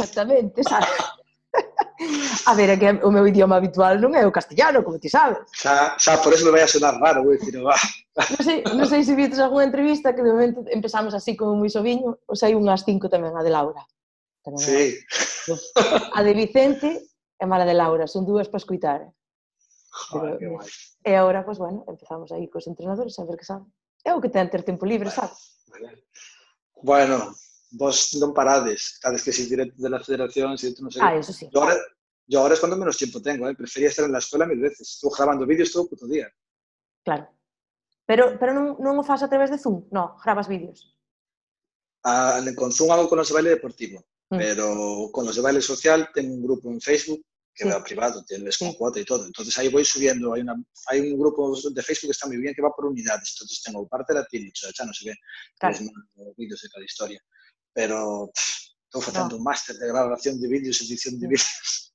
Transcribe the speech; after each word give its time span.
Exactamente, 0.00 0.64
sabes? 0.64 0.88
A 2.46 2.54
ver, 2.54 2.70
é 2.70 2.76
que 2.80 2.88
o 3.04 3.10
meu 3.12 3.28
idioma 3.28 3.60
habitual 3.60 4.00
non 4.00 4.16
é 4.16 4.24
o 4.24 4.32
castellano, 4.32 4.80
como 4.80 4.96
ti 4.96 5.12
sabes. 5.12 5.44
Xa, 5.52 6.00
xa 6.00 6.16
por 6.24 6.32
eso 6.32 6.48
me 6.48 6.56
vai 6.56 6.64
a 6.64 6.70
sonar 6.72 6.96
raro, 6.96 7.20
vou 7.20 7.36
dicir, 7.36 7.60
va. 7.60 7.76
Non 8.16 8.40
sei, 8.40 8.58
non 8.64 8.88
sei 8.88 9.04
se 9.04 9.12
vistes 9.12 9.36
algunha 9.36 9.68
entrevista 9.68 10.16
que 10.16 10.24
de 10.24 10.32
momento 10.32 10.64
empezamos 10.72 11.12
así 11.12 11.36
como 11.36 11.60
moi 11.60 11.68
soviño, 11.68 12.16
ou 12.24 12.34
sei 12.34 12.56
unhas 12.56 12.88
cinco 12.88 13.12
tamén 13.12 13.36
a 13.36 13.44
de 13.44 13.52
Laura. 13.52 13.84
Tamén 14.40 14.64
sí. 14.64 14.96
A 16.16 16.24
de 16.24 16.32
Vicente 16.32 16.88
e 17.36 17.44
a 17.44 17.66
de 17.68 17.76
Laura, 17.76 18.08
son 18.08 18.24
dúas 18.24 18.48
para 18.48 18.64
escuitar. 18.64 18.98
Eh. 19.04 19.12
Joder, 20.08 20.40
pero, 20.40 20.56
guai. 20.56 20.68
E 21.04 21.12
agora, 21.20 21.44
pois, 21.44 21.60
pues, 21.60 21.68
bueno, 21.68 21.84
empezamos 21.84 22.32
aí 22.32 22.48
cos 22.48 22.64
entrenadores 22.64 23.12
a 23.20 23.28
ver 23.28 23.36
que 23.36 23.44
saben. 23.44 23.68
É 24.00 24.16
o 24.16 24.20
que 24.24 24.32
ten 24.32 24.48
ter 24.48 24.64
tempo 24.64 24.88
libre, 24.88 25.12
sabes? 25.12 25.60
Bueno, 26.80 27.36
vos 27.72 28.14
non 28.18 28.34
parades, 28.34 28.98
sabes 29.00 29.22
que 29.22 29.32
si 29.32 29.46
directo 29.46 29.78
de 29.78 29.90
la 29.90 30.02
federación, 30.02 30.58
si 30.58 30.74
tú 30.74 30.82
no 30.84 30.90
sé. 30.90 30.98
Ah, 31.02 31.14
eso 31.14 31.32
sí. 31.32 31.48
Yo 31.52 31.62
ahora, 31.62 31.76
yo 32.26 32.40
ahora 32.40 32.54
es 32.54 32.60
cuando 32.60 32.76
menos 32.76 32.98
tiempo 32.98 33.22
tengo, 33.22 33.48
¿eh? 33.48 33.54
prefería 33.54 33.88
estar 33.88 34.04
en 34.04 34.12
la 34.12 34.18
escuela 34.18 34.46
mil 34.46 34.58
veces. 34.60 34.98
Estuve 34.98 35.12
grabando 35.16 35.46
vídeos 35.46 35.70
todo 35.72 35.84
el 35.84 35.88
puto 35.90 36.06
día. 36.06 36.26
Claro. 37.04 37.30
Pero, 38.06 38.34
pero 38.38 38.50
non, 38.54 38.74
non 38.82 38.98
o 38.98 39.04
faz 39.06 39.22
a 39.22 39.30
través 39.30 39.50
de 39.54 39.58
Zoom? 39.58 39.86
No, 39.94 40.18
grabas 40.18 40.50
vídeos. 40.50 40.98
Ah, 42.02 42.40
con 42.56 42.72
Zoom 42.72 42.90
hago 42.90 43.08
con 43.08 43.18
los 43.18 43.28
de 43.28 43.34
baile 43.34 43.50
deportivo, 43.50 44.02
Mm. 44.30 44.38
pero 44.38 45.10
con 45.12 45.26
los 45.26 45.34
de 45.34 45.42
baile 45.42 45.60
social 45.60 46.08
tengo 46.14 46.34
un 46.34 46.42
grupo 46.42 46.70
en 46.70 46.80
Facebook 46.80 47.22
que 47.52 47.64
Sí. 47.64 47.70
va 47.70 47.82
privado, 47.82 48.22
tienes 48.24 48.56
con 48.58 48.70
Sí. 48.70 48.76
cuota 48.78 48.98
y 49.00 49.04
todo. 49.04 49.26
Entonces 49.26 49.56
ahí 49.58 49.68
voy 49.68 49.84
subiendo, 49.84 50.32
hay, 50.34 50.42
una, 50.42 50.54
hay 50.86 51.00
un 51.12 51.18
grupo 51.18 51.50
de 51.70 51.82
Facebook 51.82 52.08
que 52.10 52.16
está 52.18 52.26
muy 52.28 52.38
bien 52.38 52.54
que 52.54 52.62
va 52.62 52.70
por 52.74 52.86
unidades. 52.86 53.34
Entonces 53.34 53.60
tengo 53.62 53.86
parte 53.88 54.14
latino, 54.14 54.48
chacha, 54.54 54.84
no 54.84 54.94
sé 54.94 55.06
qué, 55.10 55.14
Claro. 55.58 55.76
vídeos 56.36 56.60
de 56.62 56.68
cada 56.70 56.84
historia. 56.84 57.20
pero 57.72 58.30
pff, 58.34 58.70
estou 58.90 59.00
facendo 59.00 59.34
no. 59.34 59.38
un 59.38 59.44
máster 59.44 59.76
de 59.76 59.86
grabación 59.86 60.40
de 60.40 60.48
vídeos, 60.48 60.80
edición 60.82 61.18
de 61.18 61.26
vídeos. 61.30 61.90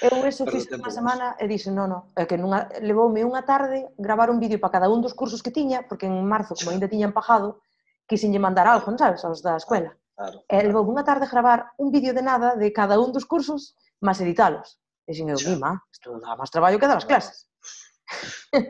Eu 0.00 0.22
eso 0.22 0.46
fixe 0.46 0.78
unha 0.78 0.94
semana 0.94 1.34
e 1.42 1.50
dixen, 1.50 1.74
non, 1.74 1.90
non, 1.90 2.02
é 2.14 2.22
que 2.22 2.38
nunha, 2.38 2.70
levoume 2.78 3.26
unha 3.26 3.42
tarde 3.42 3.90
gravar 3.98 4.30
un 4.30 4.38
vídeo 4.38 4.62
para 4.62 4.78
cada 4.78 4.86
un 4.86 5.02
dos 5.02 5.10
cursos 5.10 5.42
que 5.42 5.50
tiña, 5.50 5.90
porque 5.90 6.06
en 6.06 6.22
marzo, 6.22 6.54
como 6.54 6.70
ainda 6.70 6.86
tiñan 6.86 7.10
pagado, 7.10 7.58
quixenlle 8.06 8.38
mandar 8.38 8.70
algo, 8.70 8.86
non 8.86 9.00
sabes, 9.02 9.26
aos 9.26 9.42
da 9.42 9.58
escuela. 9.58 9.90
Claro, 10.14 10.46
claro. 10.46 10.62
E 10.62 10.66
levoume 10.70 10.94
unha 10.94 11.02
tarde 11.02 11.26
gravar 11.26 11.74
un 11.82 11.90
vídeo 11.90 12.14
de 12.14 12.22
nada 12.22 12.54
de 12.54 12.70
cada 12.70 12.94
un 13.02 13.10
dos 13.10 13.26
cursos, 13.26 13.74
máis 13.98 14.22
editalos. 14.22 14.78
E 15.02 15.10
dixen, 15.10 15.34
eu, 15.34 15.38
mima, 15.50 15.82
isto 15.90 16.14
dá 16.22 16.38
máis 16.38 16.50
traballo 16.54 16.78
que 16.78 16.86
dar 16.86 17.02
as 17.02 17.08
clases. 17.08 17.50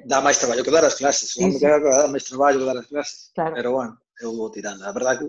Dá 0.09 0.19
máis 0.25 0.41
traballo 0.41 0.65
que 0.65 0.73
dar 0.73 0.89
as 0.89 0.97
clases, 0.97 1.29
sí, 1.37 1.45
sí. 1.45 1.61
dá 1.61 2.09
máis 2.09 2.25
traballo 2.25 2.57
que 2.57 2.69
dar 2.73 2.79
as 2.81 2.89
clases. 2.89 3.19
Claro. 3.37 3.53
Pero, 3.53 3.69
bueno, 3.77 3.93
eu 4.17 4.33
vou 4.33 4.49
tirando. 4.49 4.81
A 4.89 4.97
verdade 4.97 5.29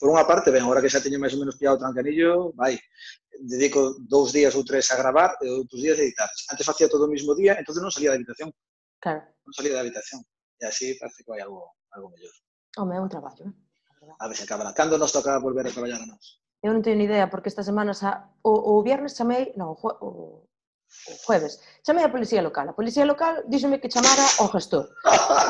por 0.00 0.08
unha 0.12 0.24
parte, 0.24 0.52
ben, 0.52 0.64
agora 0.64 0.80
que 0.80 0.92
xa 0.92 1.04
teño 1.04 1.20
máis 1.20 1.32
ou 1.36 1.40
menos 1.40 1.56
pillado 1.56 1.76
o 1.76 1.82
trancanillo, 1.84 2.52
vai, 2.56 2.76
dedico 3.40 3.96
dous 4.00 4.32
días 4.32 4.52
ou 4.56 4.64
tres 4.64 4.88
a 4.92 4.96
gravar 5.00 5.36
e 5.40 5.48
outros 5.48 5.80
días 5.80 5.96
a 5.96 6.04
editar. 6.04 6.28
Antes 6.52 6.64
facía 6.66 6.88
todo 6.88 7.04
o 7.08 7.12
mismo 7.12 7.32
día, 7.36 7.56
entonces 7.56 7.80
non 7.80 7.92
salía 7.92 8.12
da 8.12 8.18
habitación. 8.18 8.48
Claro. 9.00 9.24
Non 9.44 9.54
salía 9.56 9.76
da 9.76 9.82
habitación. 9.84 10.20
E 10.60 10.64
así 10.68 10.96
parece 11.00 11.24
que 11.24 11.30
vai 11.32 11.40
algo, 11.40 11.72
algo 11.96 12.12
mellor. 12.12 12.34
Home, 12.76 12.96
é 12.96 13.00
un 13.00 13.08
traballo, 13.08 13.48
eh? 13.48 13.54
a 14.18 14.28
ver 14.28 14.36
se 14.36 14.44
acaba. 14.44 14.72
Cando 14.74 14.98
nos 14.98 15.12
toca 15.12 15.38
volver 15.38 15.66
a 15.66 15.72
traballar 15.72 16.00
a 16.02 16.06
nós? 16.06 16.40
Eu 16.60 16.76
non 16.76 16.84
teño 16.84 17.00
ni 17.00 17.08
idea, 17.08 17.32
porque 17.32 17.48
esta 17.48 17.64
semana 17.64 17.96
xa, 17.96 18.28
o, 18.44 18.52
o 18.52 18.84
viernes 18.84 19.16
chamei, 19.16 19.56
non, 19.56 19.72
o 19.80 20.44
jueves. 21.26 21.60
Chamei 21.86 22.04
a 22.04 22.12
policía 22.12 22.42
local. 22.42 22.68
A 22.68 22.76
policía 22.76 23.04
local 23.04 23.44
díxome 23.46 23.80
que 23.80 23.88
chamara 23.88 24.26
ao 24.38 24.48
gestor. 24.50 24.90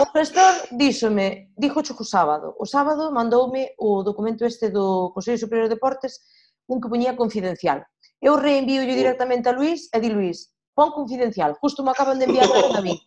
O 0.03 0.07
gestor 0.13 0.55
díxome, 0.73 1.53
dixo 1.57 1.97
o 1.99 2.05
sábado. 2.05 2.55
O 2.59 2.67
sábado 2.67 3.11
mandoume 3.11 3.75
o 3.79 4.03
documento 4.03 4.45
este 4.45 4.71
do 4.71 5.11
Consello 5.15 5.39
Superior 5.39 5.69
de 5.69 5.75
Deportes, 5.75 6.21
un 6.69 6.81
que 6.81 6.89
poñía 6.89 7.17
confidencial. 7.17 7.85
Eu 8.21 8.37
reenvío 8.37 8.85
directamente 8.85 9.49
a 9.49 9.57
Luís 9.57 9.89
e 9.91 9.99
di 9.99 10.13
Luís, 10.13 10.53
pon 10.77 10.93
confidencial, 10.93 11.57
justo 11.57 11.81
me 11.83 11.91
acaban 11.91 12.21
de 12.21 12.29
enviar 12.29 12.47
a 12.47 12.81
mí. 12.85 13.01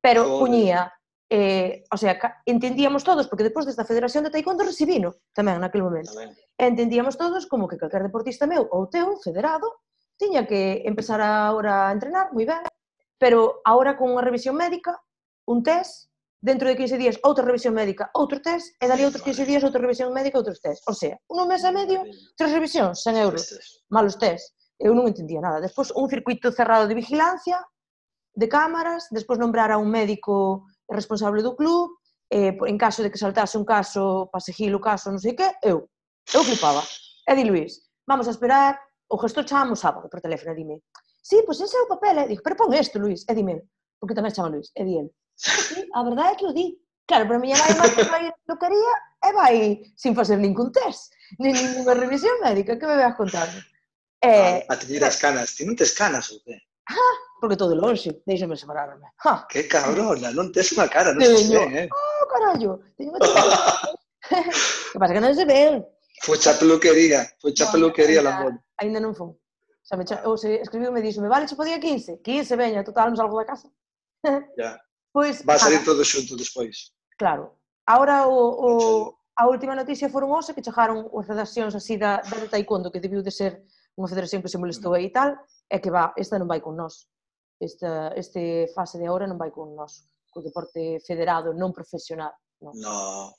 Pero 0.00 0.40
poñía 0.40 0.92
eh, 1.30 1.84
o 1.92 1.96
sea, 1.96 2.18
entendíamos 2.46 3.04
todos, 3.04 3.28
porque 3.28 3.44
depois 3.44 3.66
desta 3.66 3.84
Federación 3.84 4.24
de 4.24 4.32
Taekwondo 4.32 4.64
recibino 4.64 5.20
tamén 5.36 5.60
naquele 5.60 5.84
momento. 5.84 6.16
Tamén. 6.16 6.32
Entendíamos 6.56 7.20
todos 7.20 7.44
como 7.44 7.68
que 7.68 7.76
calquer 7.76 8.00
deportista 8.00 8.48
meu 8.48 8.64
ou 8.72 8.88
teu, 8.88 9.20
federado, 9.20 9.68
tiña 10.18 10.46
que 10.46 10.82
empezar 10.84 11.22
agora 11.22 11.88
a 11.88 11.94
entrenar, 11.94 12.34
moi 12.34 12.44
ben, 12.44 12.60
pero 13.16 13.62
agora 13.64 13.94
con 13.96 14.10
unha 14.10 14.26
revisión 14.26 14.58
médica, 14.58 14.98
un 15.46 15.62
test, 15.62 16.10
dentro 16.42 16.68
de 16.68 16.76
15 16.76 16.98
días 16.98 17.16
outra 17.22 17.46
revisión 17.46 17.74
médica, 17.74 18.10
outro 18.14 18.42
test, 18.42 18.74
e 18.82 18.84
dali 18.86 19.06
outros 19.06 19.22
15 19.22 19.46
días 19.46 19.62
outra 19.62 19.82
revisión 19.82 20.10
médica, 20.14 20.38
outros 20.38 20.60
test. 20.60 20.82
O 20.86 20.94
sea, 20.94 21.18
un 21.30 21.46
mes 21.46 21.62
e 21.62 21.72
medio, 21.72 22.02
tres 22.34 22.50
revisións, 22.52 23.02
100 23.02 23.16
euros, 23.18 23.42
malos 23.90 24.18
test. 24.18 24.54
Eu 24.78 24.94
non 24.94 25.10
entendía 25.10 25.42
nada. 25.42 25.58
Despois, 25.58 25.90
un 25.90 26.06
circuito 26.06 26.54
cerrado 26.54 26.86
de 26.86 26.94
vigilancia, 26.94 27.58
de 28.38 28.46
cámaras, 28.46 29.10
despois 29.10 29.38
nombrar 29.38 29.74
a 29.74 29.78
un 29.82 29.90
médico 29.90 30.66
responsable 30.86 31.42
do 31.42 31.58
club, 31.58 31.90
eh, 32.30 32.54
en 32.54 32.78
caso 32.78 33.02
de 33.02 33.10
que 33.10 33.18
saltase 33.18 33.58
un 33.58 33.66
caso, 33.66 34.30
para 34.30 34.44
seguir 34.44 34.70
o 34.70 34.78
caso, 34.78 35.10
non 35.10 35.18
sei 35.18 35.34
que, 35.34 35.46
eu, 35.66 35.90
eu 36.30 36.42
flipaba. 36.46 36.86
E 37.26 37.34
di 37.34 37.42
Luís, 37.42 37.90
vamos 38.06 38.30
a 38.30 38.32
esperar 38.32 38.78
o 39.08 39.16
gestor 39.18 39.44
chamamos 39.44 39.80
sábado 39.80 40.08
por 40.08 40.20
teléfono, 40.20 40.52
e 40.52 40.58
dime, 40.60 40.76
sí, 41.22 41.40
pois 41.44 41.60
ese 41.60 41.76
é 41.76 41.82
o 41.82 41.90
papel, 41.90 42.18
e 42.24 42.28
digo, 42.28 42.42
pero 42.44 42.56
pon 42.56 42.72
isto, 42.76 43.00
Luís, 43.00 43.24
e 43.28 43.32
dime, 43.32 43.64
porque 43.98 44.14
tamén 44.14 44.32
chama 44.32 44.52
Luís, 44.52 44.68
e 44.76 44.82
di 44.84 44.94
el, 45.00 45.08
sí, 45.34 45.80
a 45.92 46.00
verdade 46.04 46.34
é 46.34 46.38
que 46.38 46.46
o 46.46 46.52
di. 46.52 46.76
Claro, 47.08 47.24
pero 47.24 47.40
a 47.40 47.42
miña 47.42 47.56
nai 47.56 47.72
máis 47.80 47.92
vai 48.12 48.28
lo 48.28 48.54
quería 48.60 48.94
e 49.24 49.28
vai 49.32 49.56
sin 49.96 50.12
facer 50.12 50.36
ningún 50.36 50.68
test, 50.68 51.16
nin 51.40 51.56
ninguna 51.56 51.96
revisión 51.96 52.36
médica, 52.44 52.76
que 52.76 52.84
me 52.84 53.00
veas 53.00 53.16
contando. 53.16 53.56
E, 54.20 54.66
A 54.68 54.74
teñir 54.76 55.00
as 55.08 55.16
canas. 55.16 55.56
Ti 55.56 55.64
non 55.64 55.72
tes 55.78 55.96
canas 55.96 56.28
ou 56.28 56.44
que? 56.44 56.58
porque 57.40 57.56
todo 57.56 57.74
longe, 57.74 58.22
deixame 58.26 58.56
separarme. 58.56 59.06
Ja, 59.24 59.46
Que 59.48 59.68
cabrona, 59.68 60.34
non 60.34 60.50
tes 60.52 60.74
unha 60.74 60.90
cara, 60.90 61.14
non 61.14 61.22
se 61.22 61.48
ven, 61.54 61.70
eh? 61.76 61.88
oh, 61.88 62.24
carallo, 62.26 62.82
teño 62.98 63.14
unha 63.14 63.20
chica. 63.24 63.42
que 64.92 64.98
pasa 64.98 65.14
que 65.14 65.22
non 65.22 65.32
se 65.32 65.46
Focha 66.22 66.50
a 66.52 66.58
peluquería, 66.58 67.26
fucha 67.40 67.66
no, 67.66 67.72
peluquería 67.72 68.22
la 68.22 68.40
moda. 68.40 68.58
Ainda 68.78 69.00
non 69.00 69.14
fun. 69.14 69.36
Xa 69.86 69.96
me, 69.96 70.04
ou 70.28 70.36
se 70.36 70.60
escribiume 70.60 71.00
me 71.00 71.04
díxome, 71.04 71.28
vale, 71.28 71.48
xa 71.48 71.56
podía 71.56 71.80
15? 71.80 72.20
15, 72.20 72.56
veña, 72.56 72.84
total, 72.84 73.10
non 73.10 73.18
salgo 73.18 73.38
da 73.38 73.46
casa. 73.46 73.68
Ya. 74.56 74.76
Pois, 75.08 75.40
Va 75.42 75.56
a 75.56 75.58
salir 75.58 75.82
todo 75.82 76.04
xunto 76.04 76.36
despois. 76.36 76.92
Claro. 77.16 77.58
Ahora 77.88 78.28
o, 78.28 78.36
o, 78.36 78.70
a 79.34 79.48
última 79.48 79.74
noticia 79.74 80.12
foron 80.12 80.30
hoxe 80.30 80.52
que 80.52 80.62
chegaron 80.62 81.08
as 81.08 81.26
redaccións 81.26 81.74
así 81.74 81.96
da, 81.96 82.20
da 82.20 82.36
do 82.36 82.52
taekwondo, 82.52 82.92
que 82.92 83.00
debiu 83.00 83.24
de 83.24 83.32
ser 83.32 83.64
unha 83.96 84.06
federación 84.06 84.44
que 84.44 84.52
se 84.52 84.60
molestou 84.60 84.92
aí 84.94 85.08
e 85.08 85.14
tal, 85.16 85.34
é 85.66 85.80
que 85.80 85.90
va, 85.90 86.12
esta 86.14 86.36
non 86.36 86.46
vai 86.46 86.60
con 86.60 86.76
nós. 86.76 87.08
Esta, 87.58 88.12
este 88.14 88.70
fase 88.76 89.00
de 89.00 89.08
agora 89.08 89.26
non 89.26 89.40
vai 89.40 89.50
con 89.50 89.74
nós, 89.74 90.06
co 90.30 90.44
deporte 90.44 91.00
federado 91.02 91.56
non 91.56 91.74
profesional. 91.74 92.36
Non. 92.62 92.76
No. 92.78 93.32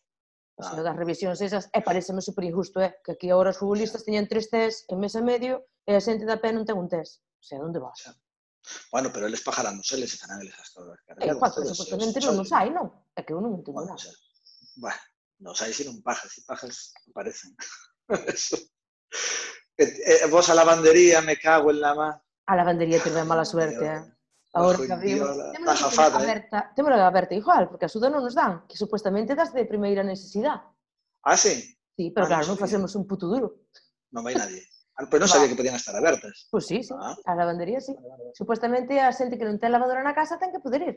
O 0.60 0.64
sea, 0.64 0.84
das 0.84 1.00
revisións 1.00 1.40
esas, 1.40 1.72
e 1.72 1.80
pareceme 1.80 2.20
super 2.20 2.44
injusto, 2.44 2.84
é, 2.84 3.00
que 3.00 3.16
aquí 3.16 3.32
agora 3.32 3.56
os 3.56 3.60
futbolistas 3.64 4.04
teñan 4.04 4.28
tres 4.28 4.52
test 4.52 4.84
en 4.92 5.00
mes 5.00 5.16
e 5.16 5.24
medio 5.24 5.64
e 5.88 5.96
a 5.96 6.04
xente 6.04 6.28
da 6.28 6.36
pé 6.36 6.52
non 6.52 6.68
ten 6.68 6.76
un 6.76 6.92
test. 6.92 7.24
O 7.40 7.46
sea, 7.48 7.64
onde 7.64 7.80
vas? 7.80 8.12
Bueno, 8.92 9.08
pero 9.16 9.24
eles 9.24 9.40
pagarán 9.40 9.80
os 9.80 9.88
eles 9.96 10.12
e 10.12 10.20
farán 10.20 10.44
eles 10.44 10.60
as 10.60 10.76
todas. 10.76 11.00
É, 11.16 11.32
cuatro, 11.40 11.64
supuestamente 11.64 12.20
non 12.20 12.36
nos 12.36 12.52
hai, 12.52 12.68
non? 12.76 12.92
É 13.16 13.24
que 13.24 13.32
eu 13.32 13.40
non 13.40 13.56
entendo 13.56 13.80
Bueno, 13.80 13.96
nada. 13.96 14.12
Bueno, 14.76 15.00
nos 15.40 15.58
hai 15.64 15.72
si 15.72 15.88
non 15.88 16.04
pajas, 16.04 16.36
si 16.36 16.44
pajas 16.44 16.92
aparecen. 17.08 17.56
Eso. 18.36 18.60
E, 19.80 19.84
e, 19.88 20.28
vos 20.28 20.52
a 20.52 20.60
lavandería 20.60 21.24
me 21.24 21.40
cago 21.40 21.72
en 21.72 21.80
la 21.80 21.96
má. 21.96 22.10
A 22.20 22.54
lavandería 22.60 23.00
ben 23.00 23.24
mala 23.24 23.48
suerte, 23.56 23.80
eh? 23.88 24.04
Agora 24.54 24.78
que 24.82 24.92
abrimos, 24.92 25.30
Está 25.54 25.76
jafada, 25.76 26.20
eh? 26.20 26.24
aberta, 26.26 26.58
temos 26.76 26.92
aberta 26.92 27.34
igual, 27.38 27.70
porque 27.70 27.86
a 27.86 27.92
suda 27.92 28.10
non 28.10 28.26
nos 28.26 28.34
dan, 28.34 28.66
que 28.66 28.74
supuestamente 28.74 29.38
das 29.38 29.54
de 29.54 29.62
primeira 29.70 30.02
necesidade. 30.02 30.66
Ah, 31.22 31.38
sí? 31.38 31.54
Sí, 31.94 32.10
pero 32.10 32.26
Ah, 32.26 32.30
claro, 32.34 32.50
non 32.50 32.58
non 32.58 32.62
facemos 32.66 32.92
un 32.98 33.06
puto 33.06 33.30
duro. 33.30 33.62
Non 34.10 34.26
vai 34.26 34.34
nadie. 34.34 34.66
Ah, 34.98 35.06
Pero 35.06 35.22
non 35.22 35.30
Va. 35.32 35.34
sabía 35.38 35.48
que 35.54 35.60
podían 35.60 35.78
estar 35.78 35.94
abertas. 35.94 36.50
Pois 36.50 36.66
sí, 36.66 36.82
sí, 36.82 36.90
Ah. 36.98 37.14
a 37.30 37.32
lavandería 37.38 37.78
sí. 37.78 37.94
Supuestamente 38.34 38.98
a 38.98 39.14
xente 39.14 39.38
que 39.38 39.46
non 39.46 39.62
ten 39.62 39.70
lavadora 39.70 40.02
na 40.02 40.18
casa 40.18 40.42
ten 40.42 40.50
que 40.50 40.58
poder 40.64 40.82
ir. 40.82 40.96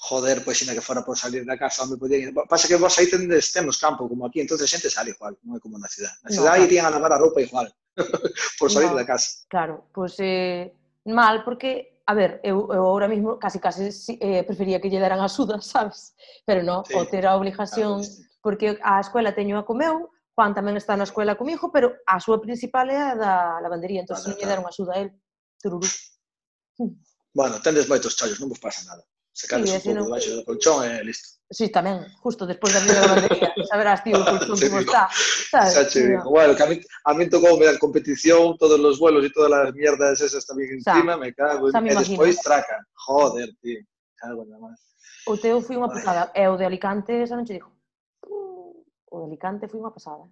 Joder, 0.00 0.40
pois 0.40 0.56
sina 0.56 0.72
que 0.72 0.80
fora 0.80 1.04
por 1.04 1.20
salir 1.20 1.44
da 1.44 1.60
casa, 1.60 1.84
onde 1.84 2.00
podían 2.00 2.20
ir. 2.24 2.32
Pasa 2.48 2.64
que 2.64 2.80
vos 2.80 2.96
aí 2.96 3.04
tendes, 3.12 3.52
temos 3.52 3.76
campo 3.76 4.08
como 4.08 4.24
aquí, 4.24 4.40
entonces 4.40 4.64
xente 4.72 4.88
sale 4.88 5.12
igual, 5.12 5.36
non 5.44 5.58
é 5.58 5.60
como 5.60 5.76
na 5.76 5.92
cidade. 5.92 6.16
Na 6.24 6.32
No, 6.32 6.36
cidade 6.40 6.64
claro. 6.64 6.68
irían 6.72 6.84
a 6.88 6.94
lavar 6.96 7.12
a 7.12 7.20
roupa 7.20 7.44
igual, 7.44 7.68
por 8.58 8.72
salir 8.72 8.88
No. 8.88 8.96
da 8.96 9.04
casa. 9.04 9.44
Claro, 9.52 9.84
pois 9.92 10.16
eh, 10.24 10.72
mal, 11.12 11.44
porque, 11.44 11.93
a 12.06 12.12
ver, 12.14 12.40
eu, 12.44 12.68
eu 12.72 12.84
ahora 12.84 13.08
mismo 13.08 13.38
casi 13.38 13.58
casi 13.58 13.88
eh, 14.20 14.44
prefería 14.44 14.80
que 14.80 14.90
lle 14.90 15.00
deran 15.00 15.20
axuda, 15.20 15.60
sabes? 15.64 16.12
Pero 16.44 16.60
non, 16.62 16.84
sí, 16.84 16.94
o 16.94 17.08
ter 17.08 17.24
a 17.24 17.36
obligación, 17.36 18.04
claro, 18.04 18.40
porque 18.44 18.76
a 18.84 19.00
escuela 19.00 19.32
teño 19.32 19.56
a 19.56 19.64
comeu, 19.64 20.12
Juan 20.34 20.52
tamén 20.52 20.76
está 20.76 20.98
na 20.98 21.06
escuela 21.06 21.38
comigo, 21.38 21.70
pero 21.70 21.94
a 22.04 22.18
súa 22.18 22.42
principal 22.42 22.90
é 22.90 22.98
a 22.98 23.14
da 23.14 23.32
lavandería, 23.62 24.02
entón 24.02 24.18
vale, 24.18 24.26
non 24.28 24.36
lle 24.36 24.50
deron 24.50 24.66
axuda 24.66 24.92
a 24.98 25.00
él. 25.06 25.10
Tururú. 25.62 25.86
Bueno, 27.32 27.62
tendes 27.62 27.88
moitos 27.88 28.18
chollos, 28.18 28.42
non 28.42 28.50
vos 28.50 28.60
pasa 28.60 28.84
nada 28.84 29.02
se 29.34 29.48
sí, 29.48 29.88
un 29.90 29.94
pouco 29.96 30.04
debaixo 30.06 30.30
do 30.36 30.44
colchón 30.46 30.86
e 30.86 31.02
listo. 31.02 31.42
Sí, 31.50 31.66
tamén, 31.68 32.06
justo 32.22 32.46
despois 32.46 32.70
da 32.70 32.86
miña 32.86 33.02
xa 33.02 33.66
saberás, 33.74 34.00
tío, 34.06 34.14
o 34.14 34.22
colchón 34.22 34.54
como 34.54 34.78
está. 34.78 35.10
Sabes? 35.50 35.74
Xa 35.74 35.82
che 35.90 36.00
digo, 36.06 36.30
bueno, 36.30 36.54
que 36.54 36.62
a 36.62 36.68
mí, 36.70 36.78
a 36.78 37.12
mí 37.18 37.26
tocou 37.26 37.58
me 37.58 37.66
competición, 37.82 38.54
todos 38.62 38.78
os 38.78 38.96
vuelos 39.02 39.26
e 39.26 39.34
todas 39.34 39.50
as 39.50 39.74
mierdas 39.74 40.22
esas 40.22 40.46
tamén 40.46 40.78
encima, 40.78 41.18
me 41.18 41.34
cago, 41.34 41.66
e, 41.66 41.74
despois 41.74 42.38
traca. 42.46 42.78
Joder, 42.94 43.50
tío, 43.58 43.82
cago 44.14 44.46
na 44.46 44.54
máis. 44.62 44.78
O 45.26 45.34
teu 45.34 45.58
foi 45.58 45.82
unha 45.82 45.90
pasada, 45.90 46.30
e 46.30 46.46
o 46.46 46.54
de 46.54 46.70
Alicante, 46.70 47.26
xa 47.26 47.34
non 47.34 47.42
che 47.42 47.58
digo. 47.58 47.74
Uh, 48.30 48.86
o 49.10 49.14
de 49.18 49.34
Alicante 49.34 49.66
foi 49.66 49.82
unha 49.82 49.90
pasada. 49.90 50.30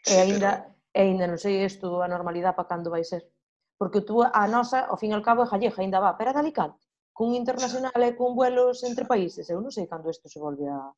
Sí, 0.00 0.16
eh, 0.16 0.16
e 0.16 0.20
aínda 0.24 0.64
pero... 0.64 0.96
e 0.96 1.00
aínda 1.04 1.24
non 1.28 1.36
sei 1.36 1.60
isto 1.60 2.00
a 2.00 2.08
normalidade 2.08 2.56
para 2.56 2.72
cando 2.72 2.88
vai 2.88 3.04
ser. 3.04 3.28
Porque 3.76 4.00
tú 4.00 4.24
a 4.24 4.48
nosa, 4.48 4.88
ao 4.88 4.96
fin 4.96 5.12
e 5.12 5.16
ao 5.16 5.20
cabo, 5.20 5.44
é 5.44 5.48
gallega, 5.52 5.76
aínda 5.76 6.00
va, 6.00 6.16
pero 6.16 6.32
de 6.32 6.40
Alicante 6.40 6.89
cun 7.20 7.36
internacional 7.36 7.92
e 8.00 8.16
con 8.16 8.32
vuelos 8.32 8.80
entre 8.88 9.04
países. 9.04 9.44
Eu 9.52 9.60
non 9.60 9.68
sei 9.68 9.84
cando 9.84 10.08
isto 10.08 10.24
se 10.32 10.40
volve 10.40 10.64
a... 10.64 10.88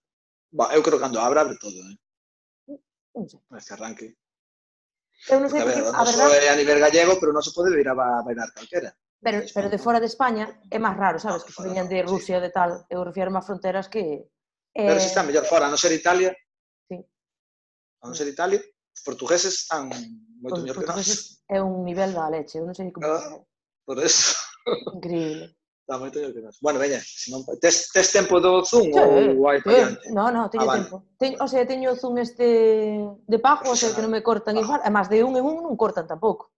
Ba, 0.55 0.71
eu 0.71 0.79
creo 0.87 1.03
que 1.03 1.05
cando 1.11 1.19
abra, 1.19 1.43
abre 1.43 1.59
todo, 1.59 1.75
eh? 1.83 1.99
Non 3.19 3.27
sei. 3.27 3.43
Este 3.59 3.75
arranque. 3.75 4.15
Eu 5.27 5.43
non 5.43 5.51
Porque, 5.51 5.59
sei 5.59 5.67
a 5.67 5.67
ver, 5.67 5.83
porque, 5.83 5.91
o 5.91 5.99
a 5.99 6.03
noso 6.07 6.15
verdade, 6.23 6.47
é 6.47 6.51
a 6.55 6.59
nivel 6.63 6.79
gallego, 6.79 7.19
pero 7.19 7.35
non 7.35 7.43
se 7.43 7.51
pode 7.51 7.75
ir 7.75 7.89
a 7.91 7.99
ba- 7.99 8.23
bailar 8.23 8.55
calquera. 8.55 8.95
pero, 9.19 9.43
pero 9.51 9.67
de 9.71 9.79
fora 9.83 9.99
de 9.99 10.07
España 10.07 10.47
é 10.71 10.79
máis 10.79 10.95
raro, 10.95 11.19
sabes? 11.19 11.43
Ah, 11.43 11.47
Que 11.47 11.55
se 11.59 11.63
veñan 11.67 11.91
de 11.91 11.99
sí. 12.03 12.07
Rusia 12.07 12.39
de 12.39 12.51
tal. 12.55 12.87
Eu 12.87 13.03
refiro 13.03 13.35
a 13.35 13.43
fronteras 13.43 13.91
que... 13.91 14.23
Pero 14.71 14.99
eh, 14.99 15.03
se 15.03 15.11
está 15.11 15.27
mellor 15.27 15.43
fora, 15.51 15.67
a 15.67 15.73
non 15.75 15.79
ser 15.83 15.91
Italia, 15.91 16.31
Sí. 16.87 16.99
a 17.99 18.05
non 18.07 18.15
ser 18.15 18.31
Italia, 18.31 18.63
os 18.63 19.03
portugueses 19.03 19.67
están 19.67 19.91
moito 20.39 20.63
mellor 20.63 20.79
que 20.79 20.87
nós. 20.87 21.43
é 21.51 21.59
un 21.63 21.83
nivel 21.83 22.15
da 22.15 22.31
leche, 22.31 22.59
eu 22.59 22.67
non 22.67 22.75
sei 22.79 22.91
como... 22.95 23.07
Ah. 23.11 23.43
Por 23.83 23.99
eso, 23.99 24.39
Increíble. 24.99 25.55
moito 25.99 26.19
mellor 26.19 26.33
que 26.33 26.41
nós. 26.41 26.57
Bueno, 26.61 26.79
veña, 26.79 27.01
non, 27.29 27.43
tes, 27.61 27.91
tes 27.93 28.09
tempo 28.13 28.41
do 28.41 28.65
Zoom 28.65 28.89
sí, 28.89 28.99
ou 28.99 29.49
hai 29.49 29.61
para 29.61 29.77
eh, 29.77 30.09
eh 30.09 30.13
No, 30.13 30.31
no, 30.31 30.49
teño 30.49 30.69
ah, 30.71 30.77
tempo. 30.79 30.97
Vale. 31.19 31.37
O 31.41 31.47
sea, 31.49 31.67
teño 31.67 31.93
o 31.93 31.99
Zoom 31.99 32.19
este 32.19 33.03
de 33.03 33.39
pago, 33.39 33.73
o 33.73 33.77
sea, 33.77 33.93
que 33.93 34.01
non 34.01 34.13
me 34.13 34.23
cortan 34.23 34.57
ah. 34.57 34.63
igual. 34.63 34.81
máis 34.89 35.09
de 35.11 35.25
un 35.25 35.35
en 35.37 35.45
un 35.45 35.65
non 35.65 35.77
cortan 35.77 36.07
tampouco. 36.07 36.53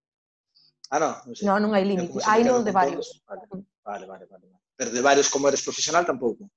Ah, 0.90 1.00
no, 1.00 1.10
non, 1.24 1.34
sei. 1.34 1.44
no, 1.48 1.58
non 1.58 1.70
hai 1.72 1.84
límite. 1.88 2.20
Hai 2.28 2.44
non 2.44 2.62
de 2.62 2.72
varios. 2.74 3.24
Todos. 3.24 3.64
Vale, 3.82 4.04
vale, 4.06 4.24
vale, 4.28 4.44
vale. 4.46 4.62
Pero 4.76 4.90
de 4.90 5.02
varios 5.02 5.30
como 5.32 5.48
eres 5.48 5.62
profesional 5.64 6.04
tampouco. 6.04 6.50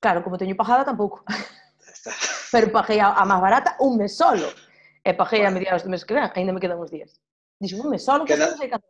Claro, 0.00 0.24
como 0.24 0.36
teño 0.36 0.58
pagada 0.58 0.84
tampouco. 0.84 1.24
Está. 1.84 2.10
Pero 2.50 2.72
paguei 2.74 2.98
a, 2.98 3.14
a 3.14 3.24
máis 3.24 3.40
barata 3.40 3.78
un 3.80 3.96
mes 3.96 4.18
solo. 4.18 4.50
E 5.04 5.12
paguei 5.12 5.44
bueno. 5.44 5.52
a 5.52 5.56
mediados 5.56 5.82
do 5.84 5.92
mes 5.92 6.02
que 6.02 6.16
ven, 6.16 6.26
ainda 6.26 6.52
me 6.52 6.60
quedan 6.60 6.80
uns 6.80 6.90
días. 6.90 7.20
Dixo, 7.60 7.78
un 7.78 7.92
mes 7.92 8.02
solo, 8.02 8.24
que 8.24 8.34
Queda... 8.34 8.50
non 8.50 8.58
sei 8.58 8.68
canto 8.72 8.88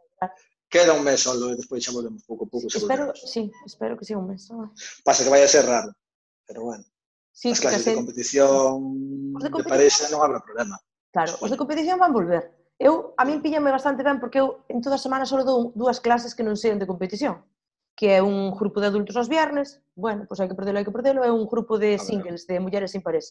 Queda 0.75 0.93
un 0.93 1.05
mes 1.05 1.21
solo 1.23 1.50
eh, 1.50 1.55
e 1.55 1.56
despois 1.62 1.79
xa 1.87 1.94
volvemos 1.94 2.26
pouco 2.26 2.43
a 2.47 2.49
pouco. 2.50 2.67
Espero, 2.67 3.15
sí, 3.15 3.47
espero 3.62 3.94
que 3.94 4.03
siga 4.03 4.19
un 4.19 4.26
mes. 4.26 4.43
Solo. 4.43 4.75
Pasa 5.06 5.23
que 5.23 5.31
vai 5.31 5.38
a 5.38 5.47
ser 5.47 5.71
raro, 5.71 5.94
pero 6.43 6.67
bueno. 6.67 6.82
Sí, 7.31 7.55
As 7.55 7.62
clases 7.62 7.87
de 7.87 7.94
competición, 7.94 9.38
os 9.38 9.43
de 9.47 9.55
competición, 9.55 10.11
de 10.11 10.19
non 10.19 10.26
habrá 10.26 10.43
problema. 10.43 10.75
Claro, 11.15 11.38
os 11.38 11.47
de 11.47 11.55
competición 11.55 12.03
van 12.03 12.11
volver. 12.11 12.50
Eu, 12.75 13.15
a 13.15 13.23
min 13.23 13.38
píllame 13.38 13.71
bastante 13.71 14.03
ben 14.03 14.19
porque 14.19 14.43
eu 14.43 14.67
en 14.67 14.82
toda 14.82 14.99
a 14.99 15.05
semana 15.06 15.31
só 15.31 15.38
dou 15.47 15.71
dúas 15.79 16.03
clases 16.03 16.35
que 16.35 16.43
non 16.43 16.59
sean 16.59 16.82
de 16.82 16.91
competición, 16.91 17.47
que 17.94 18.19
é 18.19 18.19
un 18.19 18.50
grupo 18.50 18.82
de 18.82 18.91
adultos 18.91 19.15
aos 19.15 19.31
viernes, 19.31 19.79
bueno, 19.94 20.27
pois 20.27 20.43
pues 20.43 20.43
hai 20.43 20.50
que 20.50 20.59
perdelo, 20.59 20.82
hai 20.82 20.87
que 20.87 20.91
perdelo, 20.91 21.23
é 21.23 21.31
un 21.31 21.47
grupo 21.47 21.79
de 21.79 21.94
ah, 21.94 22.03
singles, 22.03 22.50
de 22.50 22.59
mulleres 22.59 22.91
sin 22.91 23.06
pareja. 23.06 23.31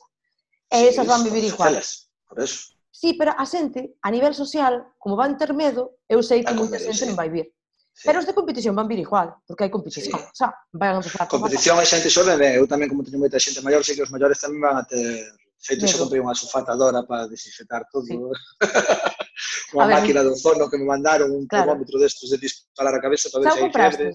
E 0.71 0.87
esas 0.87 1.03
van 1.03 1.27
vivir 1.27 1.43
igual. 1.43 1.75
Sociales, 1.75 2.07
por 2.23 2.39
eso. 2.39 2.72
Sí, 2.93 3.17
pero 3.17 3.33
a 3.33 3.45
xente, 3.49 3.97
a 4.05 4.13
nivel 4.13 4.37
social, 4.37 4.85
como 5.01 5.17
van 5.17 5.33
ter 5.33 5.49
medo, 5.57 5.97
eu 6.05 6.21
sei 6.21 6.45
que 6.45 6.53
moita 6.53 6.77
xente 6.77 7.03
sí. 7.03 7.09
non 7.09 7.17
vai 7.17 7.33
vir. 7.33 7.49
Sí. 7.89 8.05
Pero 8.05 8.21
os 8.21 8.27
de 8.29 8.37
competición 8.37 8.77
van 8.77 8.85
vir 8.85 9.01
igual, 9.01 9.33
porque 9.49 9.65
hai 9.65 9.73
competición. 9.73 10.13
Sí. 10.13 10.29
O 10.29 10.37
sea, 10.37 10.53
van 10.77 10.97
a 10.97 11.01
empezar 11.01 11.25
a 11.25 11.33
Competición 11.33 11.81
hai 11.81 11.89
xente 11.89 12.13
xoven, 12.13 12.37
eu 12.37 12.69
tamén 12.69 12.93
como 12.93 13.01
teño 13.01 13.17
moita 13.17 13.41
xente 13.41 13.65
maior, 13.65 13.81
sei 13.81 13.97
que 13.97 14.05
os 14.05 14.13
maiores 14.13 14.37
tamén 14.37 14.61
van 14.61 14.77
a 14.77 14.85
ter 14.85 15.25
feito, 15.57 15.89
Medo. 15.89 16.05
comprei 16.05 16.21
unha 16.21 16.37
sulfatadora 16.37 17.01
para 17.01 17.25
desinfectar 17.25 17.81
todo. 17.89 18.05
Sí. 18.05 18.13
unha 19.73 19.89
máquina 19.89 20.21
ver, 20.21 20.37
de 20.37 20.65
que 20.69 20.77
me 20.77 20.85
mandaron, 20.85 21.33
un 21.33 21.49
claro. 21.49 21.73
termómetro 21.73 21.97
destos 21.97 22.29
de 22.29 22.37
disparar 22.37 22.93
a 22.93 23.01
cabeza 23.01 23.33
para 23.33 23.49
ver 23.49 23.57
se 23.57 23.61
hai 23.65 23.73
fiebre. 23.73 24.05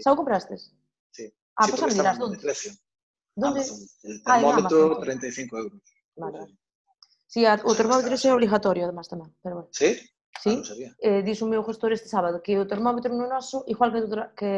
Xa 0.00 0.08
o 0.08 0.16
comprastes? 0.16 0.72
Sí. 1.12 1.28
Ah, 1.60 1.68
sí, 1.68 1.76
pues 1.76 1.82
a 1.84 1.86
mirás, 1.92 2.16
onde? 2.16 2.40
Precio. 2.40 2.72
Donde? 3.36 3.60
Amazon. 3.60 3.78
El 4.08 4.16
ah, 4.24 4.40
termómetro, 4.40 4.78
35 5.04 5.58
euros. 5.60 5.82
Vale. 6.16 6.57
Sí, 7.28 7.44
a, 7.44 7.60
o 7.60 7.76
termómetro 7.76 8.16
é 8.16 8.32
obligatorio, 8.32 8.88
además, 8.88 9.04
tamén. 9.06 9.28
Pero 9.44 9.54
bueno. 9.62 9.70
¿Sí? 9.70 10.00
Sí, 10.40 10.54
Ah, 10.56 10.64
sabía. 10.64 10.90
eh, 11.02 11.20
dixo 11.26 11.44
o 11.44 11.50
meu 11.50 11.60
gestor 11.66 11.92
este 11.92 12.08
sábado 12.08 12.40
que 12.40 12.56
o 12.56 12.64
termómetro 12.64 13.12
no 13.12 13.26
noso, 13.28 13.66
igual 13.68 13.90
que, 13.92 14.00
que, 14.38 14.52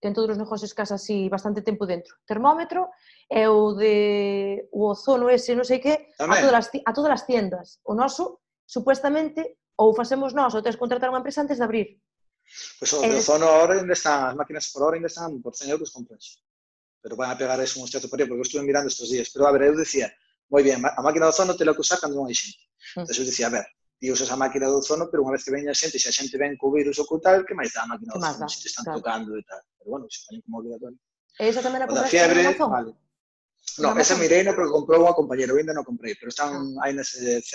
que 0.00 0.06
en 0.08 0.14
todos 0.16 0.32
os 0.34 0.40
negocios 0.40 0.72
has 0.74 0.90
así 0.96 1.28
bastante 1.30 1.60
tempo 1.62 1.84
dentro. 1.86 2.16
Termómetro 2.26 2.90
e 3.30 3.46
o 3.46 3.76
de 3.78 4.66
o 4.74 4.90
ozono 4.90 5.30
ese, 5.30 5.54
non 5.54 5.62
sei 5.68 5.78
que, 5.78 6.10
a 6.18 6.24
todas, 6.26 6.56
as, 6.56 6.66
a 6.82 6.90
todas 6.96 7.12
as 7.14 7.22
tiendas. 7.28 7.78
O 7.86 7.92
noso, 7.94 8.40
supuestamente, 8.66 9.60
ou 9.76 9.92
facemos 9.94 10.32
nós, 10.32 10.56
ou 10.56 10.64
tens 10.64 10.80
contratar 10.80 11.12
unha 11.12 11.20
empresa 11.22 11.44
antes 11.44 11.60
de 11.60 11.64
abrir. 11.68 12.00
Pues 12.80 12.90
os 12.96 13.04
de 13.04 13.12
Eh, 13.12 13.20
ozono 13.20 13.44
ahora 13.46 13.76
ainda 13.78 13.92
están, 13.94 14.32
as 14.32 14.36
máquinas 14.40 14.72
por 14.72 14.82
hora 14.88 14.96
ainda 14.96 15.12
están 15.12 15.36
por 15.44 15.52
100 15.54 15.68
euros 15.76 15.92
compras. 15.92 16.40
Pero 17.04 17.14
van 17.14 17.28
a 17.30 17.36
pegar 17.36 17.60
eso 17.60 17.76
un 17.78 17.86
chato 17.92 18.08
por 18.08 18.16
aí, 18.18 18.24
porque 18.26 18.40
eu 18.40 18.48
estuve 18.48 18.64
mirando 18.64 18.88
estos 18.88 19.12
días. 19.12 19.28
Pero 19.28 19.44
a 19.46 19.52
ver, 19.52 19.68
eu 19.68 19.76
decía, 19.76 20.08
moi 20.50 20.62
bien, 20.66 20.82
a 20.82 21.00
máquina 21.00 21.30
do 21.30 21.32
ozono 21.32 21.54
te 21.54 21.64
lo 21.64 21.72
que 21.74 21.86
usar 21.86 22.02
cando 22.02 22.18
non 22.18 22.26
hai 22.26 22.34
xente. 22.34 22.58
Mm. 22.98 23.06
Entón, 23.06 23.14
eu 23.14 23.24
dicía, 23.24 23.46
a 23.46 23.54
ver, 23.54 23.66
ti 24.00 24.10
usas 24.10 24.30
a 24.34 24.36
máquina 24.36 24.66
do 24.66 24.82
ozono, 24.82 25.06
pero 25.06 25.22
unha 25.22 25.34
vez 25.38 25.46
que 25.46 25.54
veña 25.54 25.70
a 25.70 25.78
xente, 25.78 26.02
se 26.02 26.10
a 26.10 26.16
xente 26.16 26.34
ven 26.34 26.58
co 26.58 26.74
virus 26.74 26.98
ou 26.98 27.06
co 27.06 27.22
tal, 27.22 27.46
que 27.46 27.54
máis 27.54 27.70
dá 27.70 27.86
a 27.86 27.90
máquina 27.94 28.12
do 28.12 28.18
ozono, 28.18 28.50
se 28.50 28.58
te 28.64 28.68
están 28.68 28.84
claro. 28.84 28.98
tocando 28.98 29.30
e 29.38 29.44
tal. 29.46 29.62
Pero 29.78 29.88
bueno, 29.94 30.04
se 30.10 30.18
ponen 30.26 30.42
como 30.42 30.58
obligatorio. 30.58 30.98
E 31.38 31.44
esa 31.46 31.62
tamén 31.62 31.84
a 31.84 31.86
compraste 31.86 32.10
fiebre, 32.10 32.40
en 32.42 32.50
Amazon? 32.50 32.70
Vale. 32.74 32.92
No, 33.78 33.94
esa 33.94 34.16
mireina, 34.18 34.50
pero 34.56 34.72
comprou 34.72 35.06
unha 35.06 35.14
compañera, 35.14 35.54
eu 35.54 35.60
ainda 35.60 35.76
non 35.76 35.86
comprei, 35.86 36.18
pero 36.18 36.34
están 36.34 36.50
ah. 36.80 36.88
aí 36.88 36.92
nas 36.96 37.14
120 37.14 37.46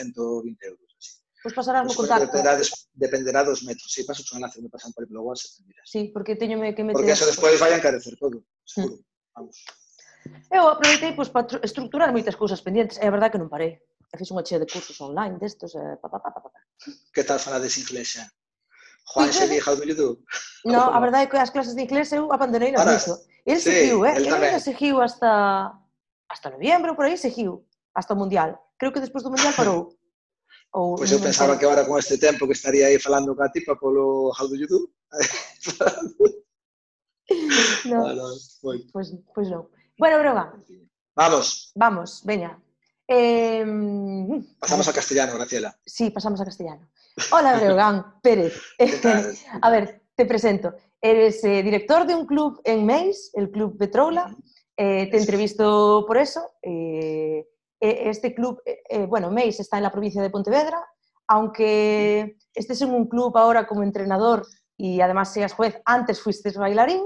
euros. 0.64 0.90
Así. 0.96 1.20
Pois 1.44 1.54
pasarás 1.54 1.84
no 1.86 1.94
contacto. 1.94 2.26
Dependerá, 2.26 2.56
des, 2.56 2.70
dependerá 2.96 3.42
dos 3.44 3.62
metros. 3.68 3.92
Si 3.92 4.02
pasas 4.08 4.24
paso 4.24 4.34
un 4.34 4.42
enlace, 4.42 4.62
me 4.64 4.70
pasan 4.72 4.94
por 4.96 5.04
el 5.04 5.10
blog 5.10 5.30
WhatsApp, 5.30 5.62
miras. 5.68 5.86
Sí, 5.86 6.10
porque 6.10 6.40
teño 6.40 6.58
que 6.62 6.82
meter... 6.82 6.98
Porque 6.98 7.14
eso 7.14 7.28
despois 7.28 7.60
vai 7.60 7.74
a 7.74 7.78
encarecer 7.78 8.16
todo, 8.18 8.40
mm. 8.40 8.46
seguro. 8.66 9.04
Vamos. 9.36 9.58
Eu 10.52 10.70
aproveitei 10.70 11.14
pois, 11.14 11.30
para 11.30 11.60
estructurar 11.64 12.12
moitas 12.12 12.36
cousas 12.36 12.62
pendientes. 12.62 12.98
É 13.02 13.10
verdade 13.10 13.34
que 13.34 13.42
non 13.42 13.52
parei. 13.52 13.82
E 14.14 14.18
fiz 14.18 14.32
unha 14.32 14.46
chea 14.46 14.62
de 14.62 14.70
cursos 14.70 14.96
online 15.02 15.38
destos. 15.42 15.76
Eh, 15.76 15.96
e 15.96 15.98
pa, 16.00 16.08
pa, 16.08 16.20
pa, 16.20 16.32
pa, 16.32 16.40
pa. 16.40 16.50
Que 17.14 17.24
tal 17.24 17.40
falades 17.42 17.78
inglés, 17.78 18.16
xa? 18.16 18.26
Juan 19.06 19.32
se 19.32 19.46
vieja 19.46 19.76
do 19.76 19.82
Milidú? 19.82 20.18
No, 20.66 20.90
a 20.90 21.00
verdade 21.00 21.26
é 21.26 21.30
que 21.30 21.38
as 21.38 21.54
clases 21.54 21.76
de 21.76 21.84
inglés 21.86 22.12
eu 22.12 22.34
abandonei 22.34 22.72
na 22.72 22.82
curso. 22.82 23.22
Ele 23.46 23.62
sí, 23.62 23.70
seguiu, 23.70 24.06
eh? 24.06 24.18
Ele 24.18 24.30
tamén. 24.30 24.58
seguiu 24.58 24.98
hasta, 24.98 25.30
hasta 26.26 26.50
novembro, 26.50 26.98
por 26.98 27.06
aí 27.06 27.18
seguiu. 27.18 27.70
Hasta 27.94 28.14
o 28.14 28.18
Mundial. 28.18 28.58
Creo 28.82 28.92
que 28.92 29.00
despois 29.00 29.22
do 29.22 29.30
Mundial 29.30 29.54
parou. 29.60 29.94
Ou, 30.74 30.98
pois 30.98 31.12
eu 31.14 31.22
pensaba 31.22 31.56
que 31.56 31.64
agora 31.64 31.86
con 31.86 32.02
este 32.02 32.18
tempo 32.18 32.50
que 32.50 32.58
estaría 32.58 32.90
aí 32.90 33.00
falando 33.00 33.38
ca 33.38 33.54
tipa 33.54 33.78
polo 33.78 34.34
How 34.34 34.50
do 34.50 34.58
you 34.58 34.68
do? 34.74 34.90
no. 37.86 38.00
Ah, 38.10 38.14
no. 38.18 38.26
Pois, 38.92 39.14
pois 39.32 39.48
non. 39.54 39.70
Bueno, 39.98 40.20
Broga, 40.20 40.54
Vamos, 41.16 41.72
vamos, 41.76 42.22
veña. 42.26 42.60
Eh, 43.08 43.64
pasamos 44.60 44.88
a 44.90 44.94
castellano, 44.94 45.36
Graciela. 45.36 45.78
Sí, 45.86 46.10
pasamos 46.10 46.42
a 46.42 46.46
castellano. 46.46 46.90
Hola, 47.32 47.56
Breogán 47.56 48.20
Pérez. 48.22 48.62
A 49.62 49.70
ver, 49.70 50.02
te 50.16 50.26
presento. 50.26 50.76
Eres 51.00 51.42
eh, 51.46 51.64
director 51.64 52.06
de 52.06 52.16
un 52.16 52.26
club 52.26 52.60
en 52.66 52.86
Meis, 52.86 53.32
el 53.34 53.50
Club 53.52 53.78
Petroula. 53.78 54.36
Eh, 54.76 55.08
te 55.10 55.18
entrevisto 55.18 56.04
por 56.06 56.18
eso. 56.18 56.42
Eh, 56.62 57.48
eh, 57.80 58.10
este 58.10 58.34
club, 58.36 58.62
bueno, 59.08 59.32
Meis 59.32 59.60
está 59.62 59.78
en 59.78 59.84
la 59.84 59.92
provincia 59.92 60.22
de 60.22 60.30
Pontevedra, 60.30 60.84
aunque 61.28 62.38
estés 62.54 62.82
en 62.82 62.92
un 62.92 63.08
club 63.08 63.38
ahora 63.38 63.68
como 63.68 63.84
entrenador 63.84 64.46
y 64.78 65.00
además 65.00 65.32
seas 65.32 65.54
juez, 65.54 65.80
antes 65.86 66.20
fuiste 66.20 66.52
bailarín. 66.52 67.04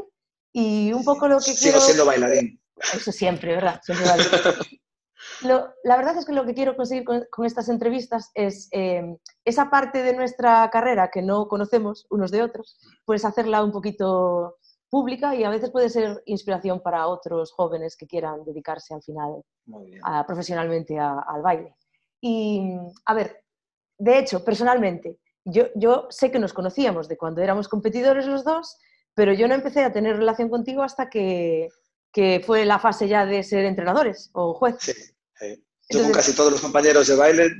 Y 0.52 0.92
un 0.94 1.04
poco 1.04 1.28
lo 1.28 1.38
que 1.38 1.44
Sigo 1.44 1.60
quiero... 1.60 1.82
siendo 1.82 2.06
bailarín. 2.06 2.60
Eso 2.94 3.12
siempre, 3.12 3.56
¿verdad? 3.56 3.80
Siempre 3.84 4.06
vale. 4.08 4.24
Lo- 5.42 5.74
la 5.84 5.98
verdad 5.98 6.18
es 6.18 6.26
que 6.26 6.32
lo 6.34 6.46
que 6.46 6.54
quiero 6.54 6.76
conseguir 6.78 7.04
con, 7.04 7.26
con 7.30 7.46
estas 7.46 7.68
entrevistas 7.70 8.32
es 8.34 8.70
eh, 8.72 9.18
esa 9.46 9.70
parte 9.70 10.02
de 10.02 10.14
nuestra 10.14 10.70
carrera 10.70 11.10
que 11.12 11.22
no 11.22 11.48
conocemos 11.48 12.06
unos 12.10 12.32
de 12.32 12.42
otros, 12.42 12.78
pues 13.06 13.26
hacerla 13.26 13.64
un 13.64 13.72
poquito 13.72 14.58
pública 14.90 15.36
y 15.36 15.44
a 15.44 15.50
veces 15.50 15.72
puede 15.72 15.90
ser 15.90 16.22
inspiración 16.26 16.82
para 16.82 17.08
otros 17.08 17.52
jóvenes 17.52 17.96
que 17.98 18.08
quieran 18.08 18.44
dedicarse 18.46 18.94
al 18.94 19.04
final 19.04 19.44
a- 20.04 20.26
profesionalmente 20.26 20.98
a- 20.98 21.20
al 21.28 21.42
baile. 21.42 21.76
Y, 22.22 22.72
a 23.06 23.14
ver, 23.14 23.44
de 23.98 24.20
hecho, 24.20 24.44
personalmente, 24.44 25.20
yo, 25.46 25.66
yo 25.76 26.08
sé 26.10 26.32
que 26.32 26.40
nos 26.40 26.54
conocíamos 26.54 27.08
de 27.08 27.18
cuando 27.18 27.42
éramos 27.42 27.68
competidores 27.68 28.26
los 28.26 28.44
dos, 28.44 28.78
pero 29.14 29.34
yo 29.34 29.48
no 29.48 29.54
empecé 29.56 29.84
a 29.84 29.92
tener 29.94 30.18
relación 30.18 30.50
contigo 30.50 30.82
hasta 30.82 31.10
que, 31.10 31.68
que 32.12 32.42
fue 32.46 32.66
la 32.66 32.80
fase 32.80 33.08
ya 33.08 33.26
de 33.26 33.44
ser 33.44 33.66
entrenadores 33.66 34.30
o 34.34 34.54
juez. 34.54 34.76
Sí, 34.80 34.94
sí. 34.94 35.64
Yo 35.92 36.04
con 36.04 36.12
casi 36.12 36.34
todos 36.34 36.52
los 36.52 36.62
compañeros 36.62 37.08
de 37.08 37.16
baile, 37.16 37.52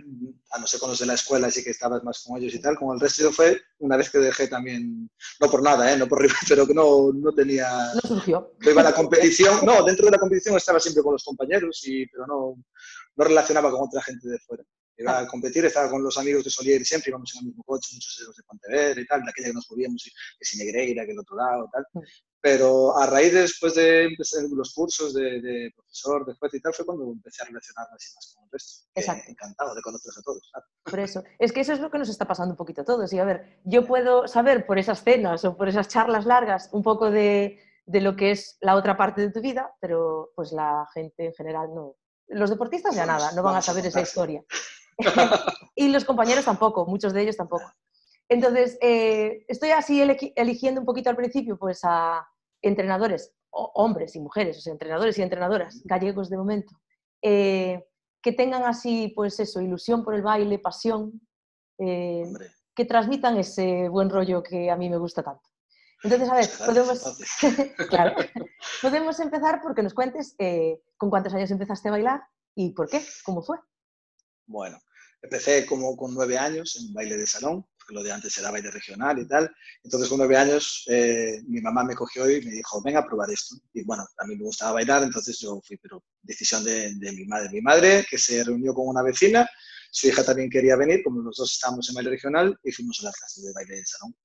a 0.52 0.60
no 0.60 0.68
ser 0.68 0.80
con 0.80 0.92
los 0.92 1.00
de 1.00 1.08
la 1.08 1.16
escuela, 1.16 1.48
así 1.48 1.64
que 1.64 1.72
estabas 1.72 2.04
más 2.04 2.24
con 2.24 2.38
ellos 2.38 2.54
y 2.54 2.62
tal, 2.62 2.76
con 2.76 2.94
el 2.94 3.00
resto 3.00 3.32
fue 3.32 3.60
una 3.80 3.98
vez 3.98 4.12
que 4.12 4.20
dejé 4.20 4.48
también, 4.48 5.10
no 5.40 5.50
por 5.50 5.64
nada, 5.64 5.92
¿eh? 5.92 5.98
no 5.98 6.08
por 6.08 6.28
pero 6.48 6.68
que 6.68 6.74
no, 6.76 7.12
no 7.12 7.32
tenía... 7.34 7.68
No 7.96 8.02
surgió. 8.02 8.54
iba 8.62 8.82
a 8.82 8.84
la 8.84 8.94
competición, 8.94 9.66
no, 9.66 9.84
dentro 9.84 10.06
de 10.06 10.12
la 10.12 10.20
competición 10.20 10.56
estaba 10.56 10.80
siempre 10.80 11.02
con 11.02 11.14
los 11.14 11.24
compañeros, 11.24 11.82
y, 11.88 12.06
pero 12.08 12.28
no, 12.28 12.56
no 13.16 13.24
relacionaba 13.24 13.72
con 13.72 13.88
otra 13.88 14.02
gente 14.04 14.28
de 14.28 14.38
fuera. 14.40 14.64
Iba 14.98 15.20
a 15.20 15.28
competir, 15.28 15.66
estaba 15.66 15.90
con 15.90 16.04
los 16.04 16.18
amigos 16.18 16.44
que 16.44 16.50
solía 16.50 16.76
ir 16.76 16.86
siempre, 16.86 17.10
íbamos 17.10 17.34
en 17.34 17.40
el 17.40 17.46
mismo 17.48 17.64
coche, 17.64 17.90
muchos 17.94 18.18
de 18.20 18.26
los 18.26 18.36
de 18.36 18.44
Pontevedra 18.44 19.02
y 19.02 19.08
tal, 19.08 19.24
de 19.24 19.32
aquella 19.32 19.48
que 19.48 19.54
nos 19.54 19.72
movíamos, 19.72 20.04
que 20.04 20.46
si 20.46 20.58
Negreira, 20.58 21.06
que 21.06 21.14
el 21.14 21.20
otro 21.20 21.36
lado, 21.38 21.70
tal. 21.72 21.86
Pero 22.42 22.98
a 22.98 23.06
raíz 23.06 23.34
después 23.34 23.76
de 23.76 24.06
empezar 24.06 24.44
los 24.50 24.74
cursos 24.74 25.14
de, 25.14 25.42
de, 25.42 25.74
profesor, 25.76 26.26
de 26.26 26.34
juez 26.36 26.54
y 26.54 26.62
tal, 26.62 26.74
fue 26.74 26.86
cuando 26.86 27.12
empecé 27.12 27.44
a 27.44 27.48
relacionarme 27.48 27.96
así 27.96 28.16
más 28.16 28.34
con 28.34 28.46
el 28.46 28.52
resto. 28.52 28.88
Exacto. 28.96 29.30
Encantado 29.30 29.76
de 29.76 29.82
conocer 29.82 30.14
a 30.18 30.22
todos. 30.22 30.52
Por 30.84 31.00
eso. 31.00 31.24
Es 31.38 31.52
que 31.52 31.60
eso 31.60 31.74
es 31.74 31.82
lo 31.82 31.92
que 31.92 31.98
nos 31.98 32.08
está 32.08 32.26
pasando 32.26 32.54
un 32.54 32.58
poquito 32.58 32.82
a 32.82 32.86
todos. 32.86 33.12
Y 33.12 33.20
a 33.20 33.26
ver, 33.26 33.60
yo 33.66 33.86
puedo 33.86 34.28
saber 34.28 34.66
por 34.66 34.80
esas 34.80 35.04
cenas 35.04 35.44
o 35.44 35.58
por 35.58 35.68
esas 35.68 35.90
charlas 35.90 36.26
largas 36.26 36.70
un 36.72 36.82
poco 36.82 37.12
de, 37.12 37.60
de 37.86 38.02
lo 38.02 38.16
que 38.16 38.32
es 38.32 38.58
la 38.62 38.76
otra 38.76 38.96
parte 38.96 39.22
de 39.22 39.32
tu 39.32 39.42
vida, 39.42 39.76
pero 39.82 40.32
pues 40.36 40.54
la 40.54 40.88
gente 40.94 41.26
en 41.26 41.34
general 41.34 41.74
no. 41.76 41.96
Los 42.28 42.52
deportistas 42.52 42.96
ya 42.96 43.06
nada, 43.06 43.32
no 43.34 43.44
van 43.44 43.56
a 43.56 43.62
saber 43.62 43.86
esa 43.86 44.00
historia. 44.00 44.44
y 45.76 45.90
los 45.90 46.06
compañeros 46.06 46.46
tampoco, 46.46 46.86
muchos 46.86 47.12
de 47.12 47.24
ellos 47.24 47.36
tampoco. 47.36 47.66
Entonces, 48.30 48.78
eh, 48.80 49.44
estoy 49.48 49.72
así 49.72 50.02
eligiendo 50.36 50.82
un 50.82 50.86
poquito 50.86 51.10
al 51.10 51.16
principio 51.16 51.58
pues 51.58 51.82
a 51.84 52.26
entrenadores, 52.62 53.34
hombres 53.50 54.16
y 54.16 54.20
mujeres, 54.20 54.60
o 54.60 54.62
sea, 54.62 54.72
entrenadores 54.72 55.18
y 55.18 55.24
entrenadoras 55.24 55.82
gallegos 55.84 56.30
de 56.30 56.38
momento, 56.38 56.80
eh, 57.24 57.84
que 58.22 58.32
tengan 58.32 58.64
así, 58.64 59.12
pues 59.16 59.40
eso, 59.40 59.62
ilusión 59.62 60.04
por 60.04 60.14
el 60.14 60.22
baile, 60.22 60.60
pasión, 60.60 61.20
eh, 61.80 62.24
que 62.76 62.86
transmitan 62.86 63.38
ese 63.38 63.90
buen 63.90 64.12
rollo 64.12 64.44
que 64.44 64.70
a 64.70 64.76
mí 64.76 64.90
me 64.90 64.98
gusta 64.98 65.24
tanto. 65.24 65.50
Entonces, 66.04 66.30
a 66.30 66.36
ver, 66.36 66.50
podemos, 66.66 67.38
claro, 67.90 68.16
podemos 68.84 69.20
empezar 69.20 69.60
porque 69.64 69.82
nos 69.82 69.96
cuentes 69.96 70.36
con 70.98 71.10
cuántos 71.10 71.34
años 71.34 71.50
empezaste 71.50 71.90
a 71.90 71.94
bailar 71.94 72.22
y 72.54 72.74
por 72.74 72.88
qué, 72.90 73.04
cómo 73.26 73.42
fue. 73.42 73.58
Bueno, 74.46 74.78
empecé 75.24 75.66
como 75.66 75.98
con 75.98 76.14
nueve 76.14 76.38
años 76.38 76.76
en 76.80 76.94
baile 76.94 77.18
de 77.18 77.26
salón, 77.26 77.66
lo 77.94 78.04
de 78.04 78.12
antes 78.12 78.38
era 78.38 78.52
baile 78.52 78.72
regional 78.72 79.20
y 79.20 79.28
tal. 79.28 79.50
Entonces, 79.84 80.10
con 80.10 80.18
nueve 80.18 80.38
años, 80.38 80.84
eh, 80.88 81.42
mi 81.48 81.62
mamá 81.62 81.84
me 81.84 81.96
cogió 81.96 82.30
y 82.30 82.42
me 82.42 82.52
dijo, 82.52 82.82
venga 82.84 83.00
a 83.00 83.06
probar 83.06 83.30
esto. 83.32 83.56
Y 83.74 83.84
bueno, 83.84 84.06
a 84.18 84.26
mí 84.26 84.36
me 84.36 84.44
gustaba 84.44 84.74
bailar, 84.74 85.04
entonces 85.04 85.38
yo 85.40 85.62
fui, 85.66 85.78
pero 85.78 86.04
decisión 86.22 86.64
de, 86.64 86.96
de 86.96 87.12
mi 87.12 87.26
madre. 87.26 87.50
Mi 87.52 87.62
madre, 87.62 88.06
que 88.10 88.18
se 88.18 88.44
reunió 88.44 88.74
con 88.74 88.88
una 88.88 89.04
vecina, 89.04 89.50
su 89.92 90.08
hija 90.08 90.24
también 90.24 90.50
quería 90.50 90.76
venir, 90.76 91.02
como 91.04 91.22
los 91.22 91.38
dos 91.38 91.52
estábamos 91.52 91.90
en 91.90 91.96
baile 91.96 92.12
regional, 92.12 92.58
y 92.64 92.72
fuimos 92.72 93.00
a 93.02 93.06
las 93.06 93.16
clases 93.16 93.44
de 93.44 93.54
baile 93.54 93.76
de 93.76 93.86
salón 93.86 94.16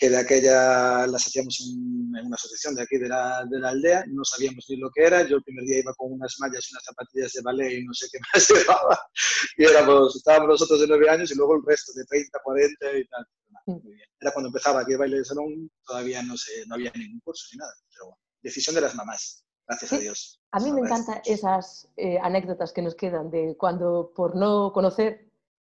que 0.00 0.08
de 0.08 0.16
aquella 0.16 1.06
las 1.06 1.26
hacíamos 1.26 1.60
en, 1.60 2.26
una 2.26 2.34
asociación 2.34 2.74
de 2.74 2.82
aquí 2.82 2.96
de 2.96 3.06
la, 3.06 3.44
de 3.44 3.58
la, 3.58 3.68
aldea, 3.68 4.02
no 4.08 4.24
sabíamos 4.24 4.64
ni 4.70 4.76
lo 4.76 4.90
que 4.90 5.02
era, 5.02 5.28
yo 5.28 5.36
el 5.36 5.42
primer 5.42 5.64
día 5.66 5.80
iba 5.80 5.92
con 5.94 6.12
unas 6.12 6.34
mallas 6.40 6.66
y 6.66 6.74
unas 6.74 6.84
zapatillas 6.84 7.32
de 7.34 7.42
ballet 7.42 7.80
y 7.80 7.84
no 7.84 7.92
sé 7.92 8.06
qué 8.10 8.18
más 8.34 8.48
llevaba, 8.48 8.98
y 9.58 9.64
éramos, 9.64 10.16
estábamos 10.16 10.48
nosotros 10.48 10.80
de 10.80 10.86
nueve 10.86 11.10
años 11.10 11.30
y 11.30 11.34
luego 11.34 11.56
el 11.56 11.62
resto 11.66 11.92
de 11.94 12.04
30, 12.06 12.38
40 12.42 12.98
y 12.98 13.06
tal. 13.08 13.26
Muy 13.66 13.94
bien. 13.94 14.08
Era 14.18 14.32
cuando 14.32 14.48
empezaba 14.48 14.80
aquí 14.80 14.92
el 14.92 14.98
baile 14.98 15.18
de 15.18 15.24
salón, 15.24 15.70
todavía 15.84 16.22
no, 16.22 16.34
sé, 16.34 16.64
no 16.66 16.76
había 16.76 16.90
ningún 16.96 17.20
curso 17.20 17.46
ni 17.52 17.58
nada, 17.58 17.72
pero 17.92 18.06
bueno, 18.06 18.22
decisión 18.42 18.74
de 18.74 18.80
las 18.80 18.94
mamás, 18.94 19.44
gracias 19.68 19.92
a 19.92 19.98
Dios. 19.98 20.40
A 20.52 20.60
mí 20.60 20.72
me 20.72 20.80
encantan 20.80 21.20
esas 21.26 21.88
eh, 21.98 22.18
anécdotas 22.22 22.72
que 22.72 22.80
nos 22.80 22.94
quedan 22.94 23.30
de 23.30 23.54
cuando 23.58 24.12
por 24.16 24.34
no 24.34 24.72
conocer 24.72 25.29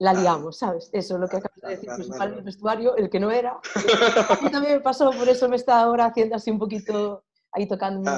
la 0.01 0.15
liamos, 0.15 0.59
¿sabes? 0.59 0.89
Eso 0.93 1.15
es 1.15 1.21
lo 1.21 1.29
que 1.29 1.37
acabas 1.37 1.61
de 1.63 1.77
decir, 1.77 1.91
el 2.21 2.43
vestuario, 2.43 2.97
el 2.97 3.11
que 3.11 3.21
no 3.21 3.31
era. 3.31 3.61
A 4.31 4.39
mí 4.43 4.51
también 4.51 4.75
me 4.75 4.81
pasó, 4.81 5.11
por 5.11 5.29
eso 5.29 5.49
me 5.49 5.57
está 5.57 5.81
ahora 5.81 6.07
haciendo 6.07 6.37
así 6.37 6.51
un 6.51 6.59
poquito 6.59 7.25
ahí 7.53 7.69
tocando 7.69 8.11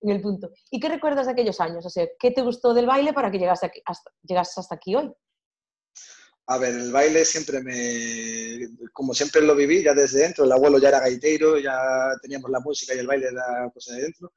en 0.00 0.10
el 0.10 0.20
punto. 0.20 0.50
¿Y 0.70 0.80
qué 0.80 0.88
recuerdas 0.88 1.26
de 1.26 1.32
aquellos 1.32 1.60
años? 1.60 1.86
O 1.86 1.90
sea, 1.90 2.06
¿qué 2.18 2.32
te 2.32 2.42
gustó 2.42 2.74
del 2.74 2.86
baile 2.86 3.12
para 3.12 3.30
que 3.30 3.38
llegases 3.38 3.70
hasta, 3.86 4.10
hasta 4.60 4.74
aquí 4.74 4.96
hoy? 4.96 5.12
A 6.48 6.58
ver, 6.58 6.74
el 6.74 6.90
baile 6.90 7.24
siempre 7.24 7.60
me, 7.62 8.68
como 8.92 9.14
siempre 9.14 9.40
lo 9.42 9.54
viví, 9.54 9.84
ya 9.84 9.94
desde 9.94 10.20
dentro, 10.20 10.44
el 10.44 10.52
abuelo 10.52 10.78
ya 10.78 10.88
era 10.88 11.00
gaitero, 11.00 11.58
ya 11.58 11.78
teníamos 12.20 12.50
la 12.50 12.60
música 12.60 12.94
y 12.94 12.98
el 12.98 13.06
baile 13.06 13.28
era 13.28 13.70
cosa 13.72 13.94
de 13.94 14.02
dentro, 14.02 14.32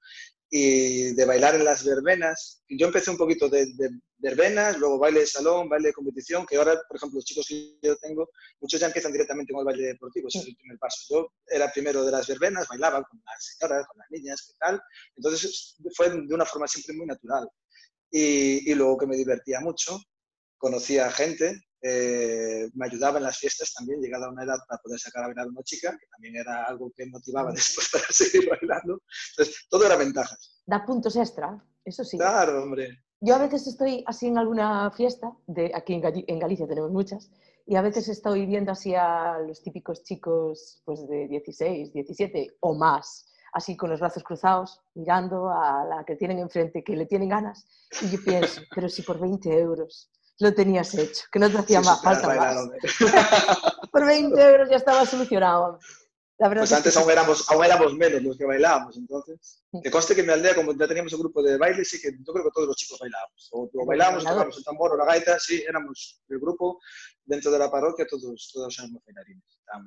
y 0.53 1.13
de 1.13 1.25
bailar 1.25 1.55
en 1.55 1.63
las 1.63 1.85
verbenas. 1.85 2.61
Yo 2.67 2.87
empecé 2.87 3.09
un 3.09 3.17
poquito 3.17 3.47
de, 3.47 3.67
de, 3.73 3.89
verbenas, 4.17 4.77
luego 4.77 4.99
baile 4.99 5.21
de 5.21 5.25
salón, 5.25 5.69
baile 5.69 5.87
de 5.87 5.93
competición, 5.93 6.45
que 6.45 6.57
ahora, 6.57 6.77
por 6.89 6.97
ejemplo, 6.97 7.15
los 7.17 7.25
chicos 7.25 7.47
que 7.47 7.77
yo 7.81 7.95
tengo, 7.95 8.29
muchos 8.59 8.77
ya 8.79 8.87
empiezan 8.87 9.13
directamente 9.13 9.53
con 9.53 9.61
el 9.61 9.65
baile 9.65 9.87
deportivo, 9.87 10.27
ese 10.27 10.39
es 10.39 10.47
el 10.47 10.55
primer 10.57 10.77
paso. 10.77 11.01
Yo 11.09 11.33
era 11.47 11.71
primero 11.71 12.03
de 12.03 12.11
las 12.11 12.27
verbenas, 12.27 12.67
bailaba 12.67 13.01
con 13.01 13.21
las 13.25 13.55
señoras, 13.57 13.87
con 13.87 13.97
las 13.99 14.11
niñas, 14.11 14.45
¿qué 14.45 14.53
tal? 14.59 14.81
Entonces 15.15 15.77
fue 15.95 16.09
de 16.09 16.35
una 16.35 16.45
forma 16.45 16.67
siempre 16.67 16.95
muy 16.97 17.05
natural. 17.05 17.47
Y, 18.11 18.69
y 18.69 18.75
luego 18.75 18.97
que 18.97 19.07
me 19.07 19.15
divertía 19.15 19.61
mucho, 19.61 19.97
conocía 20.57 21.09
gente, 21.11 21.61
eh, 21.81 22.69
me 22.73 22.85
ayudaba 22.85 23.17
en 23.17 23.23
las 23.23 23.37
fiestas 23.37 23.73
también, 23.73 24.01
llegada 24.01 24.27
a 24.27 24.31
una 24.31 24.43
edad 24.43 24.57
para 24.67 24.81
poder 24.81 24.99
sacar 24.99 25.23
a 25.23 25.27
bailar 25.27 25.45
a 25.45 25.49
una 25.49 25.63
chica, 25.63 25.97
que 25.99 26.07
también 26.07 26.35
era 26.35 26.63
algo 26.65 26.91
que 26.95 27.05
motivaba 27.07 27.51
después 27.51 27.89
para 27.91 28.03
seguir 28.09 28.49
bailando. 28.49 29.01
Entonces, 29.31 29.67
todo 29.69 29.85
era 29.85 29.95
ventajas. 29.95 30.61
Da 30.65 30.85
puntos 30.85 31.15
extra, 31.15 31.63
eso 31.83 32.03
sí. 32.03 32.17
Claro, 32.17 32.63
hombre. 32.63 33.03
Yo 33.19 33.35
a 33.35 33.39
veces 33.39 33.67
estoy 33.67 34.03
así 34.07 34.27
en 34.27 34.37
alguna 34.37 34.89
fiesta, 34.91 35.31
de, 35.47 35.71
aquí 35.75 35.93
en, 35.93 36.39
Galicia 36.39 36.67
tenemos 36.67 36.91
muchas, 36.91 37.29
y 37.67 37.75
a 37.75 37.81
veces 37.81 38.07
estoy 38.07 38.47
viendo 38.47 38.71
así 38.71 38.95
a 38.95 39.37
los 39.39 39.61
típicos 39.61 40.03
chicos 40.03 40.81
pues 40.85 41.07
de 41.07 41.27
16, 41.27 41.93
17 41.93 42.57
o 42.61 42.73
más, 42.73 43.27
así 43.53 43.77
con 43.77 43.91
los 43.91 43.99
brazos 43.99 44.23
cruzados, 44.23 44.81
mirando 44.95 45.49
a 45.49 45.85
la 45.85 46.03
que 46.03 46.15
tienen 46.15 46.39
enfrente, 46.39 46.83
que 46.83 46.95
le 46.95 47.05
tienen 47.05 47.29
ganas, 47.29 47.67
y 48.01 48.09
yo 48.09 48.17
pienso, 48.23 48.61
pero 48.73 48.89
si 48.89 49.03
por 49.03 49.19
20 49.19 49.55
euros 49.55 50.09
lo 50.41 50.53
tenías 50.53 50.93
hecho, 50.95 51.25
que 51.31 51.39
no 51.39 51.49
te 51.49 51.57
hacía 51.57 51.81
más 51.81 52.01
falta 52.01 52.27
más. 52.27 52.69
Por 53.91 54.05
20 54.05 54.41
euros 54.41 54.69
ya 54.69 54.77
estaba 54.77 55.05
solucionado. 55.05 55.79
La 56.37 56.49
verdad 56.49 56.63
pues 56.63 56.73
antes 56.73 56.97
aún, 56.97 57.11
éramos, 57.11 57.47
aún 57.51 57.63
éramos 57.63 57.93
menos 57.93 58.23
los 58.23 58.35
que 58.35 58.45
bailábamos, 58.45 58.97
entonces. 58.97 59.63
Que 59.83 59.91
conste 59.91 60.15
que 60.15 60.21
en 60.21 60.27
mi 60.27 60.33
aldea, 60.33 60.55
como 60.55 60.73
ya 60.73 60.87
teníamos 60.87 61.13
un 61.13 61.19
grupo 61.19 61.43
de 61.43 61.55
baile, 61.55 61.85
sí 61.85 62.01
que 62.01 62.09
yo 62.11 62.33
creo 62.33 62.45
que 62.45 62.51
todos 62.51 62.67
los 62.67 62.75
chicos 62.75 62.97
bailábamos. 62.99 63.49
O, 63.51 63.69
bailábamos, 63.85 64.23
tocábamos 64.23 64.57
el 64.57 64.63
tambor 64.63 64.91
o 64.93 64.97
la 64.97 65.05
gaita, 65.05 65.37
sí, 65.37 65.63
éramos 65.67 66.23
el 66.29 66.39
grupo 66.39 66.79
dentro 67.25 67.51
de 67.51 67.59
la 67.59 67.69
parroquia, 67.69 68.07
todos, 68.09 68.49
todos 68.51 68.79
éramos 68.79 69.03
bailarines. 69.05 69.43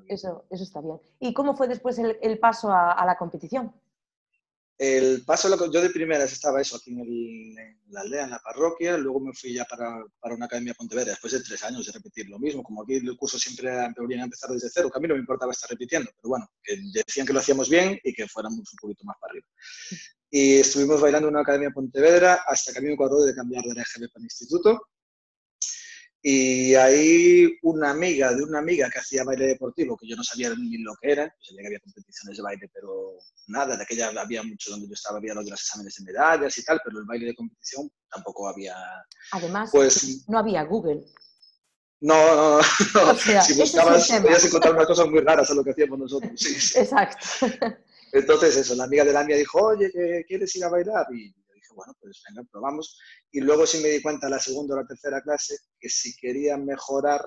Eso, 0.07 0.45
eso 0.49 0.63
está 0.63 0.81
bien. 0.81 1.01
¿Y 1.19 1.35
cómo 1.35 1.57
fue 1.57 1.67
después 1.67 1.99
el, 1.99 2.19
el 2.23 2.39
paso 2.39 2.71
a, 2.71 2.93
a 2.93 3.05
la 3.05 3.19
competición? 3.19 3.75
El 4.77 5.25
paso, 5.25 5.49
yo 5.71 5.81
de 5.81 5.91
primeras 5.91 6.33
estaba 6.33 6.61
eso 6.61 6.77
aquí 6.77 6.91
en, 6.91 7.55
la 7.91 8.01
aldea, 8.01 8.25
en 8.25 8.31
la 8.31 8.41
parroquia, 8.41 8.97
luego 8.97 9.21
me 9.21 9.33
fui 9.33 9.55
ya 9.55 9.65
para, 9.65 10.05
para, 10.19 10.35
una 10.35 10.47
academia 10.47 10.75
Pontevedra, 10.75 11.13
después 11.13 11.33
de 11.33 11.43
tres 11.43 11.63
años 11.63 11.87
de 11.87 11.93
repetir 11.93 12.29
lo 12.29 12.41
mismo, 12.41 12.65
como 12.65 12.83
aquí 12.83 12.95
el 12.95 13.17
curso 13.17 13.39
siempre 13.39 13.69
era 13.69 13.85
a 13.85 14.25
empezar 14.25 14.51
desde 14.51 14.69
cero, 14.69 14.91
que 14.91 15.01
me 15.01 15.15
importaba 15.15 15.53
estar 15.53 15.71
repitiendo, 15.71 16.11
pero 16.21 16.31
bueno, 16.31 16.49
que 16.61 16.77
decían 16.93 17.25
que 17.25 17.33
lo 17.33 17.39
hacíamos 17.39 17.69
bien 17.69 18.01
y 18.03 18.13
que 18.13 18.27
fuéramos 18.27 18.59
un 18.59 18.79
poquito 18.81 19.05
más 19.05 19.17
para 19.21 19.31
arriba. 19.31 19.47
Y 20.29 20.55
estuvimos 20.55 21.01
bailando 21.01 21.29
en 21.29 21.35
una 21.35 21.43
academia 21.43 21.71
Pontevedra 21.71 22.43
hasta 22.45 22.73
que 22.73 22.79
a 22.81 22.83
mí 22.83 22.89
me 22.89 22.97
cuadró 22.97 23.23
de 23.23 23.33
cambiar 23.33 23.63
de 23.63 23.71
EGB 23.81 24.11
para 24.11 24.23
el 24.23 24.25
instituto, 24.25 24.89
y 26.27 26.75
ahí 26.75 27.59
una 27.61 27.91
amiga 27.91 28.33
de 28.33 28.43
una 28.43 28.61
amiga 28.61 28.89
que 28.89 28.99
hacía 28.99 29.25
baile 29.25 29.47
deportivo, 29.47 29.95
que 29.95 30.09
yo 30.09 30.17
no 30.17 30.25
sabía 30.25 30.49
ni 30.59 30.79
lo 30.79 30.95
que 30.99 31.13
era, 31.13 31.25
sabía 31.39 31.61
que 31.61 31.67
había 31.67 31.81
competiciones 31.81 32.39
de 32.39 32.43
baile, 32.43 32.71
pero 32.73 33.19
nada, 33.49 33.77
de 33.77 33.83
aquella 33.83 34.09
había 34.19 34.43
mucho 34.43 34.71
donde 34.71 34.89
yo 34.89 34.95
estaba, 34.95 35.19
había 35.19 35.35
lo 35.35 35.45
de 35.45 35.51
los 35.51 35.61
exámenes 35.61 35.95
de 35.97 36.05
medallas 36.05 36.57
y 36.57 36.65
tal, 36.65 36.81
pero 36.83 36.99
el 36.99 37.05
baile 37.05 37.27
de 37.27 37.35
competición 37.35 37.91
tampoco 38.11 38.49
había... 38.49 38.75
Además, 39.33 39.69
pues, 39.71 40.25
no 40.27 40.39
había 40.39 40.63
Google. 40.63 41.05
No, 42.01 42.17
no, 42.35 42.59
no. 42.95 43.11
O 43.11 43.15
sea, 43.17 43.43
si 43.43 43.53
buscabas, 43.61 44.09
podías 44.09 44.47
encontrar 44.47 44.73
unas 44.73 44.87
cosas 44.87 45.07
muy 45.09 45.21
raras 45.21 45.51
a 45.51 45.55
lo 45.55 45.63
que 45.63 45.73
hacíamos 45.73 45.99
nosotros. 45.99 46.33
Sí, 46.37 46.55
sí. 46.55 46.79
Exacto. 46.79 47.19
Entonces, 48.13 48.57
eso, 48.57 48.75
la 48.77 48.85
amiga 48.85 49.05
de 49.05 49.13
la 49.13 49.25
mía 49.25 49.37
dijo, 49.37 49.59
oye, 49.59 50.25
¿quieres 50.27 50.57
ir 50.57 50.65
a 50.65 50.71
bailar? 50.71 51.07
Y 51.13 51.35
bueno, 51.75 51.95
pues 52.01 52.23
venga, 52.29 52.47
probamos. 52.51 52.99
Y 53.33 53.41
luego 53.41 53.67
sí 53.67 53.79
me 53.79 53.89
di 53.89 54.03
cuenta 54.03 54.29
la 54.29 54.39
segunda 54.39 54.75
o 54.75 54.81
la 54.81 54.87
tercera 54.87 55.21
clase 55.23 55.57
que 55.79 55.89
si 55.89 56.17
quería 56.17 56.57
mejorar, 56.57 57.27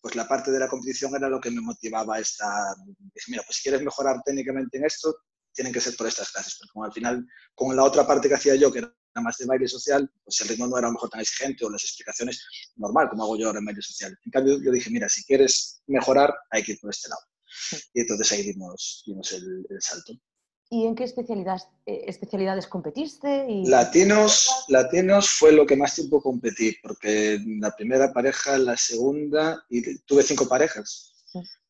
pues 0.00 0.16
la 0.16 0.28
parte 0.28 0.50
de 0.50 0.58
la 0.58 0.68
competición 0.68 1.14
era 1.16 1.28
lo 1.28 1.40
que 1.40 1.50
me 1.50 1.60
motivaba 1.60 2.16
a 2.16 2.20
estar. 2.20 2.76
Dije, 3.14 3.30
mira, 3.30 3.42
pues 3.46 3.56
si 3.56 3.62
quieres 3.62 3.82
mejorar 3.82 4.20
técnicamente 4.24 4.78
en 4.78 4.84
esto, 4.84 5.16
tienen 5.54 5.72
que 5.72 5.80
ser 5.80 5.96
por 5.96 6.06
estas 6.06 6.30
clases, 6.30 6.56
porque 6.58 6.72
como 6.72 6.84
al 6.84 6.92
final, 6.92 7.26
con 7.54 7.74
la 7.74 7.84
otra 7.84 8.06
parte 8.06 8.28
que 8.28 8.34
hacía 8.34 8.56
yo, 8.56 8.72
que 8.72 8.80
era 8.80 8.92
más 9.22 9.38
de 9.38 9.46
baile 9.46 9.68
social, 9.68 10.10
pues 10.24 10.40
el 10.40 10.48
ritmo 10.48 10.66
no 10.66 10.76
era 10.76 10.88
a 10.88 10.90
lo 10.90 10.94
mejor 10.94 11.08
tan 11.08 11.20
exigente 11.20 11.64
o 11.64 11.70
las 11.70 11.84
explicaciones 11.84 12.44
normal, 12.76 13.08
como 13.08 13.22
hago 13.22 13.38
yo 13.38 13.46
ahora 13.46 13.60
en 13.60 13.64
baile 13.64 13.80
social. 13.80 14.16
En 14.24 14.30
cambio, 14.30 14.60
yo 14.60 14.72
dije, 14.72 14.90
mira, 14.90 15.08
si 15.08 15.24
quieres 15.24 15.80
mejorar, 15.86 16.34
hay 16.50 16.64
que 16.64 16.72
ir 16.72 16.80
por 16.80 16.90
este 16.90 17.08
lado. 17.08 17.22
Y 17.94 18.00
entonces 18.00 18.32
ahí 18.32 18.42
dimos, 18.42 19.04
dimos 19.06 19.32
el, 19.32 19.64
el 19.70 19.80
salto. 19.80 20.12
¿Y 20.70 20.86
en 20.86 20.94
qué 20.94 21.04
especialidades, 21.04 21.68
eh, 21.86 22.04
especialidades 22.06 22.66
competiste? 22.66 23.46
Y... 23.48 23.66
Latinos, 23.66 24.64
latinos 24.68 25.30
fue 25.30 25.52
lo 25.52 25.66
que 25.66 25.76
más 25.76 25.94
tiempo 25.94 26.20
competí, 26.20 26.76
porque 26.82 27.38
la 27.60 27.74
primera 27.76 28.12
pareja, 28.12 28.58
la 28.58 28.76
segunda, 28.76 29.64
y 29.68 29.98
tuve 30.00 30.22
cinco 30.22 30.48
parejas 30.48 31.12